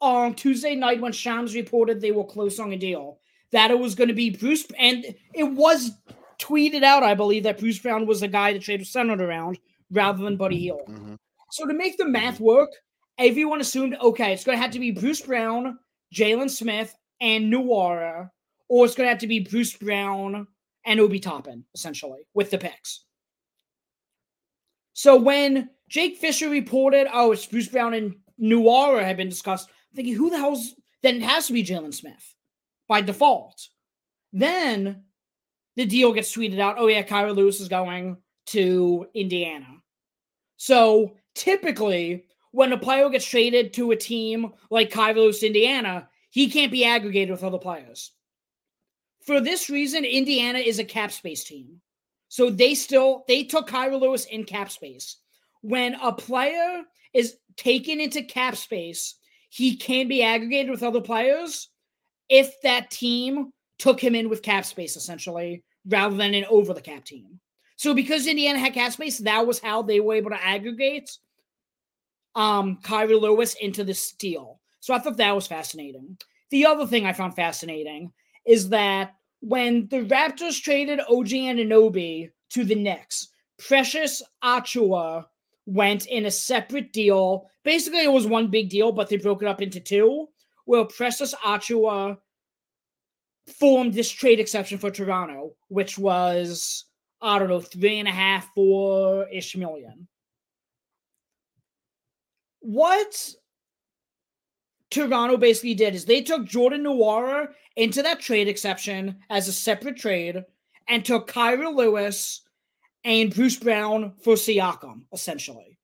on 0.00 0.34
Tuesday 0.34 0.74
night 0.74 1.00
when 1.00 1.12
Shams 1.12 1.54
reported 1.54 2.00
they 2.00 2.10
were 2.10 2.24
close 2.24 2.58
on 2.58 2.72
a 2.72 2.76
deal 2.78 3.18
that 3.52 3.70
it 3.70 3.78
was 3.78 3.94
going 3.94 4.08
to 4.08 4.14
be 4.14 4.30
Bruce, 4.30 4.66
and 4.78 5.04
it 5.34 5.44
was 5.44 5.92
tweeted 6.40 6.82
out, 6.82 7.02
I 7.02 7.14
believe, 7.14 7.42
that 7.44 7.58
Bruce 7.58 7.78
Brown 7.78 8.06
was 8.06 8.20
the 8.20 8.28
guy 8.28 8.52
the 8.52 8.58
trade 8.58 8.80
was 8.80 8.90
centered 8.90 9.20
around 9.20 9.58
rather 9.90 10.24
than 10.24 10.36
Buddy 10.36 10.58
Hield. 10.58 10.88
Mm-hmm. 10.88 11.14
So 11.50 11.66
to 11.66 11.74
make 11.74 11.96
the 11.96 12.08
math 12.08 12.40
work, 12.40 12.70
everyone 13.18 13.60
assumed, 13.60 13.96
okay, 14.00 14.32
it's 14.32 14.42
going 14.42 14.58
to 14.58 14.62
have 14.62 14.72
to 14.72 14.80
be 14.80 14.90
Bruce 14.90 15.20
Brown, 15.20 15.78
Jalen 16.12 16.50
Smith, 16.50 16.96
and 17.20 17.52
Nwora, 17.52 18.30
or 18.68 18.84
it's 18.84 18.94
going 18.94 19.06
to 19.06 19.10
have 19.10 19.20
to 19.20 19.26
be 19.26 19.40
Bruce 19.40 19.76
Brown 19.76 20.46
and 20.84 21.00
Obi 21.00 21.20
Toppin, 21.20 21.64
essentially, 21.74 22.26
with 22.34 22.50
the 22.50 22.58
picks. 22.58 23.04
So 24.92 25.16
when 25.16 25.70
Jake 25.88 26.18
Fisher 26.18 26.48
reported, 26.48 27.08
oh, 27.12 27.32
it's 27.32 27.46
Bruce 27.46 27.68
Brown 27.68 27.94
and 27.94 28.16
Nwora 28.40 29.04
had 29.04 29.16
been 29.16 29.28
discussed, 29.28 29.68
I'm 29.68 29.96
thinking, 29.96 30.14
who 30.14 30.30
the 30.30 30.38
hell's 30.38 30.74
then 31.02 31.16
it 31.16 31.22
has 31.22 31.48
to 31.48 31.52
be 31.52 31.62
Jalen 31.62 31.92
Smith 31.92 32.34
by 32.88 33.02
default. 33.02 33.68
Then 34.32 35.02
the 35.76 35.84
deal 35.84 36.12
gets 36.14 36.34
tweeted 36.34 36.58
out. 36.58 36.76
Oh, 36.78 36.86
yeah, 36.86 37.02
Kira 37.02 37.36
Lewis 37.36 37.60
is 37.60 37.68
going 37.68 38.16
to 38.46 39.06
Indiana. 39.14 39.68
So 40.56 41.16
typically, 41.34 42.24
when 42.52 42.72
a 42.72 42.78
player 42.78 43.10
gets 43.10 43.26
traded 43.26 43.74
to 43.74 43.90
a 43.90 43.96
team 43.96 44.52
like 44.70 44.90
Kira 44.90 45.14
Lewis, 45.14 45.42
Indiana, 45.42 46.08
he 46.30 46.48
can't 46.48 46.72
be 46.72 46.86
aggregated 46.86 47.30
with 47.30 47.44
other 47.44 47.58
players. 47.58 48.12
For 49.24 49.40
this 49.40 49.70
reason, 49.70 50.04
Indiana 50.04 50.58
is 50.58 50.78
a 50.78 50.84
cap 50.84 51.10
space 51.10 51.44
team. 51.44 51.80
So 52.28 52.50
they 52.50 52.74
still 52.74 53.24
they 53.28 53.44
took 53.44 53.68
Kira 53.68 53.98
Lewis 54.00 54.26
in 54.26 54.44
cap 54.44 54.70
space. 54.70 55.16
When 55.62 55.94
a 55.94 56.12
player 56.12 56.82
is 57.12 57.36
taken 57.56 58.00
into 58.00 58.22
cap 58.22 58.56
space, 58.56 59.14
he 59.48 59.76
can 59.76 60.08
be 60.08 60.22
aggregated 60.22 60.70
with 60.70 60.82
other 60.82 61.00
players 61.00 61.68
if 62.28 62.60
that 62.62 62.90
team 62.90 63.52
took 63.78 64.02
him 64.02 64.14
in 64.14 64.28
with 64.28 64.42
cap 64.42 64.64
space, 64.64 64.96
essentially, 64.96 65.62
rather 65.86 66.16
than 66.16 66.34
an 66.34 66.44
over 66.50 66.74
the 66.74 66.80
cap 66.80 67.04
team. 67.04 67.38
So 67.76 67.94
because 67.94 68.26
Indiana 68.26 68.58
had 68.58 68.74
cap 68.74 68.92
space, 68.92 69.18
that 69.18 69.46
was 69.46 69.60
how 69.60 69.82
they 69.82 70.00
were 70.00 70.14
able 70.14 70.30
to 70.30 70.44
aggregate 70.44 71.10
um 72.34 72.78
Lewis 72.90 73.54
into 73.60 73.84
this 73.84 74.12
deal. 74.12 74.60
So 74.80 74.92
I 74.92 74.98
thought 74.98 75.16
that 75.16 75.34
was 75.34 75.46
fascinating. 75.46 76.18
The 76.50 76.66
other 76.66 76.86
thing 76.86 77.06
I 77.06 77.12
found 77.12 77.36
fascinating 77.36 78.12
is 78.46 78.68
that 78.70 79.14
when 79.40 79.88
the 79.88 80.04
Raptors 80.04 80.60
traded 80.60 81.00
OG 81.00 81.28
Anunoby 81.28 82.30
to 82.50 82.64
the 82.64 82.74
Knicks, 82.74 83.28
Precious 83.58 84.22
Achiuwa 84.42 85.26
went 85.66 86.06
in 86.06 86.26
a 86.26 86.30
separate 86.30 86.92
deal. 86.92 87.48
Basically, 87.62 88.04
it 88.04 88.12
was 88.12 88.26
one 88.26 88.48
big 88.48 88.68
deal, 88.68 88.92
but 88.92 89.08
they 89.08 89.16
broke 89.16 89.42
it 89.42 89.48
up 89.48 89.62
into 89.62 89.80
two. 89.80 90.28
Where 90.66 90.84
Precious 90.84 91.34
Achiuwa 91.34 92.18
formed 93.58 93.92
this 93.92 94.10
trade 94.10 94.40
exception 94.40 94.78
for 94.78 94.90
Toronto, 94.90 95.54
which 95.68 95.98
was 95.98 96.84
I 97.20 97.38
don't 97.38 97.48
know 97.48 97.60
three 97.60 97.98
and 97.98 98.08
a 98.08 98.12
half, 98.12 98.50
four 98.54 99.28
ish 99.28 99.56
million. 99.56 100.08
What 102.60 103.34
Toronto 104.94 105.36
basically 105.36 105.74
did 105.74 105.94
is 105.94 106.04
they 106.04 106.22
took 106.22 106.44
Jordan 106.44 106.84
Nwora 106.84 107.48
into 107.76 108.02
that 108.02 108.20
trade 108.20 108.48
exception 108.48 109.16
as 109.28 109.48
a 109.48 109.52
separate 109.52 109.96
trade 109.96 110.44
and 110.88 111.04
took 111.04 111.30
Kira 111.30 111.74
Lewis 111.74 112.42
and 113.04 113.34
Bruce 113.34 113.56
Brown 113.56 114.12
for 114.22 114.34
Siakam, 114.34 115.02
essentially, 115.12 115.78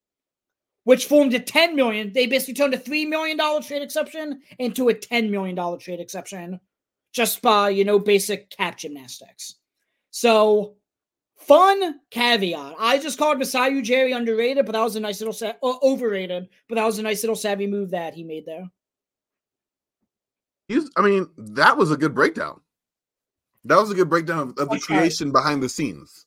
which 0.85 1.05
formed 1.05 1.33
a 1.33 1.39
10 1.39 1.75
million. 1.75 2.13
They 2.13 2.25
basically 2.25 2.53
turned 2.53 2.73
a 2.73 2.77
$3 2.77 3.07
million 3.07 3.37
trade 3.61 3.81
exception 3.81 4.41
into 4.59 4.89
a 4.89 4.93
$10 4.93 5.29
million 5.29 5.79
trade 5.79 5.99
exception 5.99 6.59
just 7.13 7.41
by, 7.41 7.69
you 7.69 7.83
know, 7.83 7.99
basic 7.99 8.49
cap 8.49 8.77
gymnastics. 8.77 9.55
So, 10.11 10.75
fun 11.35 11.99
caveat. 12.09 12.75
I 12.79 12.97
just 12.97 13.17
called 13.17 13.39
Masai 13.39 13.71
Ujiri 13.71 14.15
underrated, 14.15 14.65
but 14.65 14.71
that 14.71 14.83
was 14.83 14.95
a 14.95 14.99
nice 14.99 15.19
little, 15.19 15.33
sa- 15.33 15.53
uh, 15.61 15.73
overrated, 15.83 16.47
but 16.69 16.75
that 16.75 16.85
was 16.85 16.99
a 16.99 17.03
nice 17.03 17.21
little 17.23 17.35
savvy 17.35 17.67
move 17.67 17.91
that 17.91 18.13
he 18.13 18.23
made 18.23 18.45
there. 18.45 18.69
He's, 20.71 20.89
I 20.95 21.01
mean, 21.01 21.27
that 21.37 21.77
was 21.77 21.91
a 21.91 21.97
good 21.97 22.15
breakdown. 22.15 22.61
That 23.65 23.77
was 23.77 23.91
a 23.91 23.95
good 23.95 24.09
breakdown 24.09 24.53
of, 24.57 24.57
of 24.57 24.69
the 24.69 24.79
creation 24.79 25.31
behind 25.31 25.61
the 25.61 25.69
scenes. 25.69 26.25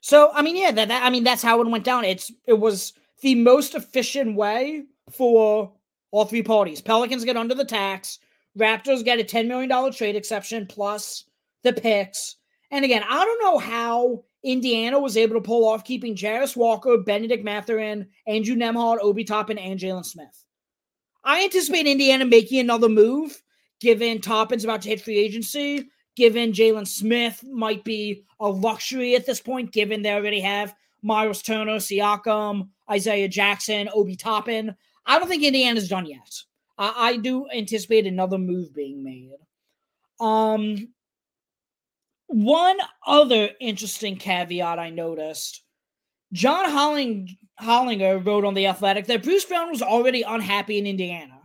So 0.00 0.30
I 0.32 0.42
mean, 0.42 0.56
yeah, 0.56 0.70
that, 0.70 0.88
that 0.88 1.02
I 1.02 1.10
mean 1.10 1.24
that's 1.24 1.42
how 1.42 1.60
it 1.60 1.66
went 1.66 1.82
down. 1.82 2.04
It's 2.04 2.30
it 2.46 2.58
was 2.58 2.92
the 3.22 3.34
most 3.34 3.74
efficient 3.74 4.36
way 4.36 4.84
for 5.10 5.72
all 6.12 6.24
three 6.24 6.42
parties. 6.42 6.80
Pelicans 6.80 7.24
get 7.24 7.36
under 7.36 7.54
the 7.54 7.64
tax. 7.64 8.18
Raptors 8.58 9.04
get 9.04 9.20
a 9.20 9.24
$10 9.24 9.48
million 9.48 9.92
trade 9.92 10.16
exception 10.16 10.66
plus 10.66 11.24
the 11.62 11.72
picks. 11.72 12.36
And 12.70 12.84
again, 12.84 13.02
I 13.06 13.24
don't 13.24 13.42
know 13.42 13.58
how 13.58 14.24
Indiana 14.42 14.98
was 14.98 15.16
able 15.16 15.34
to 15.34 15.40
pull 15.40 15.68
off 15.68 15.84
keeping 15.84 16.14
Jarace 16.14 16.56
Walker, 16.56 16.96
Benedict 16.98 17.44
Mathurin, 17.44 18.08
Andrew 18.26 18.54
Nembhard, 18.54 18.98
Obi 19.02 19.24
Toppin, 19.24 19.58
and 19.58 19.78
Jalen 19.78 20.06
Smith. 20.06 20.44
I 21.26 21.42
anticipate 21.42 21.88
Indiana 21.88 22.24
making 22.24 22.60
another 22.60 22.88
move, 22.88 23.42
given 23.80 24.20
Toppin's 24.20 24.62
about 24.64 24.80
to 24.82 24.88
hit 24.88 25.00
free 25.00 25.18
agency, 25.18 25.88
given 26.14 26.52
Jalen 26.52 26.86
Smith 26.86 27.42
might 27.44 27.82
be 27.82 28.24
a 28.38 28.48
luxury 28.48 29.16
at 29.16 29.26
this 29.26 29.40
point, 29.40 29.72
given 29.72 30.02
they 30.02 30.12
already 30.12 30.40
have 30.40 30.74
Myles 31.02 31.42
Turner, 31.42 31.76
Siakam, 31.76 32.68
Isaiah 32.88 33.28
Jackson, 33.28 33.88
Obi 33.92 34.14
Toppin. 34.14 34.74
I 35.04 35.18
don't 35.18 35.28
think 35.28 35.42
Indiana's 35.42 35.88
done 35.88 36.06
yet. 36.06 36.42
I, 36.78 36.92
I 36.96 37.16
do 37.16 37.48
anticipate 37.50 38.06
another 38.06 38.38
move 38.38 38.72
being 38.72 39.02
made. 39.02 39.30
Um, 40.20 40.88
one 42.28 42.78
other 43.04 43.50
interesting 43.60 44.16
caveat 44.16 44.78
I 44.78 44.90
noticed 44.90 45.62
John 46.32 46.70
Holling, 46.70 47.36
Hollinger 47.60 48.24
wrote 48.24 48.44
on 48.44 48.54
The 48.54 48.66
Athletic 48.66 49.06
that 49.06 49.22
Bruce 49.22 49.44
Brown 49.44 49.70
was 49.70 49.82
already 49.82 50.22
unhappy 50.22 50.78
in 50.78 50.86
Indiana. 50.86 51.40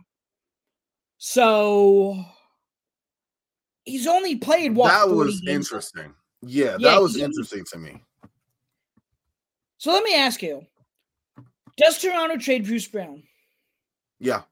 So 1.18 2.22
he's 3.84 4.06
only 4.06 4.36
played 4.36 4.74
what? 4.74 4.88
That 4.88 5.14
was 5.14 5.42
interesting. 5.46 6.14
Yeah, 6.42 6.76
yeah, 6.78 6.90
that 6.90 7.02
was 7.02 7.16
interesting 7.16 7.64
to 7.72 7.78
me. 7.78 8.02
So 9.78 9.92
let 9.92 10.04
me 10.04 10.14
ask 10.14 10.42
you: 10.42 10.66
Does 11.76 11.98
Toronto 11.98 12.36
trade 12.36 12.66
Bruce 12.66 12.88
Brown? 12.88 13.22
Yeah, 14.18 14.42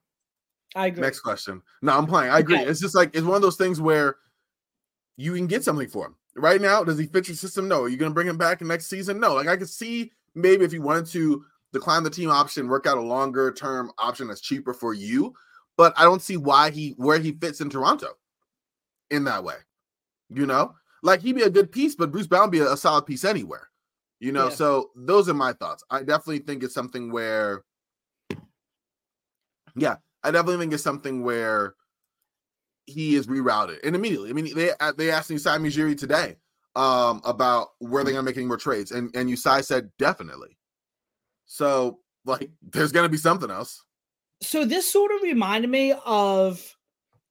I 0.75 0.87
agree. 0.87 1.01
Next 1.01 1.19
question. 1.19 1.61
No, 1.81 1.97
I'm 1.97 2.07
playing. 2.07 2.31
I 2.31 2.39
agree. 2.39 2.59
Okay. 2.59 2.69
It's 2.69 2.79
just 2.79 2.95
like 2.95 3.15
it's 3.15 3.25
one 3.25 3.35
of 3.35 3.41
those 3.41 3.57
things 3.57 3.81
where 3.81 4.15
you 5.17 5.33
can 5.33 5.47
get 5.47 5.63
something 5.63 5.87
for 5.87 6.07
him. 6.07 6.15
Right 6.35 6.61
now, 6.61 6.83
does 6.83 6.97
he 6.97 7.07
fit 7.07 7.27
your 7.27 7.35
system? 7.35 7.67
No. 7.67 7.83
Are 7.83 7.89
you 7.89 7.97
going 7.97 8.11
to 8.11 8.13
bring 8.13 8.27
him 8.27 8.37
back 8.37 8.61
next 8.61 8.87
season? 8.87 9.19
No. 9.19 9.33
Like 9.33 9.47
I 9.47 9.57
could 9.57 9.69
see 9.69 10.11
maybe 10.33 10.63
if 10.63 10.71
you 10.71 10.81
wanted 10.81 11.07
to 11.07 11.43
decline 11.73 12.03
the 12.03 12.09
team 12.09 12.29
option, 12.29 12.67
work 12.67 12.85
out 12.85 12.97
a 12.97 13.01
longer 13.01 13.51
term 13.51 13.91
option 13.97 14.27
that's 14.27 14.41
cheaper 14.41 14.73
for 14.73 14.93
you. 14.93 15.33
But 15.77 15.93
I 15.97 16.03
don't 16.03 16.21
see 16.21 16.37
why 16.37 16.69
he 16.69 16.91
where 16.97 17.19
he 17.19 17.31
fits 17.31 17.61
in 17.61 17.69
Toronto 17.69 18.09
in 19.09 19.23
that 19.25 19.43
way. 19.43 19.55
You 20.29 20.45
know, 20.45 20.75
like 21.03 21.21
he'd 21.21 21.33
be 21.35 21.41
a 21.41 21.49
good 21.49 21.71
piece, 21.71 21.95
but 21.95 22.11
Bruce 22.11 22.27
Brown 22.27 22.49
be 22.49 22.59
a, 22.59 22.73
a 22.73 22.77
solid 22.77 23.05
piece 23.05 23.25
anywhere. 23.25 23.69
You 24.19 24.31
know, 24.31 24.49
yeah. 24.49 24.53
so 24.53 24.91
those 24.95 25.27
are 25.29 25.33
my 25.33 25.53
thoughts. 25.53 25.83
I 25.89 25.99
definitely 25.99 26.39
think 26.39 26.63
it's 26.63 26.75
something 26.75 27.11
where, 27.11 27.63
yeah, 29.75 29.95
I 30.23 30.29
definitely 30.29 30.59
think 30.59 30.73
it's 30.73 30.83
something 30.83 31.23
where 31.23 31.73
he 32.85 33.15
is 33.15 33.27
rerouted 33.27 33.79
and 33.83 33.95
immediately. 33.95 34.29
I 34.29 34.33
mean, 34.33 34.53
they 34.55 34.71
uh, 34.79 34.93
they 34.95 35.09
asked 35.09 35.31
Masai 35.31 35.57
Ujiri 35.57 35.97
today 35.97 36.35
um, 36.75 37.21
about 37.25 37.69
where 37.79 38.03
they're 38.03 38.13
gonna 38.13 38.23
make 38.23 38.37
any 38.37 38.45
more 38.45 38.57
trades, 38.57 38.91
and 38.91 39.09
and 39.15 39.29
Usai 39.29 39.63
said 39.63 39.89
definitely. 39.97 40.57
So 41.51 41.99
like, 42.23 42.49
there's 42.61 42.93
gonna 42.93 43.09
be 43.09 43.17
something 43.17 43.51
else. 43.51 43.83
So 44.41 44.63
this 44.63 44.89
sort 44.89 45.11
of 45.11 45.21
reminded 45.21 45.69
me 45.69 45.93
of 46.05 46.77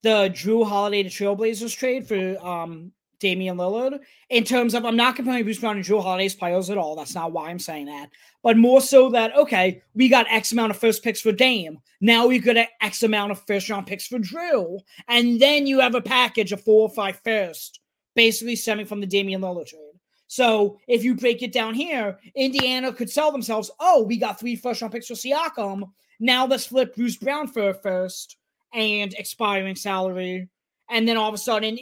the 0.03 0.31
Jrue 0.31 0.69
Holiday 0.69 1.03
to 1.03 1.09
Trailblazers 1.09 1.75
trade 1.75 2.07
for 2.07 2.47
um, 2.47 2.93
Damian 3.19 3.57
Lillard 3.57 3.99
in 4.29 4.45
terms 4.45 4.75
of 4.75 4.85
I'm 4.85 4.95
not 4.95 5.17
comparing 5.17 5.45
Bruce 5.45 5.59
Brown 5.59 5.77
and 5.77 5.85
Jrue 5.85 6.03
Holiday's 6.03 6.35
players 6.35 6.69
at 6.69 6.77
all. 6.77 6.97
That's 6.97 7.15
not 7.15 7.33
why 7.33 7.49
I'm 7.49 7.59
saying 7.59 7.87
that. 7.87 8.11
But 8.43 8.59
more 8.59 8.83
so 8.83 9.09
that 9.09 9.35
okay, 9.37 9.83
we 9.95 10.11
got 10.11 10.27
X 10.29 10.53
amount 10.53 10.73
of 10.73 10.77
first 10.77 11.03
picks 11.03 11.23
for 11.23 11.33
Dame. 11.33 11.79
Now 12.03 12.27
we 12.27 12.41
got 12.41 12.69
X 12.83 13.03
amount 13.03 13.33
of 13.33 13.41
first 13.47 13.71
round 13.71 13.87
picks 13.87 14.07
for 14.07 14.19
Jrue. 14.19 14.81
And 15.09 15.41
then 15.41 15.67
you 15.67 15.81
have 15.81 15.95
a 15.95 16.03
package 16.03 16.53
of 16.53 16.63
four 16.63 16.83
or 16.83 16.95
five 16.95 17.19
first, 17.25 17.81
basically 18.15 18.57
stemming 18.57 18.85
from 18.85 19.01
the 19.01 19.07
Damian 19.07 19.41
Lillard 19.41 19.69
trade. 19.69 19.90
So 20.31 20.79
if 20.87 21.03
you 21.03 21.17
break 21.17 21.43
it 21.43 21.51
down 21.51 21.75
here, 21.75 22.17
Indiana 22.37 22.93
could 22.93 23.11
sell 23.11 23.33
themselves, 23.33 23.69
oh, 23.81 24.05
we 24.05 24.17
got 24.17 24.39
three 24.39 24.55
first 24.55 24.81
round 24.81 24.95
picks 24.95 25.09
for 25.09 25.15
Siakam. 25.15 25.91
Now 26.21 26.47
let's 26.47 26.67
flip 26.67 26.95
Bruce 26.95 27.17
Brown 27.17 27.49
for 27.49 27.71
a 27.71 27.75
first 27.75 28.37
and 28.73 29.13
expiring 29.15 29.75
salary. 29.75 30.49
And 30.89 31.09
then 31.09 31.17
all 31.17 31.29
of 31.29 31.35
a 31.35 31.39
sudden, 31.39 31.81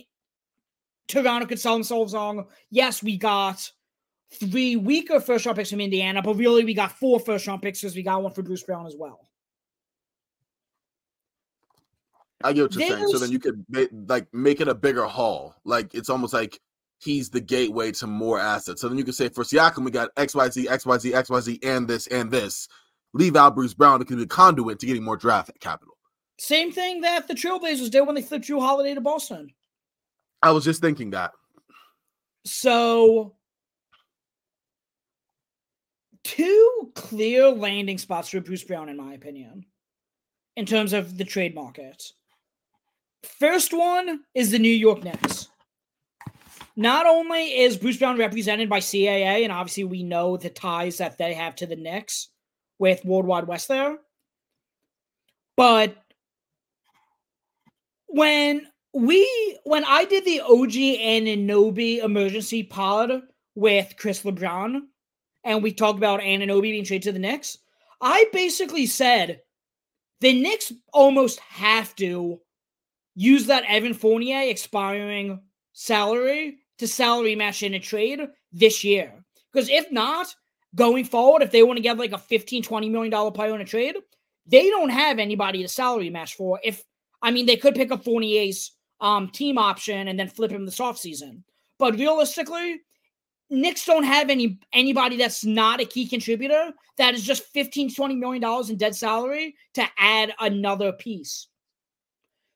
Toronto 1.09 1.47
could 1.47 1.61
sell 1.61 1.75
themselves 1.75 2.15
on, 2.15 2.47
yes, 2.71 3.03
we 3.03 3.19
got 3.19 3.71
three 4.33 4.77
weaker 4.77 5.21
first 5.21 5.45
round 5.45 5.59
picks 5.59 5.69
from 5.69 5.83
Indiana, 5.83 6.23
but 6.23 6.37
really 6.37 6.65
we 6.65 6.73
got 6.73 6.93
four 6.93 7.21
first 7.21 7.47
round 7.47 7.61
picks 7.61 7.83
because 7.83 7.95
we 7.95 8.03
got 8.03 8.23
one 8.23 8.33
for 8.33 8.43
Bruce 8.43 8.63
Brown 8.63 8.87
as 8.87 8.97
well. 8.97 9.29
I 12.43 12.55
get 12.55 12.63
what 12.63 12.75
you're 12.75 12.89
There's, 12.89 12.99
saying. 12.99 13.13
So 13.13 13.19
then 13.19 13.31
you 13.31 13.41
could 13.41 13.63
like 14.09 14.33
make 14.33 14.63
it 14.63 14.69
a 14.69 14.75
bigger 14.75 15.05
haul. 15.05 15.55
Like 15.65 15.95
it's 15.95 16.09
almost 16.09 16.33
like 16.33 16.59
he's 16.99 17.31
the 17.31 17.41
gateway 17.41 17.93
to 17.93 18.07
more 18.07 18.39
assets. 18.39 18.81
So 18.81 18.89
then 18.89 18.99
you 18.99 19.05
can 19.05 19.13
say 19.13 19.29
for 19.29 19.45
Siakam, 19.45 19.85
we 19.85 19.91
got 19.91 20.15
XYZ, 20.17 20.67
XYZ, 20.67 21.13
XYZ, 21.13 21.59
and 21.65 21.89
this 21.89 22.07
and 22.09 22.31
this. 22.31 22.69
Leave 23.15 23.37
out 23.37 23.55
Bruce 23.55 23.75
Brown, 23.75 24.03
it 24.03 24.07
can 24.07 24.17
be 24.17 24.25
a 24.25 24.27
conduit 24.27 24.79
to 24.81 24.87
getting 24.87 25.05
more 25.05 25.17
draft 25.17 25.51
capital. 25.61 25.95
Same 26.39 26.71
thing 26.71 27.01
that 27.01 27.27
the 27.27 27.35
Trailblazers 27.35 27.91
did 27.91 28.03
when 28.03 28.15
they 28.15 28.23
flipped 28.23 28.47
Jrue 28.47 28.61
Holiday 28.61 28.95
to 28.95 29.01
Boston. 29.01 29.51
I 30.43 30.53
was 30.53 30.65
just 30.65 30.81
thinking 30.81 31.11
that. 31.11 31.33
So, 32.45 33.35
two 36.23 36.93
clear 36.95 37.49
landing 37.51 37.99
spots 37.99 38.29
for 38.29 38.41
Bruce 38.41 38.63
Brown, 38.63 38.89
in 38.89 38.97
my 38.97 39.15
opinion, 39.15 39.65
in 40.57 40.65
terms 40.65 40.93
of 40.93 41.19
the 41.19 41.25
trade 41.25 41.55
market. 41.55 42.05
First 43.41 43.73
one 43.73 44.21
is 44.35 44.53
the 44.53 44.61
New 44.61 44.69
York 44.69 45.03
Knicks. 45.03 45.49
Not 46.79 47.07
only 47.07 47.59
is 47.59 47.77
Bruce 47.77 47.97
Brown 47.97 48.19
represented 48.19 48.69
by 48.69 48.79
CAA, 48.79 49.43
and 49.43 49.51
obviously 49.51 49.83
we 49.83 50.05
know 50.05 50.37
the 50.37 50.49
ties 50.49 50.99
that 50.99 51.19
they 51.19 51.35
have 51.35 51.57
to 51.57 51.67
the 51.67 51.75
Knicks 51.75 52.29
with 52.79 53.05
Worldwide 53.05 53.49
Wes 53.49 53.67
there, 53.67 53.99
but 55.57 55.97
when 58.07 58.69
we 58.95 59.59
when 59.65 59.85
I 59.85 60.05
did 60.05 60.25
the 60.25 60.41
OG 60.41 60.77
and 60.77 61.27
Anunoby 61.27 61.99
emergency 61.99 62.63
pod 62.63 63.23
with 63.57 63.95
Chris 63.99 64.23
LeBron, 64.23 64.83
and 65.43 65.65
we 65.65 65.73
talked 65.73 65.99
about 65.99 66.21
Anunoby 66.21 66.63
being 66.63 66.85
traded 66.85 67.03
to 67.03 67.13
the 67.13 67.19
Knicks, 67.19 67.59
I 68.01 68.27
basically 68.33 68.87
said 68.87 69.41
the 70.21 70.41
Knicks 70.41 70.73
almost 70.93 71.41
have 71.41 71.97
to 71.97 72.41
use 73.17 73.47
that 73.47 73.65
Evan 73.67 73.95
Fournier 73.95 74.43
expiring 74.43 75.41
salary 75.73 76.59
to 76.79 76.89
salary 76.89 77.35
match 77.35 77.63
in 77.63 77.75
a 77.75 77.81
trade 77.81 78.21
this 78.53 78.85
year. 78.85 79.13
Because 79.53 79.69
if 79.69 79.91
not, 79.91 80.35
going 80.75 81.05
forward, 81.05 81.43
if 81.43 81.51
they 81.51 81.63
want 81.63 81.77
to 81.77 81.83
get 81.83 81.99
like 81.99 82.13
a 82.13 82.19
15, 82.19 82.63
20 82.63 82.89
million 82.89 83.11
dollar 83.11 83.31
player 83.31 83.55
in 83.55 83.61
a 83.61 83.65
trade, 83.65 83.97
they 84.47 84.71
don't 84.71 84.91
have 84.91 85.19
anybody 85.19 85.63
to 85.63 85.69
salary 85.69 86.11
match 86.11 86.35
for. 86.35 86.61
If 86.63 86.83
I 87.23 87.31
mean 87.31 87.47
they 87.47 87.57
could 87.57 87.75
pick 87.75 87.91
up 87.91 88.05
Fournier's 88.05 88.73
um, 89.01 89.29
team 89.29 89.59
option 89.59 90.09
and 90.09 90.19
then 90.19 90.29
flip 90.29 90.51
him 90.51 90.65
this 90.65 90.79
offseason. 90.79 91.43
But 91.79 91.95
realistically, 91.95 92.81
Knicks 93.51 93.85
don't 93.85 94.05
have 94.05 94.31
any 94.31 94.59
anybody 94.73 95.17
that's 95.17 95.45
not 95.45 95.81
a 95.81 95.85
key 95.85 96.07
contributor 96.07 96.73
that 96.99 97.15
is 97.15 97.25
just 97.25 97.45
15 97.45 97.95
20 97.95 98.17
million 98.17 98.43
dollars 98.43 98.71
in 98.71 98.77
dead 98.77 98.95
salary 98.95 99.55
to 99.75 99.87
add 99.99 100.35
another 100.41 100.93
piece. 100.93 101.49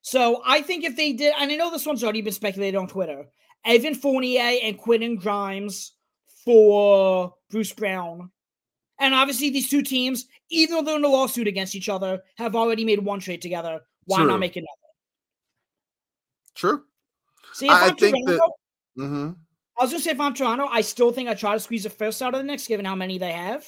So 0.02 0.42
I 0.44 0.62
think 0.62 0.84
if 0.84 0.96
they 0.96 1.12
did, 1.12 1.32
and 1.38 1.50
I 1.50 1.56
know 1.56 1.70
this 1.70 1.86
one's 1.86 2.02
already 2.02 2.22
been 2.22 2.32
speculated 2.32 2.76
on 2.76 2.88
Twitter, 2.88 3.26
Evan 3.64 3.94
Fournier 3.94 4.58
and 4.62 4.78
Quentin 4.78 5.16
Grimes 5.16 5.92
for 6.44 7.34
Bruce 7.50 7.72
Brown. 7.72 8.30
And 8.98 9.14
obviously, 9.14 9.50
these 9.50 9.68
two 9.68 9.82
teams, 9.82 10.26
even 10.50 10.76
though 10.76 10.82
they're 10.82 10.96
in 10.96 11.04
a 11.04 11.08
lawsuit 11.08 11.48
against 11.48 11.74
each 11.74 11.88
other, 11.88 12.22
have 12.36 12.54
already 12.54 12.84
made 12.84 13.00
one 13.00 13.20
trade 13.20 13.42
together. 13.42 13.80
Why 14.04 14.18
True. 14.18 14.26
not 14.26 14.40
make 14.40 14.56
another? 14.56 14.68
True. 16.54 16.84
See, 17.52 17.66
if 17.66 17.72
I, 17.72 17.88
I'm 17.88 17.96
think 17.96 18.16
Toronto, 18.26 18.54
that. 18.96 19.02
Mm-hmm. 19.02 19.30
I 19.78 19.82
was 19.82 19.90
gonna 19.90 20.02
say 20.02 20.10
if 20.10 20.20
I'm 20.20 20.34
Toronto, 20.34 20.66
I 20.70 20.80
still 20.82 21.12
think 21.12 21.28
I 21.28 21.34
try 21.34 21.54
to 21.54 21.60
squeeze 21.60 21.84
the 21.84 21.90
first 21.90 22.22
out 22.22 22.34
of 22.34 22.40
the 22.40 22.46
next, 22.46 22.66
given 22.66 22.86
how 22.86 22.94
many 22.94 23.18
they 23.18 23.32
have. 23.32 23.66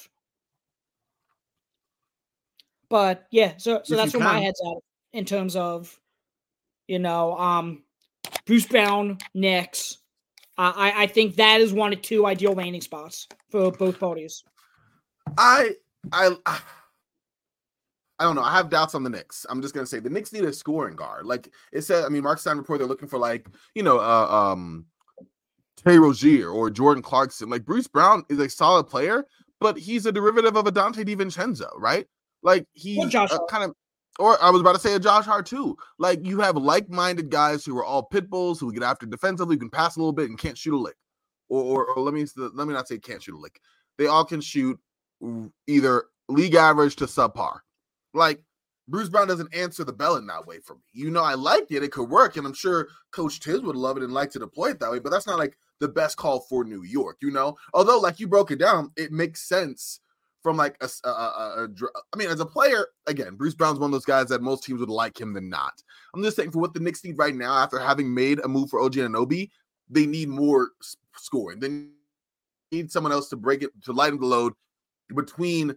But 2.89 3.27
yeah, 3.31 3.53
so 3.57 3.81
so 3.83 3.95
if 3.95 3.97
that's 3.99 4.13
where 4.13 4.23
can. 4.23 4.33
my 4.33 4.39
head's 4.39 4.61
at 4.65 5.17
in 5.17 5.25
terms 5.25 5.55
of, 5.55 5.99
you 6.87 6.99
know, 6.99 7.37
um, 7.37 7.83
Bruce 8.45 8.65
Brown, 8.65 9.17
Knicks. 9.33 9.97
Uh, 10.57 10.73
I 10.75 11.03
I 11.03 11.07
think 11.07 11.35
that 11.35 11.61
is 11.61 11.73
one 11.73 11.93
of 11.93 12.01
two 12.01 12.25
ideal 12.25 12.53
landing 12.53 12.81
spots 12.81 13.27
for 13.49 13.71
both 13.71 13.99
parties. 13.99 14.43
I 15.37 15.71
I. 16.11 16.35
I 18.17 18.23
don't 18.23 18.35
know. 18.35 18.43
I 18.43 18.55
have 18.55 18.69
doubts 18.69 18.95
on 18.95 19.03
the 19.03 19.09
Knicks. 19.09 19.45
I'm 19.49 19.61
just 19.61 19.73
gonna 19.73 19.85
say 19.85 19.99
the 19.99 20.09
Knicks 20.09 20.31
need 20.31 20.45
a 20.45 20.53
scoring 20.53 20.95
guard. 20.95 21.25
Like 21.25 21.51
it 21.73 21.81
said, 21.81 22.05
I 22.05 22.09
mean, 22.09 22.23
Marc 22.23 22.39
Stein 22.39 22.57
report 22.57 22.79
they're 22.79 22.87
looking 22.87 23.09
for 23.09 23.19
like 23.19 23.47
you 23.73 23.83
know, 23.83 23.99
uh, 23.99 24.27
um, 24.53 24.85
Terry 25.75 25.99
Rozier 25.99 26.49
or 26.49 26.69
Jordan 26.69 27.03
Clarkson. 27.03 27.49
Like 27.49 27.65
Bruce 27.65 27.87
Brown 27.87 28.23
is 28.29 28.39
a 28.39 28.49
solid 28.49 28.85
player, 28.85 29.25
but 29.59 29.77
he's 29.77 30.05
a 30.05 30.11
derivative 30.13 30.55
of 30.55 30.65
a 30.65 30.71
Donte 30.71 31.05
DiVincenzo, 31.05 31.69
right? 31.77 32.07
Like 32.41 32.65
he's 32.71 33.13
uh, 33.13 33.37
kind 33.49 33.65
of, 33.65 33.75
or 34.19 34.41
I 34.41 34.49
was 34.49 34.61
about 34.61 34.73
to 34.73 34.79
say 34.79 34.93
a 34.93 34.99
Josh 34.99 35.25
Hart 35.25 35.45
too. 35.45 35.77
Like 35.97 36.25
you 36.25 36.39
have 36.39 36.57
like-minded 36.57 37.29
guys 37.29 37.65
who 37.65 37.77
are 37.77 37.85
all 37.85 38.03
pit 38.03 38.29
bulls 38.29 38.59
who 38.59 38.73
get 38.73 38.83
after 38.83 39.05
defensively, 39.05 39.55
who 39.55 39.61
can 39.61 39.69
pass 39.69 39.95
a 39.95 39.99
little 39.99 40.13
bit 40.13 40.29
and 40.29 40.39
can't 40.39 40.57
shoot 40.57 40.75
a 40.75 40.77
lick, 40.77 40.95
or, 41.49 41.61
or, 41.61 41.85
or 41.87 42.01
let 42.01 42.13
me 42.13 42.25
let 42.35 42.67
me 42.67 42.73
not 42.73 42.87
say 42.87 42.97
can't 42.97 43.23
shoot 43.23 43.35
a 43.35 43.39
lick. 43.39 43.59
They 43.97 44.07
all 44.07 44.25
can 44.25 44.41
shoot 44.41 44.79
either 45.67 46.05
league 46.27 46.55
average 46.55 46.95
to 46.97 47.05
subpar 47.05 47.59
like 48.15 48.41
Bruce 48.87 49.09
Brown 49.09 49.27
doesn't 49.27 49.53
answer 49.53 49.83
the 49.83 49.93
bell 49.93 50.15
in 50.15 50.27
that 50.27 50.45
way 50.45 50.59
for 50.59 50.75
me. 50.75 50.81
You 50.93 51.11
know, 51.11 51.23
I 51.23 51.33
liked 51.33 51.71
it; 51.71 51.83
it 51.83 51.91
could 51.91 52.09
work, 52.09 52.37
and 52.37 52.47
I'm 52.47 52.53
sure 52.53 52.87
Coach 53.11 53.39
Tiz 53.39 53.61
would 53.61 53.75
love 53.75 53.97
it 53.97 54.03
and 54.03 54.13
like 54.13 54.31
to 54.31 54.39
deploy 54.39 54.71
it 54.71 54.79
that 54.79 54.91
way. 54.91 54.99
But 54.99 55.11
that's 55.11 55.27
not 55.27 55.39
like 55.39 55.57
the 55.79 55.87
best 55.87 56.17
call 56.17 56.41
for 56.41 56.63
New 56.63 56.83
York. 56.83 57.17
You 57.21 57.31
know, 57.31 57.57
although 57.73 57.99
like 57.99 58.19
you 58.19 58.27
broke 58.27 58.51
it 58.51 58.59
down, 58.59 58.91
it 58.95 59.11
makes 59.11 59.47
sense 59.47 59.99
from 60.45 60.57
like 60.57 60.77
a, 60.79 60.89
a, 61.05 61.09
a, 61.09 61.63
a, 61.63 61.67
I 62.13 62.17
mean, 62.17 62.29
as 62.29 62.39
a 62.39 62.45
player, 62.45 62.89
again, 63.07 63.33
Bruce 63.33 63.55
Brown's 63.55 63.79
one 63.79 63.87
of 63.87 63.93
those 63.93 64.05
guys 64.05 64.27
that 64.27 64.43
most 64.43 64.63
teams 64.63 64.79
would 64.79 64.91
like 64.91 65.19
him 65.19 65.33
than 65.33 65.49
not. 65.49 65.81
I'm 66.13 66.21
just 66.21 66.37
saying 66.37 66.51
for 66.51 66.59
what 66.59 66.75
the 66.75 66.79
Knicks 66.79 67.03
need 67.03 67.17
right 67.17 67.33
now, 67.33 67.57
after 67.57 67.79
having 67.79 68.13
made 68.13 68.37
a 68.41 68.47
move 68.47 68.69
for 68.69 68.79
OG 68.79 68.93
Anunoby, 68.93 69.49
they 69.89 70.05
need 70.05 70.29
more 70.29 70.69
scoring. 71.17 71.59
They 71.59 71.87
need 72.71 72.91
someone 72.91 73.11
else 73.11 73.27
to 73.29 73.35
break 73.35 73.63
it 73.63 73.71
to 73.85 73.91
lighten 73.91 74.19
the 74.19 74.27
load 74.27 74.53
between 75.15 75.75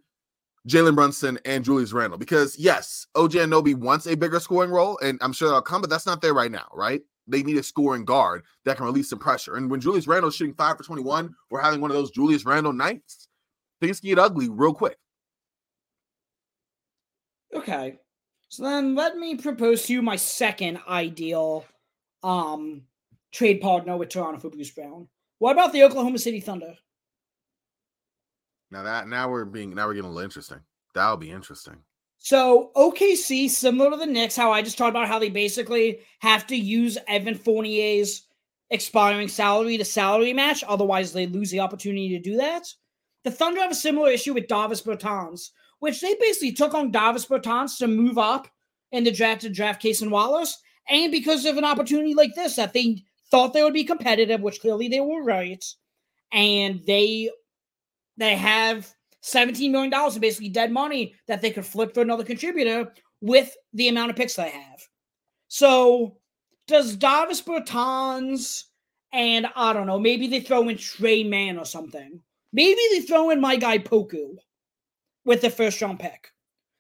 Jalen 0.69 0.95
Brunson 0.95 1.39
and 1.47 1.65
Julius 1.65 1.95
Randle. 1.95 2.19
Because 2.19 2.59
yes, 2.59 3.07
OG 3.15 3.33
Anunoby 3.33 3.75
wants 3.75 4.07
a 4.07 4.17
bigger 4.17 4.39
scoring 4.39 4.71
role, 4.71 4.99
and 5.03 5.19
I'm 5.23 5.33
sure 5.33 5.49
that'll 5.49 5.63
come, 5.63 5.81
but 5.81 5.89
that's 5.89 6.05
not 6.05 6.21
there 6.21 6.35
right 6.35 6.53
now, 6.53 6.67
right? 6.75 7.01
They 7.27 7.43
need 7.43 7.57
a 7.57 7.63
scoring 7.63 8.05
guard 8.05 8.43
that 8.67 8.77
can 8.77 8.85
release 8.85 9.09
some 9.09 9.19
pressure. 9.19 9.57
And 9.57 9.71
when 9.71 9.81
Julius 9.81 10.07
Randle's 10.07 10.37
shooting 10.37 10.55
five 10.55 10.77
for 10.77 10.85
21 10.85 11.35
or 11.51 11.59
having 11.59 11.81
one 11.81 11.91
of 11.91 11.97
those 11.97 12.11
Julius 12.11 12.45
Randle 12.45 12.75
nights, 12.75 13.28
things 13.81 14.01
can 14.01 14.09
get 14.09 14.19
ugly 14.19 14.49
real 14.49 14.75
quick. 14.75 14.97
Okay. 17.55 17.99
So 18.49 18.63
then 18.63 18.95
let 18.95 19.17
me 19.17 19.37
propose 19.37 19.85
to 19.87 19.93
you 19.93 20.03
my 20.03 20.17
second 20.17 20.81
ideal 20.89 21.65
um 22.23 22.83
trade 23.33 23.61
partner 23.61 23.97
with 23.97 24.09
Toronto 24.09 24.41
for 24.41 24.51
Bruce 24.51 24.71
Brown. 24.71 25.09
What 25.39 25.53
about 25.53 25.73
the 25.73 25.85
Oklahoma 25.85 26.19
City 26.19 26.41
Thunder? 26.41 26.75
Now 28.71 28.83
that 28.83 29.09
now 29.09 29.31
we're 29.31 29.45
being 29.45 29.75
now 29.75 29.87
we're 29.87 29.95
getting 29.95 30.11
a 30.11 30.13
little 30.13 30.25
interesting. 30.25 30.61
That'll 30.95 31.17
be 31.17 31.31
interesting. 31.31 31.77
So 32.19 32.73
OKC, 32.77 33.49
similar 33.49 33.91
to 33.91 33.97
the 33.97 34.07
Knicks, 34.07 34.37
how 34.37 34.51
I 34.51 34.61
just 34.61 34.77
talked 34.77 34.91
about 34.91 35.07
how 35.07 35.19
they 35.19 35.31
basically 35.31 36.01
have 36.19 36.47
to 36.49 36.57
use 36.57 36.99
Evan 37.07 37.37
Fournier's 37.37 38.27
expiring 38.71 39.29
salary 39.29 39.79
to 39.79 39.85
salary 39.85 40.33
match, 40.33 40.65
otherwise 40.67 41.13
they 41.13 41.27
lose 41.27 41.51
the 41.51 41.61
opportunity 41.61 42.09
to 42.11 42.19
do 42.19 42.37
that. 42.37 42.67
The 43.25 43.31
Thunder 43.31 43.61
have 43.61 43.73
a 43.73 43.77
similar 43.77 44.11
issue 44.11 44.35
with 44.35 44.49
Davis 44.49 44.83
Bertans, 44.83 45.51
which 45.81 46.01
they 46.01 46.15
basically 46.21 46.53
took 46.53 46.75
on 46.75 46.91
Davis 46.91 47.27
Bertans 47.27 47.79
to 47.79 47.87
move 47.87 48.19
up 48.19 48.49
in 48.93 49.05
the 49.05 49.13
draft 49.13 49.43
to 49.43 49.51
draft 49.51 49.83
Cason 49.83 50.11
Wallace, 50.11 50.57
and 50.89 51.13
because 51.13 51.45
of 51.45 51.57
an 51.57 51.65
opportunity 51.65 52.15
like 52.15 52.35
this 52.35 52.57
that 52.57 52.73
they 52.73 53.03
thought 53.31 53.53
they 53.53 53.63
would 53.63 53.75
be 53.75 53.85
competitive, 53.85 54.41
which 54.41 54.61
clearly 54.61 54.89
they 54.89 55.01
were 55.01 55.23
right, 55.23 55.65
and 56.33 56.81
they 56.87 57.31
they 58.17 58.35
have 58.35 58.93
$17 59.23 59.71
million 59.71 59.93
in 59.93 60.21
basically 60.21 60.49
dead 60.49 60.73
money 60.73 61.15
that 61.27 61.41
they 61.41 61.51
could 61.51 61.67
flip 61.67 61.95
for 61.95 62.01
another 62.01 62.25
contributor 62.25 62.93
with 63.21 63.55
the 63.73 63.89
amount 63.89 64.11
of 64.11 64.17
picks 64.17 64.35
they 64.35 64.51
have. 64.51 64.81
So 65.49 66.17
does 66.67 66.97
Davis 66.97 67.43
Bertans 67.43 68.65
and 69.13 69.47
I 69.57 69.73
don't 69.73 69.87
know, 69.87 69.99
maybe 69.99 70.29
they 70.29 70.41
throw 70.41 70.69
in 70.69 70.77
Tre 70.77 71.25
Mann 71.25 71.59
or 71.59 71.65
something. 71.65 72.21
Maybe 72.53 72.81
they 72.91 73.01
throw 73.01 73.31
in 73.31 73.41
my 73.41 73.57
guy 73.57 73.79
Poku 73.79 74.37
with 75.25 75.43
the 75.43 75.51
first 75.51 75.81
round 75.81 76.01
pick. 76.01 76.33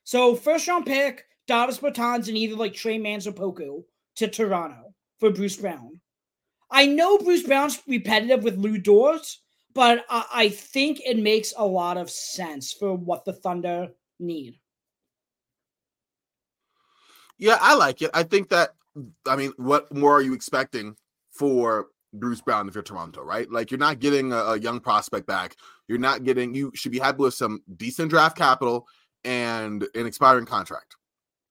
So 0.04 0.34
first 0.34 0.66
round 0.68 0.86
pick, 0.86 1.24
Davis 1.46 1.78
Bertans 1.78 2.28
and 2.28 2.36
either 2.36 2.56
like 2.56 2.74
Tre 2.74 2.98
Mann 2.98 3.20
or 3.26 3.32
Poku 3.32 3.84
to 4.16 4.28
Toronto 4.28 4.94
for 5.20 5.30
Bruce 5.30 5.56
Brown. 5.56 6.00
I 6.70 6.86
know 6.86 7.18
Bruce 7.18 7.42
Brown's 7.42 7.80
repetitive 7.86 8.44
with 8.44 8.58
Lu 8.58 8.78
Dort, 8.78 9.26
but 9.74 10.04
I, 10.08 10.24
I 10.32 10.48
think 10.48 11.00
it 11.04 11.18
makes 11.18 11.52
a 11.56 11.66
lot 11.66 11.96
of 11.96 12.10
sense 12.10 12.72
for 12.72 12.94
what 12.94 13.24
the 13.24 13.32
Thunder 13.32 13.88
need. 14.18 14.58
Yeah, 17.38 17.58
I 17.60 17.74
like 17.74 18.02
it. 18.02 18.10
I 18.12 18.24
think 18.24 18.48
that 18.48 18.74
I 19.26 19.36
mean, 19.36 19.52
what 19.56 19.94
more 19.94 20.16
are 20.16 20.22
you 20.22 20.34
expecting 20.34 20.96
for 21.30 21.88
Bruce 22.12 22.40
Brown 22.40 22.68
if 22.68 22.74
you're 22.74 22.82
Toronto, 22.82 23.22
right? 23.22 23.50
Like 23.50 23.70
you're 23.70 23.78
not 23.78 24.00
getting 24.00 24.32
a, 24.32 24.36
a, 24.36 24.58
young 24.58 24.80
prospect 24.80 25.26
back. 25.26 25.56
You're 25.88 25.98
not 25.98 26.24
getting 26.24 26.54
you 26.54 26.72
should 26.74 26.92
be 26.92 26.98
happy 26.98 27.18
with 27.18 27.34
some 27.34 27.60
decent 27.76 28.10
draft 28.10 28.36
capital 28.36 28.86
and 29.24 29.86
an 29.94 30.06
expiring 30.06 30.46
contract. 30.46 30.96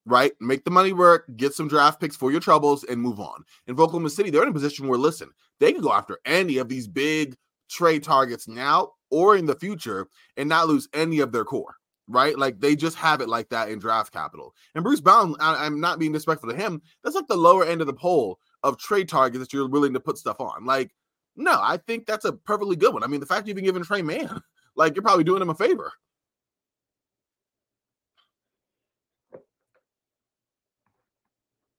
right? 0.06 0.32
Make 0.40 0.64
the 0.64 0.72
money 0.72 0.94
work, 0.94 1.26
get 1.36 1.54
some 1.54 1.68
draft 1.68 2.00
picks 2.00 2.16
for 2.16 2.32
your 2.32 2.40
troubles, 2.40 2.84
and 2.86 3.02
move 3.02 3.20
on. 3.20 3.44
In 3.68 3.74
Oklahoma 3.74 4.10
City, 4.10 4.30
they're 4.30 4.44
in 4.44 4.50
a 4.50 4.54
position 4.54 4.88
where, 4.88 4.98
listen, 4.98 5.30
they 5.60 5.74
can 5.74 5.82
go 5.82 5.92
after 5.92 6.18
any 6.26 6.58
of 6.58 6.70
these 6.70 6.88
big 6.88 7.36
trade 7.70 8.04
targets 8.04 8.48
now 8.48 8.92
or 9.12 9.36
in 9.36 9.46
the 9.46 9.56
future 9.56 10.08
and 10.38 10.48
not 10.48 10.68
lose 10.68 10.88
any 10.94 11.20
of 11.20 11.32
their 11.32 11.44
core, 11.44 11.76
right? 12.08 12.38
Like 12.38 12.60
they 12.60 12.76
just 12.76 12.96
have 12.98 13.22
it 13.22 13.30
like 13.30 13.50
that 13.50 13.70
in 13.70 13.80
draft 13.80 14.14
capital. 14.14 14.54
And 14.76 14.84
Bruce 14.84 15.02
Brown, 15.02 15.36
I, 15.40 15.66
am 15.66 15.80
not 15.80 16.00
being 16.00 16.14
disrespectful 16.14 16.50
to 16.50 16.56
him. 16.56 16.82
That's 17.04 17.16
like 17.16 17.28
the 17.28 17.36
lower 17.36 17.66
end 17.66 17.82
of 17.82 17.88
the 17.88 17.94
poll 17.94 18.40
of 18.64 18.78
trade 18.78 19.10
targets 19.10 19.40
that 19.40 19.54
you're 19.54 19.68
willing 19.68 19.94
to 19.94 20.00
put 20.00 20.18
stuff 20.18 20.40
on. 20.40 20.66
Like, 20.66 20.92
no, 21.36 21.60
I 21.62 21.78
think 21.78 22.06
that's 22.06 22.26
a 22.26 22.34
perfectly 22.34 22.76
good 22.76 22.94
one. 22.94 23.04
I 23.04 23.08
mean, 23.08 23.20
the 23.20 23.26
fact 23.26 23.48
you've 23.48 23.56
been 23.56 23.66
giving 23.66 23.84
Tre 23.84 24.02
Mann, 24.02 24.42
like 24.76 24.96
you're 24.96 25.04
probably 25.04 25.24
doing 25.24 25.42
him 25.42 25.50
a 25.50 25.56
favor. 25.56 25.92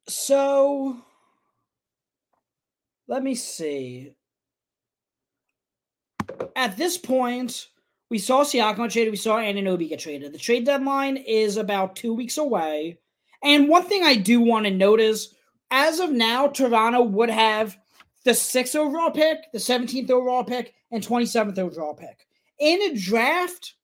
So 0.09 0.97
let 3.09 3.23
me 3.23 3.35
see. 3.35 4.15
At 6.55 6.77
this 6.77 6.97
point, 6.97 7.69
we 8.11 8.19
saw 8.19 8.43
Siakam 8.43 8.91
traded, 8.91 9.11
we 9.11 9.17
saw 9.17 9.37
Anunoby 9.37 9.89
get 9.89 10.01
traded. 10.01 10.33
The 10.33 10.39
trade 10.39 10.65
deadline 10.65 11.17
is 11.17 11.57
about 11.57 11.97
two 11.97 12.15
weeks 12.15 12.39
away. 12.39 12.99
And 13.43 13.69
one 13.69 13.85
thing 13.85 14.03
I 14.03 14.15
do 14.15 14.41
want 14.41 14.67
to 14.67 14.71
notice 14.71 15.35
as 15.71 16.01
of 16.01 16.11
now, 16.11 16.49
Toronto 16.49 17.03
would 17.03 17.31
have 17.31 17.77
the 18.25 18.35
sixth 18.35 18.75
overall 18.75 19.11
pick, 19.11 19.39
the 19.53 19.59
17th 19.59 20.11
overall 20.11 20.45
pick, 20.45 20.75
and 20.91 21.03
27th 21.03 21.59
overall 21.59 21.95
pick. 21.95 22.27
In 22.59 22.83
a 22.83 22.95
draft 22.95 23.75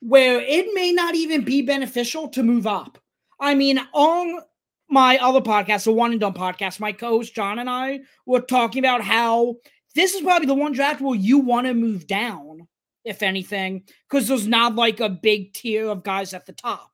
where 0.00 0.40
it 0.40 0.74
may 0.74 0.92
not 0.92 1.14
even 1.14 1.44
be 1.44 1.62
beneficial 1.62 2.28
to 2.28 2.42
move 2.42 2.66
up. 2.66 2.98
I 3.40 3.54
mean, 3.54 3.80
on 3.92 4.40
my 4.88 5.16
other 5.18 5.40
podcast, 5.40 5.84
the 5.84 5.92
One 5.92 6.12
and 6.12 6.20
Done 6.20 6.34
podcast, 6.34 6.78
my 6.78 6.92
co-host 6.92 7.34
John 7.34 7.58
and 7.58 7.70
I 7.70 8.00
were 8.26 8.40
talking 8.40 8.80
about 8.84 9.00
how 9.00 9.56
this 9.94 10.14
is 10.14 10.20
probably 10.20 10.46
the 10.46 10.54
one 10.54 10.72
draft 10.72 11.00
where 11.00 11.14
you 11.14 11.38
want 11.38 11.66
to 11.66 11.74
move 11.74 12.06
down, 12.06 12.68
if 13.04 13.22
anything, 13.22 13.84
because 14.08 14.28
there's 14.28 14.46
not 14.46 14.74
like 14.74 15.00
a 15.00 15.08
big 15.08 15.54
tier 15.54 15.88
of 15.88 16.04
guys 16.04 16.34
at 16.34 16.44
the 16.44 16.52
top. 16.52 16.93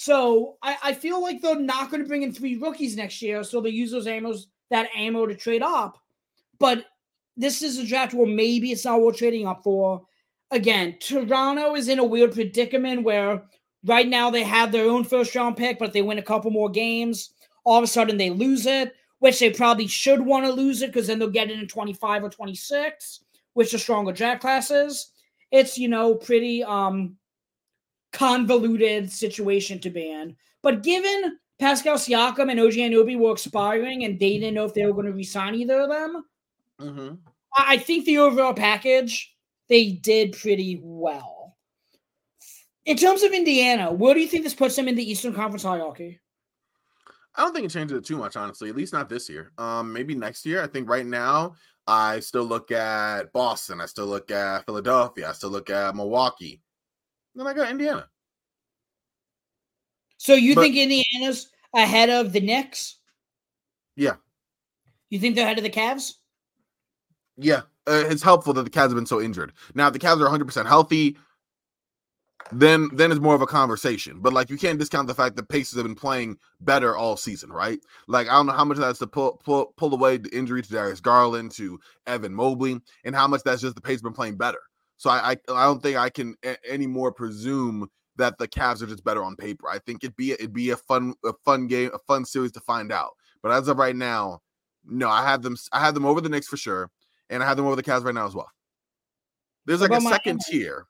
So 0.00 0.56
I, 0.62 0.76
I 0.82 0.94
feel 0.94 1.20
like 1.20 1.42
they're 1.42 1.60
not 1.60 1.90
going 1.90 2.02
to 2.02 2.08
bring 2.08 2.22
in 2.22 2.32
three 2.32 2.56
rookies 2.56 2.96
next 2.96 3.20
year, 3.20 3.44
so 3.44 3.60
they 3.60 3.68
use 3.68 3.90
those 3.90 4.06
ammos 4.06 4.46
that 4.70 4.88
ammo 4.96 5.26
to 5.26 5.34
trade 5.34 5.62
up. 5.62 5.98
But 6.58 6.86
this 7.36 7.60
is 7.60 7.78
a 7.78 7.86
draft 7.86 8.14
where 8.14 8.26
maybe 8.26 8.72
it's 8.72 8.86
not 8.86 9.02
worth 9.02 9.18
trading 9.18 9.46
up 9.46 9.62
for. 9.62 10.06
Again, 10.50 10.96
Toronto 11.00 11.74
is 11.74 11.88
in 11.88 11.98
a 11.98 12.04
weird 12.04 12.32
predicament 12.32 13.02
where 13.04 13.42
Right 13.84 14.08
now, 14.08 14.30
they 14.30 14.42
have 14.42 14.72
their 14.72 14.90
own 14.90 15.04
first 15.04 15.34
round 15.34 15.56
pick, 15.56 15.78
but 15.78 15.92
they 15.92 16.02
win 16.02 16.18
a 16.18 16.22
couple 16.22 16.50
more 16.50 16.68
games. 16.68 17.30
All 17.64 17.78
of 17.78 17.84
a 17.84 17.86
sudden, 17.86 18.18
they 18.18 18.30
lose 18.30 18.66
it, 18.66 18.94
which 19.20 19.38
they 19.38 19.50
probably 19.50 19.86
should 19.86 20.20
want 20.20 20.44
to 20.44 20.52
lose 20.52 20.82
it 20.82 20.88
because 20.88 21.06
then 21.06 21.18
they'll 21.18 21.30
get 21.30 21.50
it 21.50 21.58
in 21.58 21.66
25 21.66 22.24
or 22.24 22.28
26, 22.30 23.20
which 23.54 23.72
are 23.72 23.78
stronger 23.78 24.12
draft 24.12 24.42
classes. 24.42 25.12
It's, 25.50 25.78
you 25.78 25.88
know, 25.88 26.14
pretty 26.14 26.62
um 26.62 27.16
convoluted 28.12 29.10
situation 29.10 29.78
to 29.80 29.90
be 29.90 30.10
in. 30.10 30.36
But 30.62 30.82
given 30.82 31.38
Pascal 31.58 31.96
Siakam 31.96 32.50
and 32.50 32.60
OG 32.60 32.72
Anunoby 32.72 33.18
were 33.18 33.32
expiring 33.32 34.04
and 34.04 34.18
they 34.18 34.38
didn't 34.38 34.54
know 34.54 34.64
if 34.64 34.74
they 34.74 34.86
were 34.86 34.92
going 34.92 35.06
to 35.06 35.12
resign 35.12 35.54
either 35.54 35.80
of 35.80 35.90
them, 35.90 36.24
mm-hmm. 36.80 37.14
I 37.56 37.78
think 37.78 38.04
the 38.04 38.18
overall 38.18 38.54
package, 38.54 39.34
they 39.68 39.92
did 39.92 40.32
pretty 40.32 40.80
well. 40.82 41.56
In 42.86 42.96
terms 42.96 43.22
of 43.22 43.32
Indiana, 43.32 43.92
where 43.92 44.14
do 44.14 44.20
you 44.20 44.26
think 44.26 44.44
this 44.44 44.54
puts 44.54 44.74
them 44.76 44.88
in 44.88 44.96
the 44.96 45.10
Eastern 45.10 45.34
Conference 45.34 45.62
hierarchy? 45.62 46.18
I 47.36 47.42
don't 47.42 47.54
think 47.54 47.66
it 47.66 47.70
changes 47.70 47.96
it 47.96 48.04
too 48.04 48.16
much, 48.16 48.36
honestly. 48.36 48.68
At 48.68 48.76
least 48.76 48.92
not 48.92 49.08
this 49.08 49.28
year. 49.28 49.52
Um, 49.58 49.92
maybe 49.92 50.14
next 50.14 50.44
year. 50.44 50.62
I 50.62 50.66
think 50.66 50.88
right 50.88 51.06
now 51.06 51.54
I 51.86 52.20
still 52.20 52.44
look 52.44 52.72
at 52.72 53.32
Boston. 53.32 53.80
I 53.80 53.86
still 53.86 54.06
look 54.06 54.30
at 54.30 54.64
Philadelphia. 54.66 55.28
I 55.28 55.32
still 55.32 55.50
look 55.50 55.70
at 55.70 55.94
Milwaukee. 55.94 56.60
Then 57.34 57.46
I 57.46 57.54
got 57.54 57.70
Indiana. 57.70 58.08
So 60.16 60.34
you 60.34 60.54
but, 60.54 60.62
think 60.62 60.76
Indiana's 60.76 61.48
ahead 61.74 62.10
of 62.10 62.32
the 62.32 62.40
Knicks? 62.40 62.98
Yeah. 63.96 64.16
You 65.08 65.18
think 65.18 65.34
they're 65.34 65.44
ahead 65.44 65.58
of 65.58 65.64
the 65.64 65.70
Cavs? 65.70 66.14
Yeah. 67.36 67.62
Uh, 67.86 68.04
it's 68.06 68.22
helpful 68.22 68.52
that 68.52 68.64
the 68.64 68.70
Cavs 68.70 68.88
have 68.88 68.94
been 68.94 69.06
so 69.06 69.20
injured. 69.20 69.52
Now, 69.74 69.86
if 69.86 69.92
the 69.92 69.98
Cavs 69.98 70.20
are 70.20 70.38
100% 70.38 70.66
healthy, 70.66 71.16
then 72.52 72.88
then 72.92 73.10
it's 73.10 73.20
more 73.20 73.34
of 73.34 73.42
a 73.42 73.46
conversation. 73.46 74.20
But 74.20 74.32
like 74.32 74.50
you 74.50 74.58
can't 74.58 74.78
discount 74.78 75.06
the 75.06 75.14
fact 75.14 75.36
that 75.36 75.48
Pacers 75.48 75.76
have 75.76 75.84
been 75.84 75.94
playing 75.94 76.36
better 76.60 76.96
all 76.96 77.16
season, 77.16 77.50
right? 77.50 77.78
Like 78.08 78.28
I 78.28 78.32
don't 78.32 78.46
know 78.46 78.52
how 78.52 78.64
much 78.64 78.78
that's 78.78 78.98
to 79.00 79.06
pull 79.06 79.40
pull 79.44 79.72
pull 79.76 79.94
away 79.94 80.16
the 80.16 80.36
injury 80.36 80.62
to 80.62 80.68
Darius 80.68 81.00
Garland 81.00 81.52
to 81.52 81.78
Evan 82.06 82.34
Mobley, 82.34 82.80
and 83.04 83.14
how 83.14 83.28
much 83.28 83.42
that's 83.42 83.62
just 83.62 83.74
the 83.74 83.80
Pacers 83.80 84.02
been 84.02 84.12
playing 84.12 84.36
better. 84.36 84.58
So 85.00 85.08
I 85.08 85.30
I, 85.30 85.36
I 85.48 85.64
don't 85.64 85.82
think 85.82 85.96
I 85.96 86.10
can 86.10 86.36
a- 86.44 86.70
anymore 86.70 87.10
presume 87.10 87.88
that 88.16 88.36
the 88.36 88.46
Cavs 88.46 88.82
are 88.82 88.86
just 88.86 89.02
better 89.02 89.24
on 89.24 89.34
paper. 89.34 89.66
I 89.66 89.78
think 89.78 90.04
it'd 90.04 90.14
be 90.14 90.32
it'd 90.32 90.52
be 90.52 90.68
a 90.68 90.76
fun 90.76 91.14
a 91.24 91.32
fun 91.42 91.68
game, 91.68 91.90
a 91.94 91.98
fun 92.06 92.26
series 92.26 92.52
to 92.52 92.60
find 92.60 92.92
out. 92.92 93.12
But 93.42 93.50
as 93.52 93.66
of 93.68 93.78
right 93.78 93.96
now, 93.96 94.40
no, 94.84 95.08
I 95.08 95.22
have 95.22 95.40
them 95.40 95.56
I 95.72 95.80
have 95.80 95.94
them 95.94 96.04
over 96.04 96.20
the 96.20 96.28
Knicks 96.28 96.48
for 96.48 96.58
sure, 96.58 96.90
and 97.30 97.42
I 97.42 97.46
have 97.46 97.56
them 97.56 97.64
over 97.64 97.76
the 97.76 97.82
Cavs 97.82 98.04
right 98.04 98.14
now 98.14 98.26
as 98.26 98.34
well. 98.34 98.50
There's 99.64 99.80
like 99.80 99.90
a 99.90 100.02
second 100.02 100.42
tier 100.50 100.86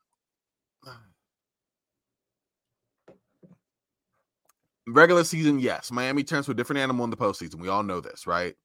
regular 4.89 5.23
season, 5.23 5.61
yes, 5.61 5.93
Miami 5.93 6.25
turns 6.25 6.47
to 6.47 6.51
a 6.51 6.55
different 6.55 6.81
animal 6.81 7.05
in 7.05 7.11
the 7.11 7.17
postseason. 7.17 7.61
We 7.61 7.69
all 7.69 7.85
know 7.85 8.01
this, 8.01 8.27
right? 8.27 8.57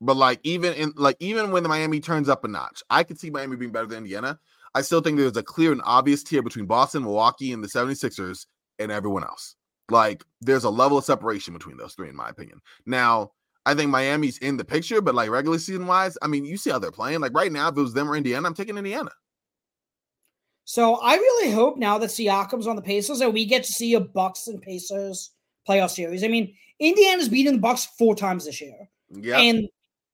But 0.00 0.16
like 0.16 0.40
even 0.44 0.74
in 0.74 0.92
like 0.96 1.16
even 1.20 1.50
when 1.50 1.62
the 1.62 1.68
Miami 1.68 2.00
turns 2.00 2.28
up 2.28 2.44
a 2.44 2.48
notch, 2.48 2.82
I 2.90 3.02
could 3.02 3.18
see 3.18 3.30
Miami 3.30 3.56
being 3.56 3.72
better 3.72 3.86
than 3.86 3.98
Indiana. 3.98 4.38
I 4.74 4.82
still 4.82 5.00
think 5.00 5.18
there's 5.18 5.36
a 5.36 5.42
clear 5.42 5.72
and 5.72 5.82
obvious 5.84 6.22
tier 6.22 6.42
between 6.42 6.66
Boston, 6.66 7.02
Milwaukee, 7.02 7.52
and 7.52 7.64
the 7.64 7.68
76ers 7.68 8.46
and 8.78 8.92
everyone 8.92 9.24
else. 9.24 9.56
Like 9.90 10.22
there's 10.40 10.64
a 10.64 10.70
level 10.70 10.98
of 10.98 11.04
separation 11.04 11.54
between 11.54 11.76
those 11.76 11.94
three, 11.94 12.08
in 12.08 12.16
my 12.16 12.28
opinion. 12.28 12.60
Now, 12.86 13.32
I 13.66 13.74
think 13.74 13.90
Miami's 13.90 14.38
in 14.38 14.56
the 14.56 14.64
picture, 14.64 15.00
but 15.00 15.14
like 15.14 15.30
regular 15.30 15.58
season 15.58 15.86
wise, 15.86 16.16
I 16.22 16.26
mean, 16.26 16.44
you 16.44 16.56
see 16.56 16.70
how 16.70 16.78
they're 16.78 16.92
playing. 16.92 17.20
Like 17.20 17.34
right 17.34 17.50
now, 17.50 17.68
if 17.68 17.76
it 17.76 17.80
was 17.80 17.94
them 17.94 18.10
or 18.10 18.16
Indiana, 18.16 18.46
I'm 18.46 18.54
taking 18.54 18.78
Indiana. 18.78 19.10
So 20.64 20.96
I 20.96 21.16
really 21.16 21.50
hope 21.50 21.78
now 21.78 21.96
that 21.98 22.10
Siakam's 22.10 22.66
on 22.66 22.76
the 22.76 22.82
Pacers 22.82 23.20
that 23.20 23.32
we 23.32 23.46
get 23.46 23.64
to 23.64 23.72
see 23.72 23.94
a 23.94 24.00
Bucks 24.00 24.48
and 24.48 24.60
Pacers 24.60 25.30
playoff 25.66 25.90
series. 25.90 26.22
I 26.22 26.28
mean, 26.28 26.54
Indiana's 26.78 27.28
beaten 27.28 27.54
the 27.54 27.60
Bucks 27.60 27.86
four 27.98 28.14
times 28.14 28.44
this 28.44 28.60
year. 28.60 28.88
Yeah. 29.10 29.38
And 29.38 29.68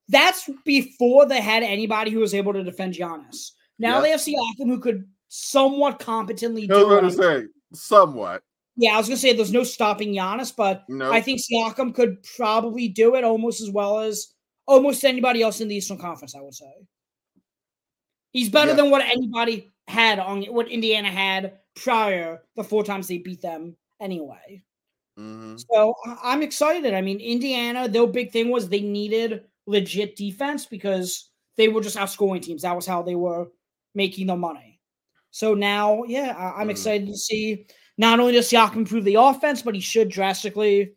that's 0.09 0.49
before 0.64 1.27
they 1.27 1.40
had 1.40 1.62
anybody 1.62 2.11
who 2.11 2.21
was 2.21 2.35
able 2.35 2.53
to 2.53 2.62
defend 2.62 2.95
Giannis. 2.95 3.53
Now 3.79 3.95
yep. 3.95 4.03
they 4.03 4.11
have 4.11 4.21
Siakam 4.21 4.67
who 4.67 4.81
could 4.81 5.09
somewhat 5.29 5.99
competently 5.99 6.67
do 6.67 6.97
it. 6.97 7.01
to 7.01 7.11
say 7.11 7.45
somewhat. 7.73 8.43
Yeah, 8.77 8.95
I 8.95 8.99
was 8.99 9.09
gonna 9.09 9.19
say 9.19 9.33
there's 9.33 9.53
no 9.53 9.64
stopping 9.64 10.14
Giannis, 10.14 10.55
but 10.55 10.85
nope. 10.88 11.12
I 11.12 11.21
think 11.21 11.40
Siakam 11.40 11.95
could 11.95 12.23
probably 12.37 12.88
do 12.88 13.14
it 13.14 13.25
almost 13.25 13.61
as 13.61 13.71
well 13.71 14.01
as 14.01 14.35
almost 14.67 15.05
anybody 15.05 15.43
else 15.43 15.61
in 15.61 15.69
the 15.69 15.77
Eastern 15.77 15.99
Conference. 15.99 16.35
I 16.35 16.40
would 16.40 16.55
say 16.55 16.73
he's 18.33 18.49
better 18.49 18.71
yeah. 18.71 18.77
than 18.77 18.90
what 18.90 19.03
anybody 19.03 19.73
had 19.87 20.19
on 20.19 20.43
what 20.45 20.69
Indiana 20.69 21.11
had 21.11 21.59
prior 21.77 22.43
the 22.57 22.64
four 22.64 22.85
times 22.85 23.09
they 23.09 23.19
beat 23.19 23.40
them 23.40 23.77
anyway. 24.01 24.62
Mm-hmm. 25.19 25.57
So 25.71 25.95
I'm 26.23 26.43
excited. 26.43 26.95
I 26.95 27.01
mean, 27.01 27.21
Indiana, 27.21 27.88
their 27.88 28.07
big 28.07 28.33
thing 28.33 28.51
was 28.51 28.69
they 28.69 28.81
needed 28.81 29.45
legit 29.66 30.16
defense 30.16 30.66
because 30.66 31.31
they 31.57 31.68
were 31.68 31.81
just 31.81 31.96
outscoring 31.96 32.42
teams. 32.42 32.62
That 32.62 32.77
was 32.77 32.87
how 32.87 33.03
they 33.03 33.14
were 33.14 33.46
making 33.94 34.27
their 34.27 34.37
money. 34.37 34.81
So 35.31 35.54
now, 35.54 36.04
yeah, 36.04 36.35
I- 36.37 36.46
am 36.46 36.52
mm-hmm. 36.62 36.71
excited 36.71 37.08
to 37.08 37.17
see 37.17 37.67
not 37.98 38.21
only 38.21 38.33
does 38.33 38.50
Siakam 38.50 38.77
improve 38.77 39.04
the 39.04 39.17
offense, 39.17 39.62
but 39.62 39.75
he 39.75 39.81
should 39.81 40.08
drastically, 40.08 40.92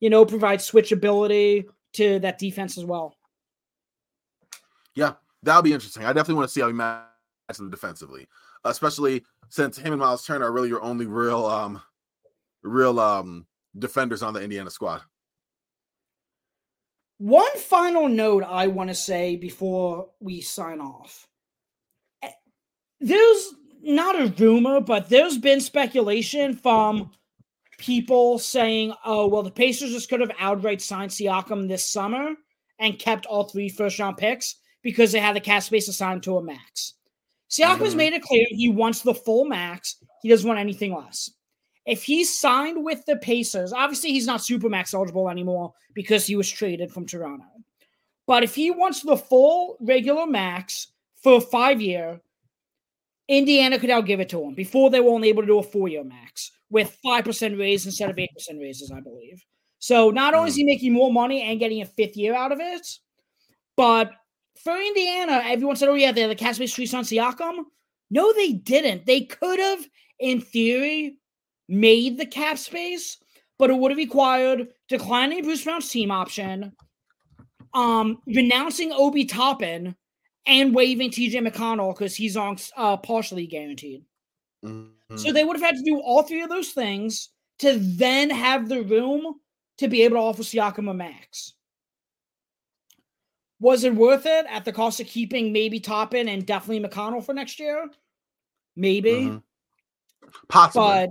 you 0.00 0.10
know, 0.10 0.24
provide 0.24 0.60
switchability 0.60 1.66
to 1.94 2.18
that 2.20 2.38
defense 2.38 2.78
as 2.78 2.84
well. 2.84 3.16
Yeah, 4.94 5.14
that'll 5.42 5.62
be 5.62 5.72
interesting. 5.72 6.04
I 6.04 6.12
definitely 6.12 6.34
want 6.34 6.48
to 6.48 6.52
see 6.52 6.60
how 6.60 6.66
he 6.68 6.72
matches 6.72 7.56
them 7.56 7.70
defensively, 7.70 8.26
especially 8.64 9.24
since 9.48 9.78
him 9.78 9.92
and 9.92 10.00
Myles 10.00 10.26
Turner 10.26 10.46
are 10.46 10.52
really 10.52 10.68
your 10.68 10.82
only 10.82 11.06
real, 11.06 11.46
um, 11.46 11.80
real 12.62 12.98
um 12.98 13.46
defenders 13.78 14.22
on 14.22 14.34
the 14.34 14.42
Indiana 14.42 14.70
squad. 14.70 15.02
One 17.18 17.56
final 17.56 18.08
note 18.08 18.44
I 18.44 18.68
want 18.68 18.90
to 18.90 18.94
say 18.94 19.36
before 19.36 20.08
we 20.20 20.40
sign 20.40 20.80
off. 20.80 21.26
Eh, 22.22 22.30
there's 23.00 23.54
not 23.82 24.20
a 24.20 24.32
rumor, 24.38 24.80
but 24.80 25.08
there's 25.08 25.36
been 25.36 25.60
speculation 25.60 26.54
from 26.54 27.10
people 27.78 28.38
saying, 28.38 28.92
oh, 29.04 29.26
well, 29.26 29.42
the 29.42 29.50
Pacers 29.50 29.92
just 29.92 30.08
could 30.08 30.20
have 30.20 30.32
outright 30.38 30.80
signed 30.80 31.10
Siakam 31.10 31.68
this 31.68 31.84
summer 31.84 32.34
and 32.78 32.98
kept 32.98 33.26
all 33.26 33.44
three 33.44 33.68
first 33.68 33.98
round 33.98 34.16
picks 34.16 34.56
because 34.82 35.10
they 35.10 35.20
had 35.20 35.34
the 35.34 35.40
cap 35.40 35.62
space 35.62 35.88
assigned 35.88 36.22
to 36.22 36.36
a 36.36 36.42
max. 36.42 36.94
Siakam 37.50 37.78
has 37.78 37.88
mm-hmm. 37.88 37.98
made 37.98 38.12
it 38.12 38.22
clear 38.22 38.44
he 38.50 38.68
wants 38.68 39.02
the 39.02 39.14
full 39.14 39.44
max. 39.44 39.96
He 40.22 40.28
doesn't 40.28 40.46
want 40.46 40.60
anything 40.60 40.94
less. 40.94 41.30
If 41.88 42.04
he's 42.04 42.38
signed 42.38 42.84
with 42.84 43.04
the 43.06 43.16
Pacers, 43.16 43.72
obviously 43.72 44.10
he's 44.10 44.26
not 44.26 44.40
supermax 44.40 44.92
eligible 44.92 45.30
anymore 45.30 45.72
because 45.94 46.26
he 46.26 46.36
was 46.36 46.48
traded 46.48 46.92
from 46.92 47.06
Toronto. 47.06 47.46
But 48.26 48.42
if 48.42 48.54
he 48.54 48.70
wants 48.70 49.00
the 49.00 49.16
full 49.16 49.78
regular 49.80 50.26
max 50.26 50.88
for 51.22 51.40
five 51.40 51.80
year, 51.80 52.20
Indiana 53.26 53.78
could 53.78 53.88
now 53.88 54.02
give 54.02 54.20
it 54.20 54.28
to 54.28 54.42
him. 54.42 54.52
Before 54.52 54.90
they 54.90 55.00
were 55.00 55.12
only 55.12 55.30
able 55.30 55.42
to 55.42 55.46
do 55.46 55.60
a 55.60 55.62
four 55.62 55.88
year 55.88 56.04
max 56.04 56.50
with 56.68 56.94
five 57.02 57.24
percent 57.24 57.58
raise 57.58 57.86
instead 57.86 58.10
of 58.10 58.18
eight 58.18 58.34
percent 58.34 58.60
raises, 58.60 58.92
I 58.92 59.00
believe. 59.00 59.42
So 59.78 60.10
not 60.10 60.34
only 60.34 60.50
is 60.50 60.56
he 60.56 60.64
hmm. 60.64 60.66
making 60.66 60.92
more 60.92 61.10
money 61.10 61.40
and 61.40 61.58
getting 61.58 61.80
a 61.80 61.86
fifth 61.86 62.18
year 62.18 62.34
out 62.34 62.52
of 62.52 62.60
it, 62.60 62.86
but 63.76 64.10
for 64.62 64.76
Indiana, 64.76 65.40
everyone 65.46 65.76
said, 65.76 65.88
"Oh 65.88 65.94
yeah, 65.94 66.12
they're 66.12 66.28
the 66.28 66.34
cap 66.34 66.54
space 66.54 66.72
streets 66.72 66.92
on 66.92 67.04
Siakam." 67.04 67.64
No, 68.10 68.30
they 68.34 68.52
didn't. 68.52 69.06
They 69.06 69.22
could 69.22 69.58
have, 69.58 69.86
in 70.18 70.42
theory, 70.42 71.16
made 71.68 72.18
the 72.18 72.26
cap 72.26 72.58
space, 72.58 73.18
but 73.58 73.70
it 73.70 73.76
would 73.76 73.90
have 73.90 73.98
required 73.98 74.68
declining 74.88 75.42
Bruce 75.42 75.64
Brown's 75.64 75.88
team 75.88 76.10
option, 76.10 76.72
um, 77.74 78.18
renouncing 78.26 78.92
Obi 78.92 79.24
Toppin, 79.24 79.94
and 80.46 80.74
waiving 80.74 81.10
TJ 81.10 81.46
McConnell 81.46 81.94
because 81.94 82.16
he's 82.16 82.36
on 82.36 82.56
uh, 82.76 82.96
partially 82.96 83.46
guaranteed. 83.46 84.02
Mm-hmm. 84.64 85.16
So 85.16 85.32
they 85.32 85.44
would 85.44 85.56
have 85.56 85.64
had 85.64 85.76
to 85.76 85.84
do 85.84 86.00
all 86.00 86.22
three 86.22 86.42
of 86.42 86.48
those 86.48 86.70
things 86.70 87.28
to 87.60 87.78
then 87.78 88.30
have 88.30 88.68
the 88.68 88.82
room 88.82 89.34
to 89.78 89.88
be 89.88 90.02
able 90.02 90.16
to 90.16 90.22
offer 90.22 90.42
Siakam 90.42 90.90
a 90.90 90.94
max. 90.94 91.54
Was 93.60 93.84
it 93.84 93.94
worth 93.94 94.24
it 94.24 94.46
at 94.48 94.64
the 94.64 94.72
cost 94.72 95.00
of 95.00 95.06
keeping 95.06 95.52
maybe 95.52 95.80
Toppin 95.80 96.28
and 96.28 96.46
definitely 96.46 96.86
McConnell 96.88 97.24
for 97.24 97.34
next 97.34 97.58
year? 97.58 97.88
Maybe. 98.76 99.12
Mm-hmm. 99.12 99.38
Possibly. 100.48 100.86
But 100.86 101.10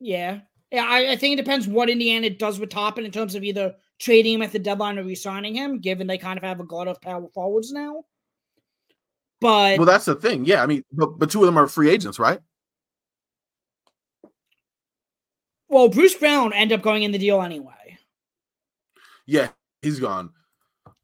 yeah. 0.00 0.40
Yeah, 0.72 0.84
I, 0.84 1.12
I, 1.12 1.16
think 1.16 1.34
it 1.34 1.44
depends 1.44 1.68
what 1.68 1.88
Indiana 1.88 2.28
does 2.28 2.58
with 2.58 2.70
Toppin 2.70 3.04
in 3.04 3.12
terms 3.12 3.36
of 3.36 3.44
either 3.44 3.74
trading 4.00 4.34
him 4.34 4.42
at 4.42 4.50
the 4.50 4.58
deadline 4.58 4.98
or 4.98 5.04
re-signing 5.04 5.54
him, 5.54 5.78
given 5.78 6.08
they 6.08 6.18
kind 6.18 6.36
of 6.36 6.42
have 6.42 6.58
a 6.58 6.64
glut 6.64 6.88
of 6.88 7.00
power 7.00 7.28
forwards 7.32 7.72
now. 7.72 8.04
But 9.40 9.78
well, 9.78 9.86
that's 9.86 10.06
the 10.06 10.16
thing. 10.16 10.44
Yeah, 10.44 10.62
I 10.62 10.66
mean, 10.66 10.82
but, 10.92 11.18
but 11.18 11.30
two 11.30 11.40
of 11.40 11.46
them 11.46 11.58
are 11.58 11.68
free 11.68 11.90
agents, 11.90 12.18
right? 12.18 12.40
Well, 15.68 15.88
Bruce 15.88 16.14
Brown 16.14 16.52
ended 16.52 16.78
up 16.78 16.84
going 16.84 17.02
in 17.02 17.12
the 17.12 17.18
deal 17.18 17.42
anyway. 17.42 17.98
Yeah, 19.26 19.48
he's 19.82 20.00
gone. 20.00 20.30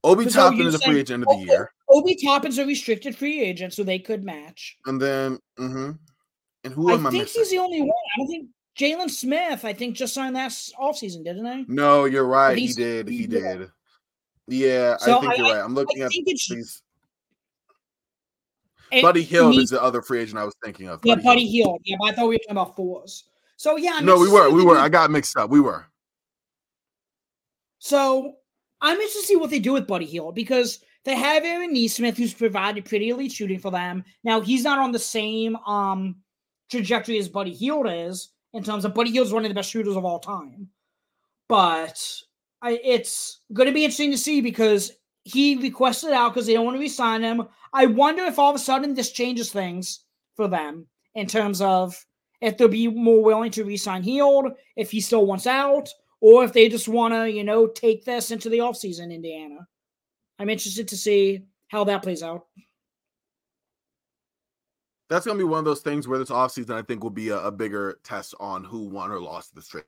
Obi 0.04 0.26
Toppin 0.26 0.66
is 0.66 0.74
a 0.74 0.78
free 0.80 1.00
agent 1.00 1.24
of 1.24 1.28
the 1.28 1.44
year. 1.46 1.72
Obi 1.88 2.16
Toppin's 2.24 2.58
a 2.58 2.66
restricted 2.66 3.16
free 3.16 3.40
agent, 3.40 3.74
so 3.74 3.84
they 3.84 3.98
could 3.98 4.24
match. 4.24 4.76
And 4.86 5.00
then, 5.00 5.38
mm-hmm. 5.58 5.92
and 6.64 6.74
who 6.74 6.90
I 6.90 6.94
am 6.94 7.06
I 7.06 7.10
think 7.10 7.24
missing? 7.24 7.42
he's 7.42 7.50
the 7.50 7.58
only 7.58 7.80
one. 7.80 7.90
I 7.90 8.18
don't 8.18 8.28
think 8.28 8.48
Jalen 8.78 9.10
Smith. 9.10 9.64
I 9.64 9.72
think 9.72 9.96
just 9.96 10.14
signed 10.14 10.34
last 10.34 10.74
offseason, 10.80 11.24
didn't 11.24 11.46
I? 11.46 11.64
No, 11.68 12.04
you're 12.04 12.26
right. 12.26 12.56
He 12.56 12.72
did. 12.72 13.08
He 13.08 13.26
did. 13.26 13.70
Yeah, 14.48 14.96
so 14.96 15.18
I 15.18 15.20
think 15.20 15.32
I, 15.32 15.36
you're 15.36 15.54
right. 15.54 15.64
I'm 15.64 15.74
looking 15.74 16.02
at 16.02 16.10
these. 16.10 16.82
Buddy 19.00 19.22
Hield 19.22 19.56
is 19.56 19.70
the 19.70 19.82
other 19.82 20.02
free 20.02 20.20
agent 20.20 20.38
I 20.38 20.44
was 20.44 20.54
thinking 20.62 20.88
of. 20.88 21.00
Yeah, 21.02 21.14
Buddy, 21.14 21.24
Buddy 21.24 21.46
Hield. 21.46 21.80
Yeah, 21.84 21.96
but 21.98 22.10
I 22.10 22.12
thought 22.12 22.28
we 22.28 22.34
were 22.34 22.38
talking 22.38 22.58
about 22.58 22.76
fours. 22.76 23.24
So 23.56 23.76
yeah, 23.76 23.92
I'm 23.94 24.04
no, 24.04 24.18
we 24.18 24.30
were, 24.30 24.50
we 24.50 24.62
were. 24.64 24.76
I 24.76 24.88
got 24.88 25.10
mixed 25.10 25.36
up. 25.36 25.48
We 25.48 25.60
were. 25.60 25.86
So 27.78 28.34
I'm 28.80 28.96
interested 28.96 29.20
to 29.20 29.26
see 29.26 29.36
what 29.36 29.50
they 29.50 29.60
do 29.60 29.72
with 29.72 29.86
Buddy 29.86 30.04
Hield 30.04 30.34
because 30.34 30.80
they 31.04 31.14
have 31.14 31.44
Aaron 31.44 31.72
Nesmith, 31.72 32.16
who's 32.16 32.34
provided 32.34 32.84
pretty 32.84 33.10
elite 33.10 33.32
shooting 33.32 33.58
for 33.58 33.70
them. 33.70 34.04
Now 34.24 34.40
he's 34.40 34.64
not 34.64 34.78
on 34.78 34.92
the 34.92 34.98
same 34.98 35.56
um 35.56 36.16
trajectory 36.70 37.18
as 37.18 37.28
Buddy 37.28 37.52
Hield 37.52 37.86
is 37.88 38.30
in 38.54 38.62
terms 38.62 38.84
of 38.84 38.94
Buddy 38.94 39.10
Hield's 39.10 39.32
one 39.32 39.44
of 39.44 39.48
the 39.48 39.54
best 39.54 39.70
shooters 39.70 39.96
of 39.96 40.04
all 40.04 40.18
time. 40.18 40.68
But 41.48 42.02
I, 42.60 42.80
it's 42.84 43.40
going 43.52 43.66
to 43.66 43.74
be 43.74 43.84
interesting 43.84 44.10
to 44.12 44.18
see 44.18 44.40
because 44.40 44.92
he 45.24 45.56
requested 45.56 46.12
out 46.12 46.32
because 46.32 46.46
they 46.46 46.54
don't 46.54 46.64
want 46.64 46.76
to 46.76 46.80
resign 46.80 47.22
him. 47.22 47.48
I 47.72 47.86
wonder 47.86 48.24
if 48.24 48.38
all 48.38 48.50
of 48.50 48.56
a 48.56 48.58
sudden 48.58 48.94
this 48.94 49.12
changes 49.12 49.50
things 49.50 50.04
for 50.36 50.48
them 50.48 50.86
in 51.14 51.26
terms 51.26 51.60
of 51.60 51.94
if 52.40 52.58
they'll 52.58 52.68
be 52.68 52.88
more 52.88 53.22
willing 53.22 53.52
to 53.52 53.64
resign 53.64 54.02
Hield, 54.02 54.52
if 54.76 54.90
he 54.90 55.00
still 55.00 55.26
wants 55.26 55.46
out, 55.46 55.88
or 56.20 56.44
if 56.44 56.52
they 56.52 56.68
just 56.68 56.88
want 56.88 57.14
to, 57.14 57.30
you 57.30 57.44
know, 57.44 57.66
take 57.66 58.04
this 58.04 58.30
into 58.30 58.48
the 58.48 58.58
offseason, 58.58 59.12
Indiana. 59.12 59.66
I'm 60.38 60.50
interested 60.50 60.88
to 60.88 60.96
see 60.96 61.44
how 61.68 61.84
that 61.84 62.02
plays 62.02 62.22
out. 62.22 62.46
That's 65.12 65.26
going 65.26 65.36
to 65.36 65.44
be 65.44 65.48
one 65.48 65.58
of 65.58 65.66
those 65.66 65.82
things 65.82 66.08
where 66.08 66.18
this 66.18 66.30
offseason, 66.30 66.70
I 66.70 66.80
think, 66.80 67.02
will 67.02 67.10
be 67.10 67.28
a, 67.28 67.38
a 67.38 67.52
bigger 67.52 67.98
test 68.02 68.34
on 68.40 68.64
who 68.64 68.86
won 68.86 69.10
or 69.10 69.20
lost 69.20 69.54
this 69.54 69.68
trade. 69.68 69.84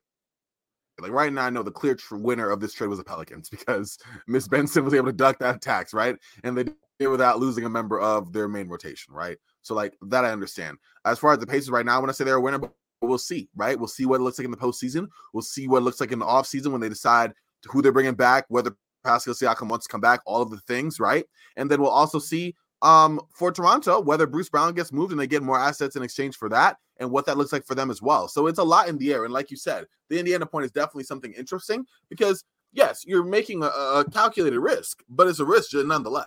Like 1.00 1.12
right 1.12 1.32
now, 1.32 1.46
I 1.46 1.50
know 1.50 1.62
the 1.62 1.70
clear 1.70 1.96
winner 2.10 2.50
of 2.50 2.60
this 2.60 2.74
trade 2.74 2.88
was 2.88 2.98
the 2.98 3.04
Pelicans 3.04 3.48
because 3.50 3.98
Miss 4.26 4.46
Benson 4.46 4.84
was 4.84 4.92
able 4.92 5.06
to 5.06 5.12
duck 5.14 5.38
that 5.38 5.62
tax, 5.62 5.94
right? 5.94 6.16
And 6.42 6.58
they 6.58 6.64
did 6.64 6.74
it 6.98 7.08
without 7.08 7.38
losing 7.38 7.64
a 7.64 7.70
member 7.70 7.98
of 7.98 8.34
their 8.34 8.48
main 8.48 8.68
rotation, 8.68 9.14
right? 9.14 9.38
So 9.62 9.74
like 9.74 9.96
that 10.02 10.26
I 10.26 10.30
understand. 10.30 10.76
As 11.06 11.18
far 11.18 11.32
as 11.32 11.38
the 11.38 11.46
Pacers 11.46 11.70
right 11.70 11.86
now, 11.86 12.02
when 12.02 12.10
I 12.10 12.12
say 12.12 12.24
they're 12.24 12.36
a 12.36 12.40
winner, 12.40 12.58
but 12.58 12.74
we'll 13.00 13.16
see, 13.16 13.48
right? 13.56 13.78
We'll 13.78 13.88
see 13.88 14.04
what 14.04 14.20
it 14.20 14.24
looks 14.24 14.38
like 14.38 14.44
in 14.44 14.50
the 14.50 14.58
postseason. 14.58 15.08
We'll 15.32 15.42
see 15.42 15.68
what 15.68 15.78
it 15.78 15.84
looks 15.84 16.00
like 16.00 16.12
in 16.12 16.18
the 16.18 16.26
offseason 16.26 16.70
when 16.70 16.82
they 16.82 16.90
decide 16.90 17.32
who 17.64 17.80
they're 17.80 17.92
bringing 17.92 18.14
back, 18.14 18.44
whether 18.48 18.76
Pascal 19.04 19.32
Siakam 19.32 19.68
wants 19.68 19.86
to 19.86 19.90
come 19.90 20.02
back, 20.02 20.20
all 20.26 20.42
of 20.42 20.50
the 20.50 20.60
things, 20.60 21.00
right? 21.00 21.24
And 21.56 21.70
then 21.70 21.80
we'll 21.80 21.90
also 21.90 22.18
see 22.18 22.54
um, 22.84 23.20
for 23.34 23.50
Toronto 23.50 23.98
whether 23.98 24.26
Bruce 24.26 24.48
Brown 24.48 24.74
gets 24.74 24.92
moved 24.92 25.10
and 25.10 25.20
they 25.20 25.26
get 25.26 25.42
more 25.42 25.58
assets 25.58 25.96
in 25.96 26.02
exchange 26.02 26.36
for 26.36 26.48
that 26.50 26.76
and 26.98 27.10
what 27.10 27.26
that 27.26 27.36
looks 27.36 27.52
like 27.52 27.66
for 27.66 27.74
them 27.74 27.90
as 27.90 28.00
well. 28.00 28.28
So 28.28 28.46
it's 28.46 28.58
a 28.58 28.64
lot 28.64 28.88
in 28.88 28.98
the 28.98 29.12
air. 29.12 29.24
And 29.24 29.32
like 29.32 29.50
you 29.50 29.56
said, 29.56 29.86
the 30.10 30.18
Indiana 30.18 30.46
point 30.46 30.66
is 30.66 30.70
definitely 30.70 31.04
something 31.04 31.32
interesting 31.32 31.86
because, 32.08 32.44
yes, 32.72 33.04
you're 33.06 33.24
making 33.24 33.64
a, 33.64 33.68
a 33.68 34.04
calculated 34.12 34.60
risk, 34.60 35.02
but 35.08 35.26
it's 35.26 35.40
a 35.40 35.44
risk 35.44 35.74
nonetheless. 35.74 36.26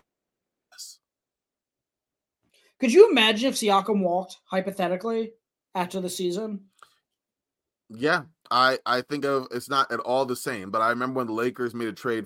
Could 2.79 2.93
you 2.93 3.09
imagine 3.09 3.49
if 3.49 3.55
Siakam 3.55 4.01
walked 4.01 4.37
hypothetically 4.45 5.33
after 5.73 5.99
the 6.01 6.09
season? 6.09 6.65
Yeah, 7.89 8.23
I 8.51 8.79
I 8.85 9.01
think 9.01 9.25
of 9.25 9.47
it's 9.51 9.69
not 9.69 9.91
at 9.91 9.99
all 9.99 10.25
the 10.25 10.35
same, 10.35 10.69
but 10.71 10.81
I 10.81 10.89
remember 10.89 11.17
when 11.17 11.27
the 11.27 11.33
Lakers 11.33 11.73
made 11.73 11.87
a 11.87 11.93
trade 11.93 12.25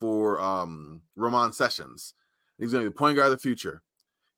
for 0.00 0.40
um 0.40 1.02
Ramon 1.16 1.52
Sessions. 1.52 2.14
He's 2.58 2.72
going 2.72 2.84
to 2.84 2.90
be 2.90 2.92
the 2.92 2.98
point 2.98 3.16
guard 3.16 3.32
of 3.32 3.32
the 3.32 3.42
future, 3.42 3.82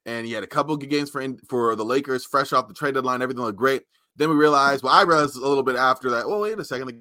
and 0.04 0.26
he 0.26 0.32
had 0.32 0.44
a 0.44 0.48
couple 0.48 0.76
good 0.76 0.90
games 0.90 1.10
for 1.10 1.24
for 1.48 1.76
the 1.76 1.84
Lakers, 1.84 2.24
fresh 2.24 2.52
off 2.52 2.68
the 2.68 2.74
trade 2.74 2.94
deadline. 2.94 3.22
Everything 3.22 3.42
looked 3.42 3.58
great. 3.58 3.82
Then 4.16 4.30
we 4.30 4.36
realized, 4.36 4.82
well, 4.82 4.94
I 4.94 5.02
realized 5.02 5.36
a 5.36 5.46
little 5.46 5.62
bit 5.62 5.76
after 5.76 6.10
that. 6.10 6.26
Well, 6.26 6.40
wait 6.40 6.58
a 6.58 6.64
second, 6.64 6.86
the 6.86 6.98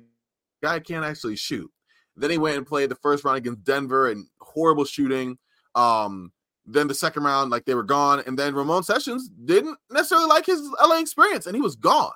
guy 0.62 0.80
can't 0.80 1.06
actually 1.06 1.38
shoot. 1.38 1.72
Then 2.18 2.32
he 2.32 2.38
went 2.38 2.58
and 2.58 2.68
played 2.68 2.90
the 2.90 2.96
first 2.96 3.24
round 3.24 3.38
against 3.38 3.64
Denver 3.64 4.10
and 4.10 4.28
horrible 4.40 4.86
shooting. 4.86 5.38
Um, 5.76 6.32
then 6.66 6.88
the 6.88 6.94
second 6.94 7.24
round, 7.24 7.52
like 7.52 7.66
they 7.66 7.76
were 7.76 7.84
gone. 7.84 8.24
And 8.26 8.40
then 8.40 8.56
Ramon 8.56 8.84
Sessions 8.84 9.30
didn't 9.30 9.78
necessarily 9.92 10.28
like 10.28 10.46
his 10.46 10.62
LA 10.82 11.00
experience 11.00 11.46
and 11.46 11.56
he 11.56 11.62
was 11.62 11.76
gone. 11.76 12.14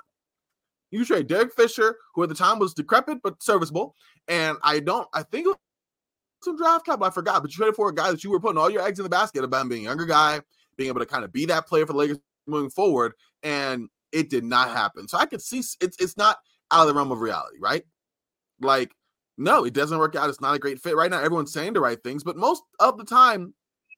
You 0.91 1.05
trade 1.05 1.27
Derek 1.27 1.53
Fisher, 1.53 1.97
who 2.15 2.23
at 2.23 2.29
the 2.29 2.35
time 2.35 2.57
was 2.57 2.73
decrepit 2.73 3.19
but 3.21 3.43
serviceable. 3.43 3.95
And 4.27 4.57
I 4.63 4.79
don't, 4.79 5.07
I 5.13 5.23
think 5.23 5.47
it 5.47 5.57
some 6.41 6.57
draft 6.57 6.85
capital. 6.85 7.07
I 7.07 7.11
forgot, 7.11 7.41
but 7.41 7.51
you 7.51 7.57
traded 7.57 7.75
for 7.75 7.89
a 7.89 7.95
guy 7.95 8.11
that 8.11 8.23
you 8.23 8.31
were 8.31 8.39
putting 8.39 8.57
all 8.57 8.69
your 8.69 8.85
eggs 8.85 8.99
in 8.99 9.03
the 9.03 9.09
basket 9.09 9.43
about 9.43 9.67
being 9.69 9.81
a 9.81 9.89
younger 9.89 10.05
guy, 10.05 10.39
being 10.77 10.89
able 10.89 10.99
to 10.99 11.05
kind 11.05 11.23
of 11.23 11.31
be 11.31 11.45
that 11.45 11.67
player 11.67 11.85
for 11.85 11.93
the 11.93 11.99
Lakers 11.99 12.19
moving 12.47 12.69
forward. 12.69 13.13
And 13.43 13.89
it 14.11 14.29
did 14.29 14.43
not 14.43 14.69
happen. 14.69 15.07
So 15.07 15.17
I 15.17 15.25
could 15.25 15.41
see 15.41 15.59
it's 15.59 15.77
it's 15.81 16.17
not 16.17 16.37
out 16.71 16.81
of 16.81 16.87
the 16.87 16.93
realm 16.93 17.11
of 17.11 17.19
reality, 17.19 17.57
right? 17.59 17.83
Like, 18.61 18.93
no, 19.37 19.65
it 19.65 19.73
doesn't 19.73 19.97
work 19.97 20.15
out. 20.15 20.29
It's 20.29 20.41
not 20.41 20.55
a 20.55 20.59
great 20.59 20.79
fit. 20.79 20.95
Right 20.95 21.09
now, 21.09 21.19
everyone's 21.19 21.53
saying 21.53 21.73
the 21.73 21.79
right 21.79 22.01
things, 22.03 22.23
but 22.23 22.37
most 22.37 22.63
of 22.79 22.97
the 22.97 23.05
time, 23.05 23.53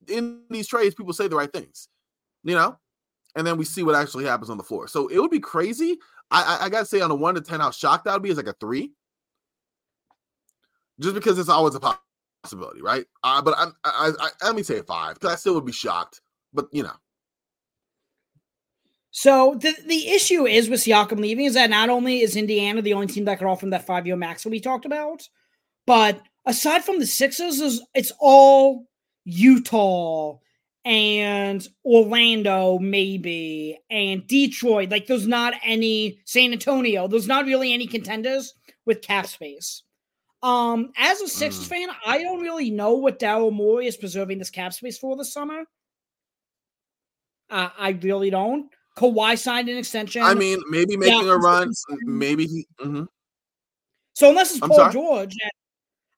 in 0.08 0.44
these 0.50 0.68
trades, 0.68 0.96
people 0.96 1.14
say 1.14 1.28
the 1.28 1.36
right 1.36 1.52
things, 1.52 1.88
you 2.44 2.56
know, 2.56 2.78
and 3.36 3.46
then 3.46 3.58
we 3.58 3.66
see 3.66 3.84
what 3.84 3.96
actually 3.96 4.26
happens 4.26 4.50
on 4.50 4.58
the 4.58 4.64
floor. 4.64 4.88
So 4.88 5.08
it 5.08 5.20
would 5.20 5.32
be 5.32 5.40
crazy. 5.40 5.98
I, 6.30 6.44
I, 6.44 6.66
I 6.66 6.70
gotta 6.70 6.86
say, 6.86 7.02
on 7.02 7.12
a 7.12 7.16
one 7.16 7.36
to 7.36 7.42
ten, 7.42 7.60
how 7.60 7.72
shocked 7.72 8.08
I 8.08 8.14
would 8.14 8.24
be 8.24 8.30
is 8.30 8.38
like 8.38 8.48
a 8.48 8.56
three, 8.60 8.94
just 11.00 11.16
because 11.16 11.40
it's 11.40 11.50
always 11.50 11.76
a 11.76 11.80
possibility, 12.44 12.82
right? 12.82 13.06
Uh, 13.24 13.42
but 13.42 13.56
I'm, 13.58 13.74
I, 13.84 14.12
I, 14.20 14.46
let 14.46 14.56
me 14.56 14.64
say 14.64 14.82
five 14.82 15.16
because 15.16 15.34
I 15.34 15.36
still 15.36 15.56
would 15.56 15.66
be 15.66 15.72
shocked. 15.72 16.22
But 16.54 16.68
you 16.72 16.84
know. 16.84 16.96
So 19.12 19.58
the 19.60 19.76
the 19.86 20.10
issue 20.10 20.46
is 20.46 20.70
with 20.70 20.82
Siakam 20.82 21.20
leaving 21.20 21.46
is 21.46 21.54
that 21.56 21.70
not 21.70 21.90
only 21.90 22.22
is 22.22 22.36
Indiana 22.36 22.82
the 22.82 22.94
only 22.94 23.08
team 23.08 23.26
that 23.26 23.40
could 23.40 23.48
offer 23.48 23.66
him 23.66 23.72
that 23.72 23.86
five 23.86 24.08
year 24.08 24.16
max 24.16 24.44
that 24.44 24.50
we 24.50 24.60
talked 24.60 24.86
about, 24.86 25.28
but 25.86 26.22
aside 26.46 26.84
from 26.84 27.00
the 27.00 27.06
Sixers, 27.06 27.60
is 27.60 27.82
it's 27.94 28.12
all 28.20 28.88
Utah 29.26 30.38
and 30.84 31.68
Orlando, 31.86 32.80
maybe, 32.80 33.80
and 33.90 34.26
Detroit. 34.26 34.90
Like, 34.90 35.08
there's 35.08 35.28
not 35.28 35.54
any 35.64 36.20
San 36.26 36.54
Antonio. 36.54 37.08
There's 37.08 37.28
not 37.28 37.46
really 37.46 37.74
any 37.74 37.86
contenders 37.86 38.56
with 38.86 39.02
cap 39.02 39.28
space. 39.28 39.84
Um, 40.44 40.92
as 40.98 41.22
a 41.22 41.28
Sixers 41.28 41.66
mm. 41.66 41.70
fan, 41.70 41.90
I 42.06 42.22
don't 42.22 42.42
really 42.42 42.72
know 42.72 42.94
what 42.94 43.20
Daryl 43.20 43.52
Morey 43.52 43.88
is 43.88 43.98
preserving 43.98 44.40
this 44.40 44.50
cap 44.50 44.74
space 44.74 44.98
for 44.98 45.16
this 45.16 45.34
summer. 45.34 45.64
Uh, 47.50 47.70
I 47.78 47.90
really 48.02 48.30
don't. 48.30 48.72
Kawhi 48.98 49.38
signed 49.38 49.70
an 49.70 49.78
extension. 49.78 50.22
I 50.24 50.34
mean, 50.34 50.60
maybe 50.70 50.98
making 50.98 51.28
yeah, 51.28 51.34
a 51.34 51.38
run. 51.38 51.72
Maybe 52.04 52.46
he. 52.46 52.68
Mm-hmm. 52.80 53.04
So 54.14 54.30
unless 54.30 54.52
it's 54.52 54.60
Paul 54.60 54.90
George, 54.90 55.36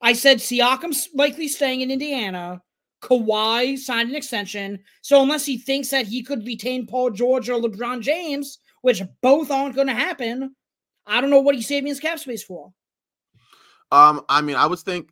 I 0.02 0.14
said 0.14 0.38
Siakam's 0.38 1.10
likely 1.14 1.48
staying 1.48 1.82
in 1.82 1.92
Indiana. 1.92 2.62
Kawhi 3.02 3.78
signed 3.78 4.10
an 4.10 4.16
extension. 4.16 4.80
So 5.02 5.22
unless 5.22 5.46
he 5.46 5.58
thinks 5.58 5.90
that 5.90 6.08
he 6.08 6.24
could 6.24 6.46
retain 6.46 6.88
Paul 6.88 7.12
George 7.12 7.50
or 7.50 7.62
LeBron 7.62 8.02
James, 8.02 8.60
which 8.82 9.04
both 9.22 9.52
aren't 9.52 9.76
going 9.76 9.88
to 9.88 9.94
happen, 9.94 10.56
I 11.06 11.22
don't 11.22 11.30
know 11.30 11.42
what 11.42 11.56
he's 11.56 11.68
saving 11.68 11.88
his 11.88 12.00
cap 12.00 12.20
space 12.20 12.44
for. 12.44 12.74
Um, 13.94 14.26
I 14.28 14.42
mean, 14.42 14.56
I 14.56 14.66
would 14.66 14.80
think 14.80 15.12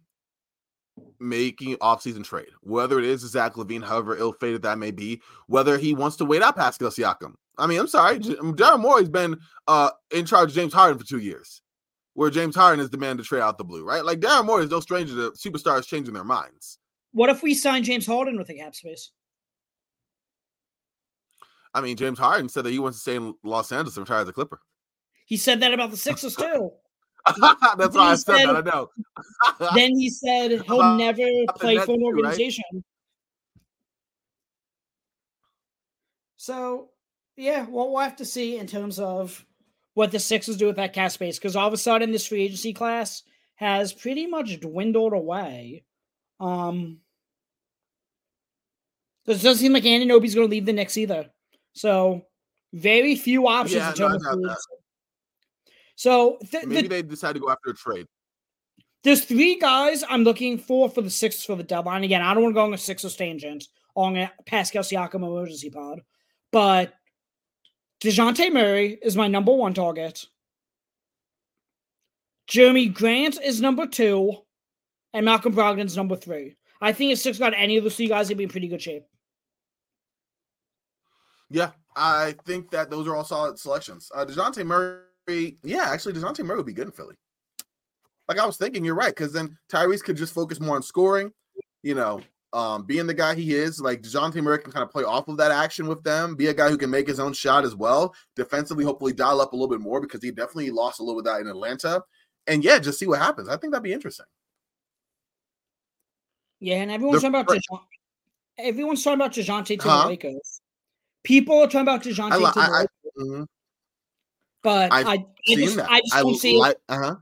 making 1.20 1.76
offseason 1.78 2.24
trade, 2.24 2.50
whether 2.62 2.98
it 2.98 3.06
is 3.06 3.22
Zach 3.22 3.54
LaVine, 3.54 3.84
however 3.84 4.18
ill-fated 4.18 4.64
that 4.64 4.80
may 4.80 4.90
be, 4.90 5.22
whether 5.46 5.78
he 5.78 5.94
wants 5.94 6.16
to 6.18 6.26
wait 6.26 6.42
out 6.42 6.56
Pascal 6.56 6.90
Siakam. 6.90 7.36
I 7.60 7.68
mean, 7.68 7.80
I'm 7.80 7.88
sorry, 7.88 8.18
Daryl 8.18 8.80
Morey's 8.80 9.08
been 9.08 9.38
uh 9.68 9.92
in 10.10 10.26
charge 10.26 10.50
of 10.50 10.56
James 10.56 10.74
Harden 10.74 10.98
for 10.98 11.06
two 11.06 11.20
years, 11.20 11.62
where 12.16 12.32
James 12.32 12.56
Harden 12.56 12.84
is 12.84 12.90
demanded 12.90 13.22
to 13.22 13.28
trade 13.28 13.42
out 13.42 13.60
the 13.60 13.64
blue, 13.64 13.86
right? 13.86 14.04
Like 14.04 14.20
Daryl 14.20 14.46
Morey 14.46 14.64
is 14.64 14.72
no 14.72 14.80
stranger 14.80 15.14
to 15.14 15.32
superstars 15.38 15.86
changing 15.86 16.16
their 16.16 16.24
minds. 16.24 16.80
What 17.12 17.30
if 17.30 17.44
we 17.44 17.54
sign 17.54 17.84
James 17.84 18.08
Harden 18.08 18.36
with 18.36 18.50
a 18.50 18.56
cap 18.56 18.74
space? 18.74 19.12
I 21.76 21.82
mean, 21.82 21.98
James 21.98 22.18
Harden 22.18 22.50
said 22.50 22.64
that 22.64 22.72
he 22.72 22.80
wants 22.80 22.98
to 22.98 23.02
stay 23.02 23.16
in 23.16 23.36
Los 23.44 23.72
Angeles 23.72 23.96
and 23.96 24.10
retire 24.10 24.24
as 24.24 24.30
a 24.30 24.34
Clipper. 24.34 24.60
He 25.28 25.38
said 25.38 25.60
that 25.60 25.72
about 25.72 25.92
the 25.92 25.98
Sixers 25.98 26.36
too. 26.36 26.72
That's 27.78 27.96
why 27.96 28.12
I 28.12 28.16
said, 28.16 28.38
said, 28.38 28.48
that. 28.48 28.56
I 28.56 28.62
know. 28.62 28.90
then 29.76 29.98
he 29.98 30.10
said 30.10 30.52
he'll 30.66 30.76
about, 30.76 30.98
never 30.98 31.28
play 31.56 31.78
for 31.78 31.94
an 31.94 32.04
organization. 32.04 32.64
Right? 32.74 32.84
So, 36.38 36.90
yeah, 37.38 37.66
well, 37.70 37.92
we'll 37.92 38.02
have 38.02 38.16
to 38.18 38.26
see 38.26 38.58
in 38.58 38.66
terms 38.66 39.00
of 39.00 39.46
what 39.94 40.12
the 40.12 40.20
Sixers 40.20 40.58
do 40.58 40.68
with 40.68 40.78
that 40.78 40.94
cap 40.94 41.12
space 41.12 41.38
because 41.38 41.56
all 41.56 41.68
of 41.68 41.74
a 41.74 41.78
sudden 41.78 42.12
this 42.12 42.26
free 42.26 42.44
agency 42.44 42.74
class 42.74 43.24
has 43.56 43.94
pretty 43.94 44.26
much 44.26 44.60
dwindled 44.60 45.14
away. 45.14 45.84
Um, 46.40 46.98
it 49.28 49.34
doesn't 49.34 49.58
seem 49.58 49.74
like 49.74 49.84
Anunoby's 49.84 50.34
going 50.34 50.48
to 50.48 50.52
leave 50.52 50.66
the 50.66 50.74
Knicks 50.74 50.98
either. 50.98 51.30
So, 51.74 52.26
very 52.74 53.16
few 53.16 53.48
options 53.48 53.76
yeah, 53.76 53.90
in 53.90 53.96
terms 53.96 54.24
no, 54.24 54.50
of. 54.50 54.58
So 55.96 56.38
th- 56.50 56.66
maybe 56.66 56.84
the, 56.84 56.88
they 56.88 57.02
decide 57.02 57.34
to 57.34 57.40
go 57.40 57.50
after 57.50 57.70
a 57.70 57.76
trade. 57.76 58.08
There's 59.04 59.26
three 59.26 59.58
guys 59.60 60.04
I'm 60.08 60.24
looking 60.24 60.58
for 60.58 60.90
for 60.90 61.02
the 61.02 61.10
Sixers 61.10 61.44
for 61.44 61.56
the 61.56 61.64
deadline. 61.64 62.04
Again, 62.04 62.22
I 62.22 62.34
don't 62.34 62.44
want 62.44 62.54
to 62.54 62.60
go 62.60 62.66
on 62.66 62.74
a 62.74 62.78
Sixers 62.78 63.16
tangent 63.16 63.68
on 63.96 64.16
a 64.16 64.32
Pascal 64.46 64.84
Siakam 64.84 65.16
emergency 65.16 65.70
pod, 65.70 66.02
but 66.52 66.94
Dejounte 68.02 68.52
Murray 68.52 68.98
is 69.02 69.16
my 69.18 69.28
number 69.28 69.54
one 69.54 69.74
target. 69.74 70.26
Jerami 72.48 72.94
Grant 72.94 73.40
is 73.42 73.62
number 73.62 73.88
two, 73.88 74.34
and 75.14 75.26
Malcolm 75.26 75.54
Brogdon's 75.54 75.98
number 75.98 76.16
three. 76.16 76.58
I 76.82 76.94
think 76.94 77.12
if 77.12 77.20
Six 77.20 77.38
got 77.38 77.54
any 77.56 77.78
of 77.78 77.84
those 77.84 77.96
three 77.96 78.08
guys, 78.08 78.28
they'd 78.28 78.38
be 78.38 78.44
in 78.44 78.50
pretty 78.50 78.68
good 78.68 78.82
shape. 78.82 79.04
Yeah, 81.50 81.72
I 81.96 82.36
think 82.46 82.72
that 82.72 82.90
those 82.90 83.08
are 83.08 83.16
all 83.16 83.24
solid 83.24 83.60
selections. 83.60 84.12
Uh, 84.14 84.26
Dejounte 84.26 84.66
Murray 84.66 85.02
yeah, 85.64 85.90
actually, 85.90 86.14
Dejounte 86.14 86.44
Murray 86.46 86.58
would 86.58 86.66
be 86.66 86.74
good 86.74 86.88
in 86.88 86.92
Philly. 86.92 87.16
Like 88.28 88.40
I 88.40 88.46
was 88.46 88.58
thinking, 88.58 88.86
you're 88.86 88.96
right, 88.96 89.14
because 89.14 89.34
then 89.34 89.58
Tyrese 89.72 90.04
could 90.04 90.18
just 90.18 90.34
focus 90.34 90.60
more 90.60 90.76
on 90.76 90.84
scoring, 90.84 91.32
you 91.84 91.96
know, 91.96 92.22
um, 92.54 92.84
being 92.84 93.08
the 93.08 93.14
guy 93.14 93.36
he 93.36 93.54
is. 93.54 93.82
Like 93.82 94.02
Dejounte 94.02 94.42
Murray 94.42 94.60
can 94.60 94.72
kind 94.72 94.84
of 94.84 94.92
play 94.92 95.04
off 95.04 95.28
of 95.28 95.38
that 95.38 95.52
action 95.52 95.88
with 95.88 96.04
them, 96.04 96.36
be 96.36 96.48
a 96.48 96.54
guy 96.54 96.70
who 96.70 96.78
can 96.78 96.90
make 96.90 97.08
his 97.08 97.20
own 97.20 97.34
shot 97.34 97.66
as 97.66 97.76
well. 97.76 98.14
Defensively, 98.36 98.86
hopefully 98.86 99.14
dial 99.14 99.42
up 99.42 99.54
a 99.54 99.56
little 99.56 99.70
bit 99.70 99.82
more 99.82 100.00
because 100.00 100.24
he 100.24 100.32
definitely 100.32 100.72
lost 100.72 101.00
a 101.00 101.04
little 101.04 101.22
bit 101.22 101.30
of 101.30 101.36
that 101.36 101.42
in 101.42 101.48
Atlanta. 101.48 102.02
And 102.48 102.64
yeah, 102.64 102.80
just 102.80 103.00
see 103.00 103.08
what 103.08 103.20
happens. 103.20 103.50
I 103.50 103.58
think 103.58 103.74
that'd 103.74 103.84
be 103.84 103.94
interesting. 103.94 104.26
Yeah, 106.60 106.78
and 106.78 106.92
everyone's 106.92 107.22
talking 107.22 107.36
about 107.36 107.48
Dejounte. 107.48 107.80
Everyone's 108.60 109.04
talking 109.04 109.20
about 109.20 109.34
Dejounte 109.34 109.80
to 109.80 109.90
huh? 109.90 110.04
the 110.04 110.10
Lakers. 110.10 110.62
People 111.24 111.60
are 111.60 111.66
talking 111.66 111.82
about 111.82 112.04
Dejounte 112.04 112.32
I, 112.32 112.36
to 112.36 112.40
the 112.40 112.52
I, 112.56 112.68
Lakers. 112.68 112.88
I, 113.18 113.22
mm-hmm. 113.22 113.44
But 114.64 114.92
I've 114.92 115.08
I, 115.08 115.12
I 115.14 115.26
just, 115.48 115.76
that. 115.78 115.90
I 115.90 116.02
just 116.02 116.14
don't 116.14 116.36
see. 116.36 116.62
Li- 116.62 116.74
uh-huh. 116.90 117.16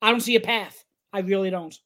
I 0.00 0.10
don't 0.10 0.20
see 0.20 0.36
a 0.36 0.40
path. 0.40 0.84
I 1.12 1.20
really 1.20 1.50
don't. 1.50 1.76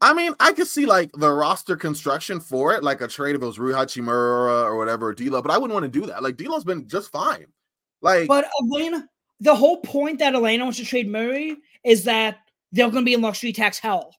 I 0.00 0.12
mean, 0.12 0.34
I 0.38 0.52
could 0.52 0.66
see 0.66 0.86
like 0.86 1.10
the 1.12 1.30
roster 1.30 1.76
construction 1.76 2.40
for 2.40 2.74
it, 2.74 2.82
like 2.82 3.00
a 3.00 3.08
trade 3.08 3.36
if 3.36 3.42
it 3.42 3.46
was 3.46 3.58
Rui 3.58 3.72
Hachimura 3.72 4.64
or 4.64 4.76
whatever, 4.76 5.14
D'Lo, 5.14 5.40
but 5.40 5.50
I 5.50 5.56
wouldn't 5.56 5.72
want 5.72 5.90
to 5.90 6.00
do 6.00 6.06
that. 6.06 6.22
Like 6.22 6.36
D'Lo's 6.36 6.64
been 6.64 6.86
just 6.88 7.10
fine. 7.10 7.46
Like, 8.02 8.28
but 8.28 8.46
Atlanta, 8.60 9.08
the 9.40 9.54
whole 9.54 9.78
point 9.78 10.18
that 10.18 10.34
Elena 10.34 10.64
wants 10.64 10.78
to 10.78 10.84
trade 10.84 11.08
Murray 11.08 11.56
is 11.84 12.04
that 12.04 12.38
they're 12.72 12.90
going 12.90 13.02
to 13.02 13.06
be 13.06 13.14
in 13.14 13.22
luxury 13.22 13.52
tax 13.52 13.78
hell. 13.78 14.14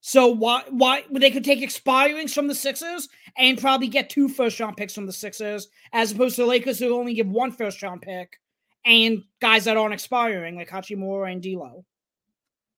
So 0.00 0.28
why 0.28 0.62
why 0.70 1.04
they 1.10 1.30
could 1.30 1.44
take 1.44 1.60
expirings 1.60 2.32
from 2.32 2.48
the 2.48 2.54
Sixers 2.54 3.08
and 3.36 3.60
probably 3.60 3.88
get 3.88 4.08
two 4.08 4.28
first 4.28 4.58
round 4.58 4.76
picks 4.76 4.94
from 4.94 5.06
the 5.06 5.12
Sixers, 5.12 5.68
as 5.92 6.12
opposed 6.12 6.36
to 6.36 6.42
the 6.42 6.48
Lakers 6.48 6.78
who 6.78 6.96
only 6.96 7.14
give 7.14 7.28
one 7.28 7.52
first 7.52 7.82
round 7.82 8.00
pick 8.02 8.40
and 8.84 9.22
guys 9.40 9.64
that 9.64 9.76
aren't 9.76 9.94
expiring 9.94 10.56
like 10.56 10.70
Hachimura 10.70 11.30
and 11.30 11.42
D'Lo. 11.42 11.84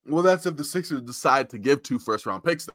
Well, 0.06 0.22
that's 0.22 0.46
if 0.46 0.56
the 0.56 0.64
Sixers 0.64 1.02
decide 1.02 1.48
to 1.50 1.58
give 1.58 1.82
two 1.82 1.98
first 1.98 2.26
round 2.26 2.42
picks. 2.42 2.68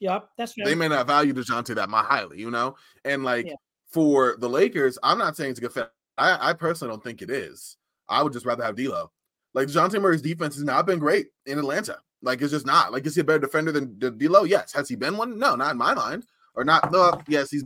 Yep, 0.00 0.28
that's 0.38 0.52
fair. 0.52 0.64
They 0.64 0.76
may 0.76 0.86
not 0.86 1.08
value 1.08 1.34
Dejounte 1.34 1.74
that 1.74 1.90
much 1.90 2.06
highly, 2.06 2.38
you 2.38 2.52
know. 2.52 2.76
And 3.04 3.24
like 3.24 3.46
yeah. 3.46 3.54
for 3.90 4.36
the 4.38 4.48
Lakers, 4.48 4.96
I'm 5.02 5.18
not 5.18 5.36
saying 5.36 5.50
it's 5.50 5.58
a 5.58 5.62
good 5.62 5.72
fit. 5.72 5.90
I, 6.16 6.50
I 6.50 6.52
personally 6.52 6.92
don't 6.92 7.02
think 7.02 7.20
it 7.20 7.30
is. 7.30 7.76
I 8.08 8.22
would 8.22 8.32
just 8.32 8.46
rather 8.46 8.62
have 8.62 8.76
D'Lo. 8.76 9.10
Like 9.54 9.66
Dejounte 9.66 10.00
Murray's 10.00 10.22
defense 10.22 10.54
has 10.54 10.62
not 10.62 10.86
been 10.86 11.00
great 11.00 11.28
in 11.46 11.58
Atlanta. 11.58 11.98
Like 12.22 12.42
it's 12.42 12.52
just 12.52 12.66
not. 12.66 12.92
Like 12.92 13.06
is 13.06 13.14
he 13.14 13.20
a 13.20 13.24
better 13.24 13.38
defender 13.38 13.72
than 13.72 13.98
D'Lo? 13.98 14.44
Yes. 14.44 14.72
Has 14.72 14.88
he 14.88 14.96
been 14.96 15.16
one? 15.16 15.38
No, 15.38 15.54
not 15.54 15.72
in 15.72 15.78
my 15.78 15.94
mind. 15.94 16.24
Or 16.54 16.64
not? 16.64 16.90
No. 16.90 17.20
Yes, 17.28 17.50
he's 17.50 17.64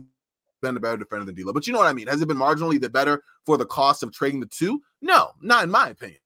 been 0.61 0.77
a 0.77 0.79
better 0.79 0.97
defender 0.97 1.25
than 1.25 1.35
D'Lo. 1.35 1.53
But 1.53 1.67
you 1.67 1.73
know 1.73 1.79
what 1.79 1.87
I 1.87 1.93
mean? 1.93 2.07
Has 2.07 2.21
it 2.21 2.27
been 2.27 2.37
marginally 2.37 2.79
the 2.79 2.89
better 2.89 3.23
for 3.45 3.57
the 3.57 3.65
cost 3.65 4.03
of 4.03 4.11
trading 4.11 4.39
the 4.39 4.45
two? 4.47 4.81
No, 5.01 5.31
not 5.41 5.63
in 5.63 5.71
my 5.71 5.89
opinion. 5.89 6.19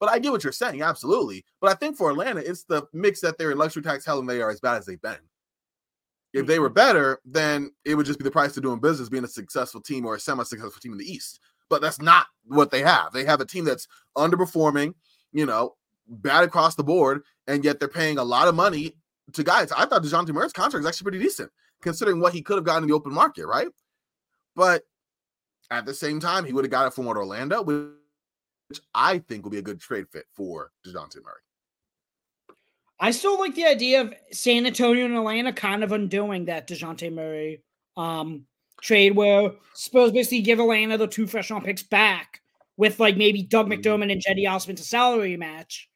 But 0.00 0.08
I 0.08 0.18
get 0.18 0.32
what 0.32 0.42
you're 0.42 0.52
saying, 0.52 0.82
absolutely. 0.82 1.44
But 1.60 1.70
I 1.70 1.74
think 1.74 1.96
for 1.96 2.10
Atlanta, 2.10 2.40
it's 2.40 2.64
the 2.64 2.84
mix 2.94 3.20
that 3.20 3.36
they're 3.36 3.50
in 3.50 3.58
luxury 3.58 3.82
tax 3.82 4.04
hell 4.04 4.18
and 4.18 4.28
they 4.28 4.40
are 4.40 4.50
as 4.50 4.60
bad 4.60 4.78
as 4.78 4.86
they've 4.86 5.00
been. 5.00 5.18
If 6.32 6.46
they 6.46 6.58
were 6.58 6.68
mm-hmm. 6.68 6.74
better, 6.74 7.20
then 7.24 7.70
it 7.84 7.94
would 7.94 8.06
just 8.06 8.18
be 8.18 8.24
the 8.24 8.30
price 8.30 8.56
of 8.56 8.62
doing 8.62 8.80
business, 8.80 9.08
being 9.08 9.24
a 9.24 9.28
successful 9.28 9.80
team 9.80 10.06
or 10.06 10.14
a 10.14 10.20
semi-successful 10.20 10.80
team 10.80 10.92
in 10.92 10.98
the 10.98 11.10
East. 11.10 11.40
But 11.68 11.82
that's 11.82 12.00
not 12.00 12.26
what 12.44 12.70
they 12.70 12.80
have. 12.82 13.12
They 13.12 13.24
have 13.24 13.40
a 13.40 13.46
team 13.46 13.64
that's 13.64 13.86
underperforming, 14.16 14.94
you 15.32 15.44
know, 15.44 15.76
bad 16.10 16.44
across 16.44 16.74
the 16.74 16.84
board, 16.84 17.22
and 17.46 17.64
yet 17.64 17.78
they're 17.78 17.88
paying 17.88 18.18
a 18.18 18.24
lot 18.24 18.48
of 18.48 18.54
money 18.54 18.96
to 19.32 19.44
guys. 19.44 19.72
I 19.72 19.86
thought 19.86 20.02
Dejounte 20.02 20.32
Murray's 20.32 20.52
contract 20.52 20.82
is 20.82 20.88
actually 20.88 21.04
pretty 21.04 21.24
decent, 21.24 21.50
considering 21.82 22.20
what 22.20 22.34
he 22.34 22.42
could 22.42 22.56
have 22.56 22.64
gotten 22.64 22.84
in 22.84 22.88
the 22.88 22.94
open 22.94 23.14
market, 23.14 23.46
right? 23.46 23.68
But 24.56 24.82
at 25.70 25.86
the 25.86 25.94
same 25.94 26.20
time, 26.20 26.44
he 26.44 26.52
would 26.52 26.64
have 26.64 26.70
got 26.70 26.88
it 26.88 26.94
from 26.94 27.04
what 27.04 27.16
Orlando, 27.16 27.62
which 27.62 28.80
I 28.94 29.18
think 29.18 29.44
will 29.44 29.50
be 29.50 29.58
a 29.58 29.62
good 29.62 29.80
trade 29.80 30.06
fit 30.10 30.26
for 30.34 30.72
Dejounte 30.86 31.22
Murray. 31.22 32.56
I 32.98 33.12
still 33.12 33.38
like 33.38 33.54
the 33.54 33.64
idea 33.64 34.02
of 34.02 34.14
San 34.30 34.66
Antonio 34.66 35.06
and 35.06 35.14
Atlanta 35.14 35.52
kind 35.52 35.82
of 35.82 35.92
undoing 35.92 36.46
that 36.46 36.68
Dejounte 36.68 37.10
Murray 37.12 37.62
um, 37.96 38.44
trade 38.82 39.16
where 39.16 39.52
Spurs 39.74 40.12
basically 40.12 40.42
give 40.42 40.60
Atlanta 40.60 40.98
the 40.98 41.06
two 41.06 41.26
first 41.26 41.50
round 41.50 41.64
picks 41.64 41.82
back 41.82 42.40
with 42.76 43.00
like 43.00 43.16
maybe 43.16 43.42
Doug 43.42 43.68
mm-hmm. 43.68 43.80
McDermott 43.80 44.12
and 44.12 44.22
Cedi 44.22 44.50
Osman 44.50 44.76
to 44.76 44.82
salary 44.82 45.36
match 45.36 45.88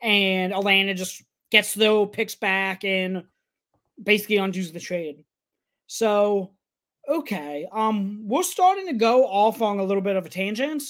and 0.00 0.52
Atlanta 0.52 0.94
just 0.94 1.22
gets 1.50 1.74
the 1.74 2.06
picks 2.06 2.34
back 2.34 2.84
and 2.84 3.24
basically 4.02 4.36
undoes 4.36 4.72
the 4.72 4.80
trade. 4.80 5.24
So, 5.86 6.52
okay, 7.08 7.66
um, 7.72 8.20
we're 8.28 8.42
starting 8.42 8.86
to 8.86 8.92
go 8.92 9.26
off 9.26 9.62
on 9.62 9.78
a 9.78 9.84
little 9.84 10.02
bit 10.02 10.16
of 10.16 10.26
a 10.26 10.28
tangent. 10.28 10.82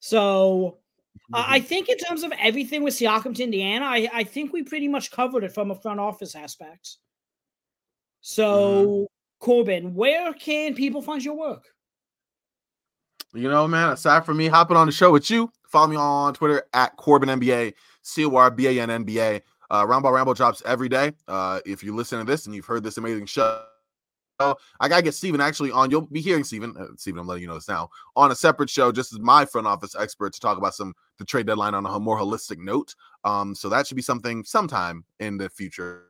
So, 0.00 0.78
mm-hmm. 1.32 1.34
I 1.34 1.60
think 1.60 1.88
in 1.88 1.96
terms 1.98 2.22
of 2.22 2.32
everything 2.38 2.82
with 2.82 2.94
Siakam 2.94 3.34
to 3.36 3.44
Indiana, 3.44 3.86
I, 3.86 4.08
I 4.12 4.24
think 4.24 4.52
we 4.52 4.62
pretty 4.62 4.88
much 4.88 5.10
covered 5.10 5.44
it 5.44 5.52
from 5.52 5.70
a 5.70 5.74
front 5.74 6.00
office 6.00 6.34
aspect. 6.34 6.96
So, 8.20 8.84
mm-hmm. 8.84 9.04
Corban, 9.40 9.94
where 9.94 10.32
can 10.32 10.74
people 10.74 11.00
find 11.00 11.24
your 11.24 11.34
work? 11.34 11.64
You 13.34 13.48
know, 13.48 13.68
man, 13.68 13.90
aside 13.90 14.24
from 14.24 14.38
me 14.38 14.48
hopping 14.48 14.76
on 14.76 14.86
the 14.86 14.92
show 14.92 15.12
with 15.12 15.30
you, 15.30 15.50
follow 15.68 15.86
me 15.86 15.96
on 15.96 16.34
Twitter 16.34 16.64
at 16.72 16.96
Corban 16.96 17.28
NBA. 17.28 17.74
C 18.08 18.24
O 18.24 18.34
R 18.36 18.50
B 18.50 18.66
A 18.66 18.82
N 18.82 18.90
N 18.90 19.04
B 19.04 19.20
A. 19.20 19.40
Uh, 19.70 19.84
Roundball 19.84 20.14
Ramble 20.14 20.34
drops 20.34 20.62
every 20.64 20.88
day. 20.88 21.12
Uh, 21.26 21.60
if 21.66 21.82
you 21.82 21.94
listen 21.94 22.18
to 22.18 22.24
this 22.24 22.46
and 22.46 22.54
you've 22.54 22.64
heard 22.64 22.82
this 22.82 22.96
amazing 22.96 23.26
show, 23.26 23.62
I 24.40 24.88
gotta 24.88 25.02
get 25.02 25.14
Steven 25.14 25.40
actually 25.40 25.72
on. 25.72 25.90
You'll 25.90 26.02
be 26.02 26.20
hearing 26.20 26.44
Steven. 26.44 26.74
Uh, 26.78 26.86
Steven, 26.96 27.20
I'm 27.20 27.26
letting 27.26 27.42
you 27.42 27.48
know 27.48 27.54
this 27.54 27.68
now 27.68 27.90
on 28.16 28.30
a 28.30 28.34
separate 28.34 28.70
show, 28.70 28.90
just 28.92 29.12
as 29.12 29.18
my 29.18 29.44
front 29.44 29.66
office 29.66 29.94
expert 29.94 30.32
to 30.32 30.40
talk 30.40 30.56
about 30.56 30.74
some 30.74 30.94
the 31.18 31.24
trade 31.24 31.46
deadline 31.46 31.74
on 31.74 31.84
a 31.84 31.98
more 31.98 32.18
holistic 32.18 32.58
note. 32.58 32.94
Um, 33.24 33.54
so 33.54 33.68
that 33.68 33.86
should 33.86 33.96
be 33.96 34.02
something 34.02 34.44
sometime 34.44 35.04
in 35.20 35.36
the 35.36 35.50
future. 35.50 36.04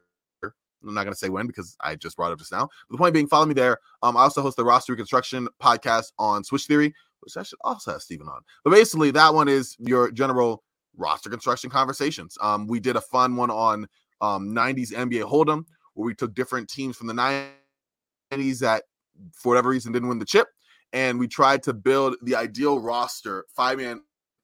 I'm 0.44 0.94
not 0.94 1.02
going 1.02 1.12
to 1.12 1.18
say 1.18 1.28
when 1.28 1.48
because 1.48 1.76
I 1.80 1.96
just 1.96 2.16
brought 2.16 2.30
up 2.30 2.38
just 2.38 2.52
now. 2.52 2.68
But 2.88 2.92
the 2.94 2.98
point 2.98 3.12
being, 3.12 3.26
follow 3.26 3.46
me 3.46 3.54
there. 3.54 3.78
Um, 4.04 4.16
I 4.16 4.20
also 4.20 4.42
host 4.42 4.56
the 4.56 4.64
roster 4.64 4.92
reconstruction 4.92 5.48
podcast 5.60 6.12
on 6.20 6.44
Switch 6.44 6.66
Theory, 6.66 6.94
which 7.18 7.36
I 7.36 7.42
should 7.42 7.58
also 7.62 7.90
have 7.90 8.02
Steven 8.02 8.28
on. 8.28 8.42
But 8.62 8.70
basically, 8.70 9.10
that 9.10 9.34
one 9.34 9.48
is 9.48 9.74
your 9.80 10.12
general 10.12 10.62
roster 10.98 11.30
construction 11.30 11.70
conversations. 11.70 12.36
Um, 12.40 12.66
we 12.66 12.80
did 12.80 12.96
a 12.96 13.00
fun 13.00 13.36
one 13.36 13.50
on 13.50 13.86
um 14.20 14.50
90s 14.50 14.92
NBA 14.92 15.24
Hold'em 15.30 15.64
where 15.94 16.06
we 16.06 16.14
took 16.14 16.34
different 16.34 16.68
teams 16.68 16.96
from 16.96 17.06
the 17.06 17.14
90s 17.14 18.58
that 18.58 18.84
for 19.32 19.50
whatever 19.50 19.70
reason 19.70 19.92
didn't 19.92 20.08
win 20.08 20.18
the 20.18 20.24
chip 20.24 20.48
and 20.92 21.18
we 21.18 21.28
tried 21.28 21.62
to 21.64 21.72
build 21.72 22.16
the 22.22 22.34
ideal 22.34 22.80
roster 22.80 23.44
five 23.54 23.78
man 23.78 24.02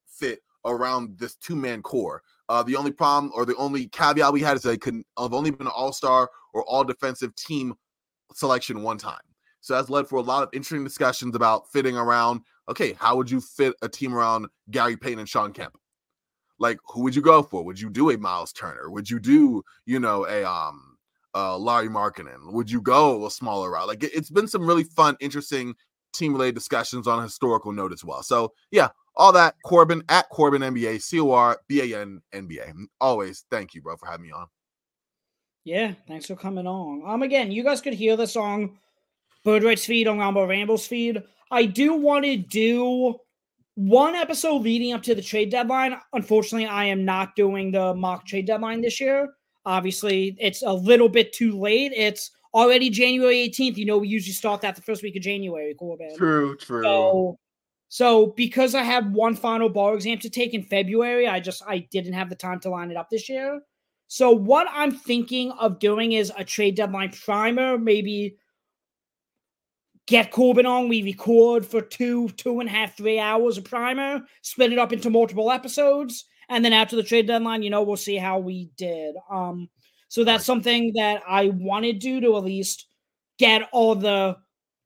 fit 0.08 0.40
around 0.64 1.18
this 1.18 1.36
two 1.36 1.56
man 1.56 1.82
core. 1.82 2.22
Uh, 2.48 2.62
the 2.62 2.76
only 2.76 2.92
problem 2.92 3.32
or 3.34 3.44
the 3.44 3.56
only 3.56 3.86
caveat 3.88 4.32
we 4.32 4.40
had 4.40 4.56
is 4.56 4.62
they 4.62 4.76
could 4.76 5.02
have 5.18 5.32
only 5.32 5.50
been 5.50 5.66
an 5.66 5.72
all 5.74 5.92
star 5.92 6.30
or 6.52 6.62
all 6.64 6.84
defensive 6.84 7.34
team 7.36 7.74
selection 8.34 8.82
one 8.82 8.98
time. 8.98 9.20
So 9.60 9.74
that's 9.74 9.88
led 9.88 10.06
for 10.06 10.16
a 10.16 10.22
lot 10.22 10.42
of 10.42 10.50
interesting 10.52 10.84
discussions 10.84 11.34
about 11.34 11.70
fitting 11.72 11.96
around. 11.96 12.42
Okay, 12.68 12.92
how 12.94 13.16
would 13.16 13.30
you 13.30 13.40
fit 13.40 13.74
a 13.80 13.88
team 13.88 14.14
around 14.14 14.46
Gary 14.70 14.96
Payton 14.96 15.20
and 15.20 15.28
Shawn 15.28 15.52
Kemp? 15.52 15.76
Like, 16.58 16.78
who 16.88 17.02
would 17.02 17.14
you 17.14 17.22
go 17.22 17.42
for? 17.42 17.64
Would 17.64 17.80
you 17.80 17.90
do 17.90 18.10
a 18.10 18.18
Myles 18.18 18.52
Turner? 18.52 18.90
Would 18.90 19.10
you 19.10 19.18
do, 19.18 19.62
you 19.86 19.98
know, 19.98 20.26
a 20.26 20.44
um 20.44 20.96
uh 21.34 21.56
Lauri 21.56 21.88
Markkanen? 21.88 22.52
Would 22.52 22.70
you 22.70 22.80
go 22.80 23.26
a 23.26 23.30
smaller 23.30 23.70
route? 23.70 23.88
Like, 23.88 24.04
it, 24.04 24.12
it's 24.14 24.30
been 24.30 24.48
some 24.48 24.66
really 24.66 24.84
fun, 24.84 25.16
interesting 25.20 25.74
team 26.12 26.32
related 26.32 26.54
discussions 26.54 27.06
on 27.06 27.18
a 27.18 27.22
historical 27.22 27.72
note 27.72 27.92
as 27.92 28.04
well. 28.04 28.22
So 28.22 28.52
yeah, 28.70 28.88
all 29.16 29.32
that 29.32 29.56
Corban 29.64 30.02
at 30.08 30.28
Corban 30.30 30.62
NBA, 30.62 31.02
C 31.02 31.20
O 31.20 31.30
R 31.32 31.58
B 31.68 31.92
A 31.92 32.00
N 32.00 32.20
NBA. 32.32 32.72
Always 33.00 33.44
thank 33.50 33.74
you, 33.74 33.82
bro, 33.82 33.96
for 33.96 34.06
having 34.06 34.26
me 34.26 34.32
on. 34.32 34.46
Yeah, 35.64 35.94
thanks 36.06 36.26
for 36.26 36.36
coming 36.36 36.66
on. 36.66 37.02
Um, 37.06 37.22
again, 37.22 37.50
you 37.50 37.64
guys 37.64 37.80
could 37.80 37.94
hear 37.94 38.16
the 38.16 38.26
song 38.26 38.78
Bird 39.44 39.62
Rights 39.62 39.86
feed 39.86 40.08
on 40.08 40.18
Roundball 40.18 40.48
Rambles 40.48 40.86
feed. 40.86 41.22
I 41.50 41.64
do 41.66 41.94
want 41.94 42.24
to 42.24 42.36
do 42.36 43.16
one 43.74 44.14
episode 44.14 44.62
leading 44.62 44.92
up 44.92 45.02
to 45.02 45.14
the 45.14 45.22
trade 45.22 45.50
deadline. 45.50 45.96
Unfortunately, 46.12 46.66
I 46.66 46.84
am 46.84 47.04
not 47.04 47.34
doing 47.34 47.72
the 47.72 47.94
mock 47.94 48.26
trade 48.26 48.46
deadline 48.46 48.80
this 48.80 49.00
year. 49.00 49.34
Obviously, 49.66 50.36
it's 50.38 50.62
a 50.62 50.72
little 50.72 51.08
bit 51.08 51.32
too 51.32 51.58
late. 51.58 51.92
It's 51.94 52.30
already 52.52 52.90
January 52.90 53.48
18th. 53.48 53.76
You 53.76 53.86
know, 53.86 53.98
we 53.98 54.08
usually 54.08 54.32
start 54.32 54.60
that 54.60 54.76
the 54.76 54.82
first 54.82 55.02
week 55.02 55.16
of 55.16 55.22
January, 55.22 55.74
Corban. 55.74 56.16
True, 56.16 56.56
true. 56.56 56.82
So, 56.82 57.38
so 57.88 58.26
because 58.36 58.74
I 58.74 58.82
have 58.82 59.10
one 59.12 59.34
final 59.34 59.68
bar 59.68 59.94
exam 59.94 60.18
to 60.18 60.30
take 60.30 60.54
in 60.54 60.62
February, 60.62 61.26
I 61.26 61.40
just 61.40 61.62
I 61.66 61.78
didn't 61.90 62.12
have 62.12 62.28
the 62.28 62.36
time 62.36 62.60
to 62.60 62.70
line 62.70 62.90
it 62.90 62.96
up 62.96 63.10
this 63.10 63.28
year. 63.28 63.60
So 64.06 64.30
what 64.30 64.68
I'm 64.70 64.92
thinking 64.92 65.50
of 65.52 65.78
doing 65.80 66.12
is 66.12 66.30
a 66.36 66.44
trade 66.44 66.76
deadline 66.76 67.10
primer, 67.10 67.78
maybe 67.78 68.36
get 70.06 70.30
Corban 70.30 70.66
on. 70.66 70.88
We 70.88 71.02
record 71.02 71.64
for 71.64 71.80
two, 71.80 72.28
two 72.30 72.60
and 72.60 72.68
a 72.68 72.72
half, 72.72 72.96
three 72.96 73.18
hours 73.18 73.58
of 73.58 73.64
primer, 73.64 74.22
split 74.42 74.72
it 74.72 74.78
up 74.78 74.92
into 74.92 75.10
multiple 75.10 75.50
episodes, 75.50 76.24
and 76.48 76.64
then 76.64 76.72
after 76.72 76.96
the 76.96 77.02
trade 77.02 77.26
deadline, 77.26 77.62
you 77.62 77.70
know, 77.70 77.82
we'll 77.82 77.96
see 77.96 78.16
how 78.16 78.38
we 78.38 78.70
did. 78.76 79.14
Um, 79.30 79.68
so 80.08 80.24
that's 80.24 80.44
something 80.44 80.92
that 80.94 81.22
I 81.26 81.48
want 81.48 81.84
to 81.86 81.92
do 81.92 82.20
to 82.20 82.36
at 82.36 82.44
least 82.44 82.86
get 83.38 83.68
all 83.72 83.94
the 83.94 84.36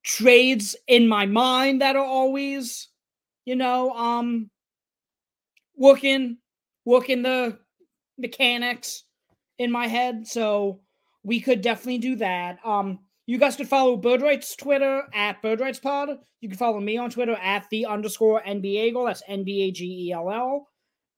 trades 0.04 0.74
in 0.86 1.06
my 1.08 1.26
mind 1.26 1.82
that 1.82 1.96
are 1.96 2.04
always, 2.04 2.88
you 3.44 3.56
know, 3.56 3.90
um 3.90 4.50
working 5.76 6.38
working 6.84 7.22
the 7.22 7.58
mechanics 8.16 9.04
in 9.58 9.70
my 9.70 9.86
head. 9.86 10.26
So 10.26 10.80
we 11.22 11.40
could 11.40 11.60
definitely 11.60 11.98
do 11.98 12.16
that. 12.16 12.58
Um 12.64 13.00
you 13.28 13.36
guys 13.36 13.56
could 13.56 13.68
follow 13.68 13.94
Bird 13.94 14.22
Rights 14.22 14.56
Twitter 14.56 15.02
at 15.12 15.42
Bird 15.42 15.60
Rights 15.60 15.78
Pod. 15.78 16.18
You 16.40 16.48
can 16.48 16.56
follow 16.56 16.80
me 16.80 16.96
on 16.96 17.10
Twitter 17.10 17.34
at 17.34 17.66
the 17.70 17.84
underscore 17.84 18.40
NBAgell. 18.40 19.06
That's 19.06 19.22
N 19.28 19.44
B 19.44 19.64
A 19.64 19.70
G 19.70 20.06
E 20.06 20.12
L 20.12 20.30
L. 20.30 20.66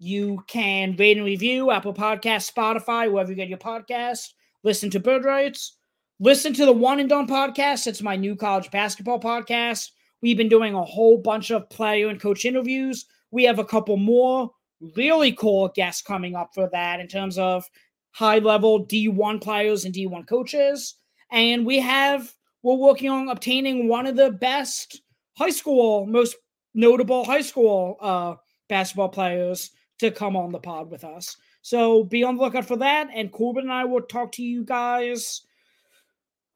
You 0.01 0.43
can 0.49 0.97
rate 0.97 1.19
and 1.19 1.25
review 1.25 1.71
Apple 1.71 1.95
Podcast, 1.95 2.53
Spotify, 2.53 3.09
wherever 3.09 3.31
you 3.31 3.37
get 3.37 3.49
your 3.49 3.59
podcast. 3.59 4.33
Listen 4.65 4.91
to 4.91 4.99
Bird 4.99 5.25
Rights. 5.25 5.77
Listen 6.19 6.53
to 6.55 6.67
the 6.67 6.73
One 6.73 6.99
and 6.99 7.09
Done 7.09 7.29
podcast. 7.29 7.87
It's 7.87 8.03
my 8.03 8.17
new 8.17 8.35
college 8.35 8.73
basketball 8.73 9.21
podcast. 9.21 9.93
We've 10.21 10.37
been 10.37 10.49
doing 10.49 10.75
a 10.75 10.83
whole 10.83 11.17
bunch 11.17 11.53
of 11.53 11.71
player 11.71 12.09
and 12.09 12.21
coach 12.21 12.45
interviews. 12.45 13.07
We 13.31 13.45
have 13.45 13.61
a 13.61 13.65
couple 13.65 13.97
more 13.97 14.51
really 14.97 15.31
cool 15.31 15.69
guests 15.77 16.03
coming 16.03 16.35
up 16.35 16.51
for 16.55 16.69
that 16.73 16.99
in 16.99 17.07
terms 17.07 17.39
of 17.39 17.71
high 18.11 18.41
level 18.41 18.85
D1 18.85 19.41
players 19.41 19.85
and 19.85 19.95
D1 19.95 20.27
coaches. 20.27 20.97
And 21.33 21.65
we 21.65 21.79
have, 21.81 22.33
we're 22.63 22.75
working 22.75 23.11
on 23.11 23.29
obtaining 23.29 23.89
one 23.89 24.07
of 24.07 24.17
the 24.17 24.31
best 24.31 25.03
high 25.37 25.51
school, 25.51 26.07
most 26.07 26.37
notable 26.75 27.25
high 27.25 27.41
school 27.41 27.97
uh, 28.01 28.35
basketball 28.69 29.09
players 29.09 29.71
to 29.99 30.11
come 30.11 30.37
on 30.37 30.53
the 30.53 30.59
pod 30.59 30.91
with 30.91 31.05
us. 31.05 31.37
So 31.63 32.05
be 32.05 32.25
on 32.25 32.37
the 32.37 32.43
lookout 32.43 32.67
for 32.67 32.77
that. 32.77 33.09
And 33.15 33.31
Corban 33.31 33.65
and 33.65 33.73
I 33.73 33.85
will 33.85 34.03
talk 34.03 34.33
to 34.33 34.43
you 34.43 34.65
guys, 34.65 35.43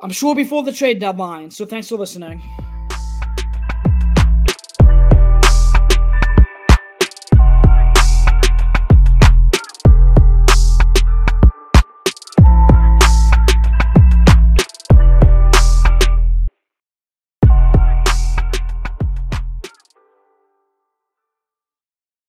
I'm 0.01 0.11
sure, 0.11 0.35
before 0.35 0.63
the 0.63 0.73
trade 0.73 0.99
deadline. 0.99 1.51
So 1.51 1.67
thanks 1.67 1.89
for 1.89 1.97
listening. 1.97 2.43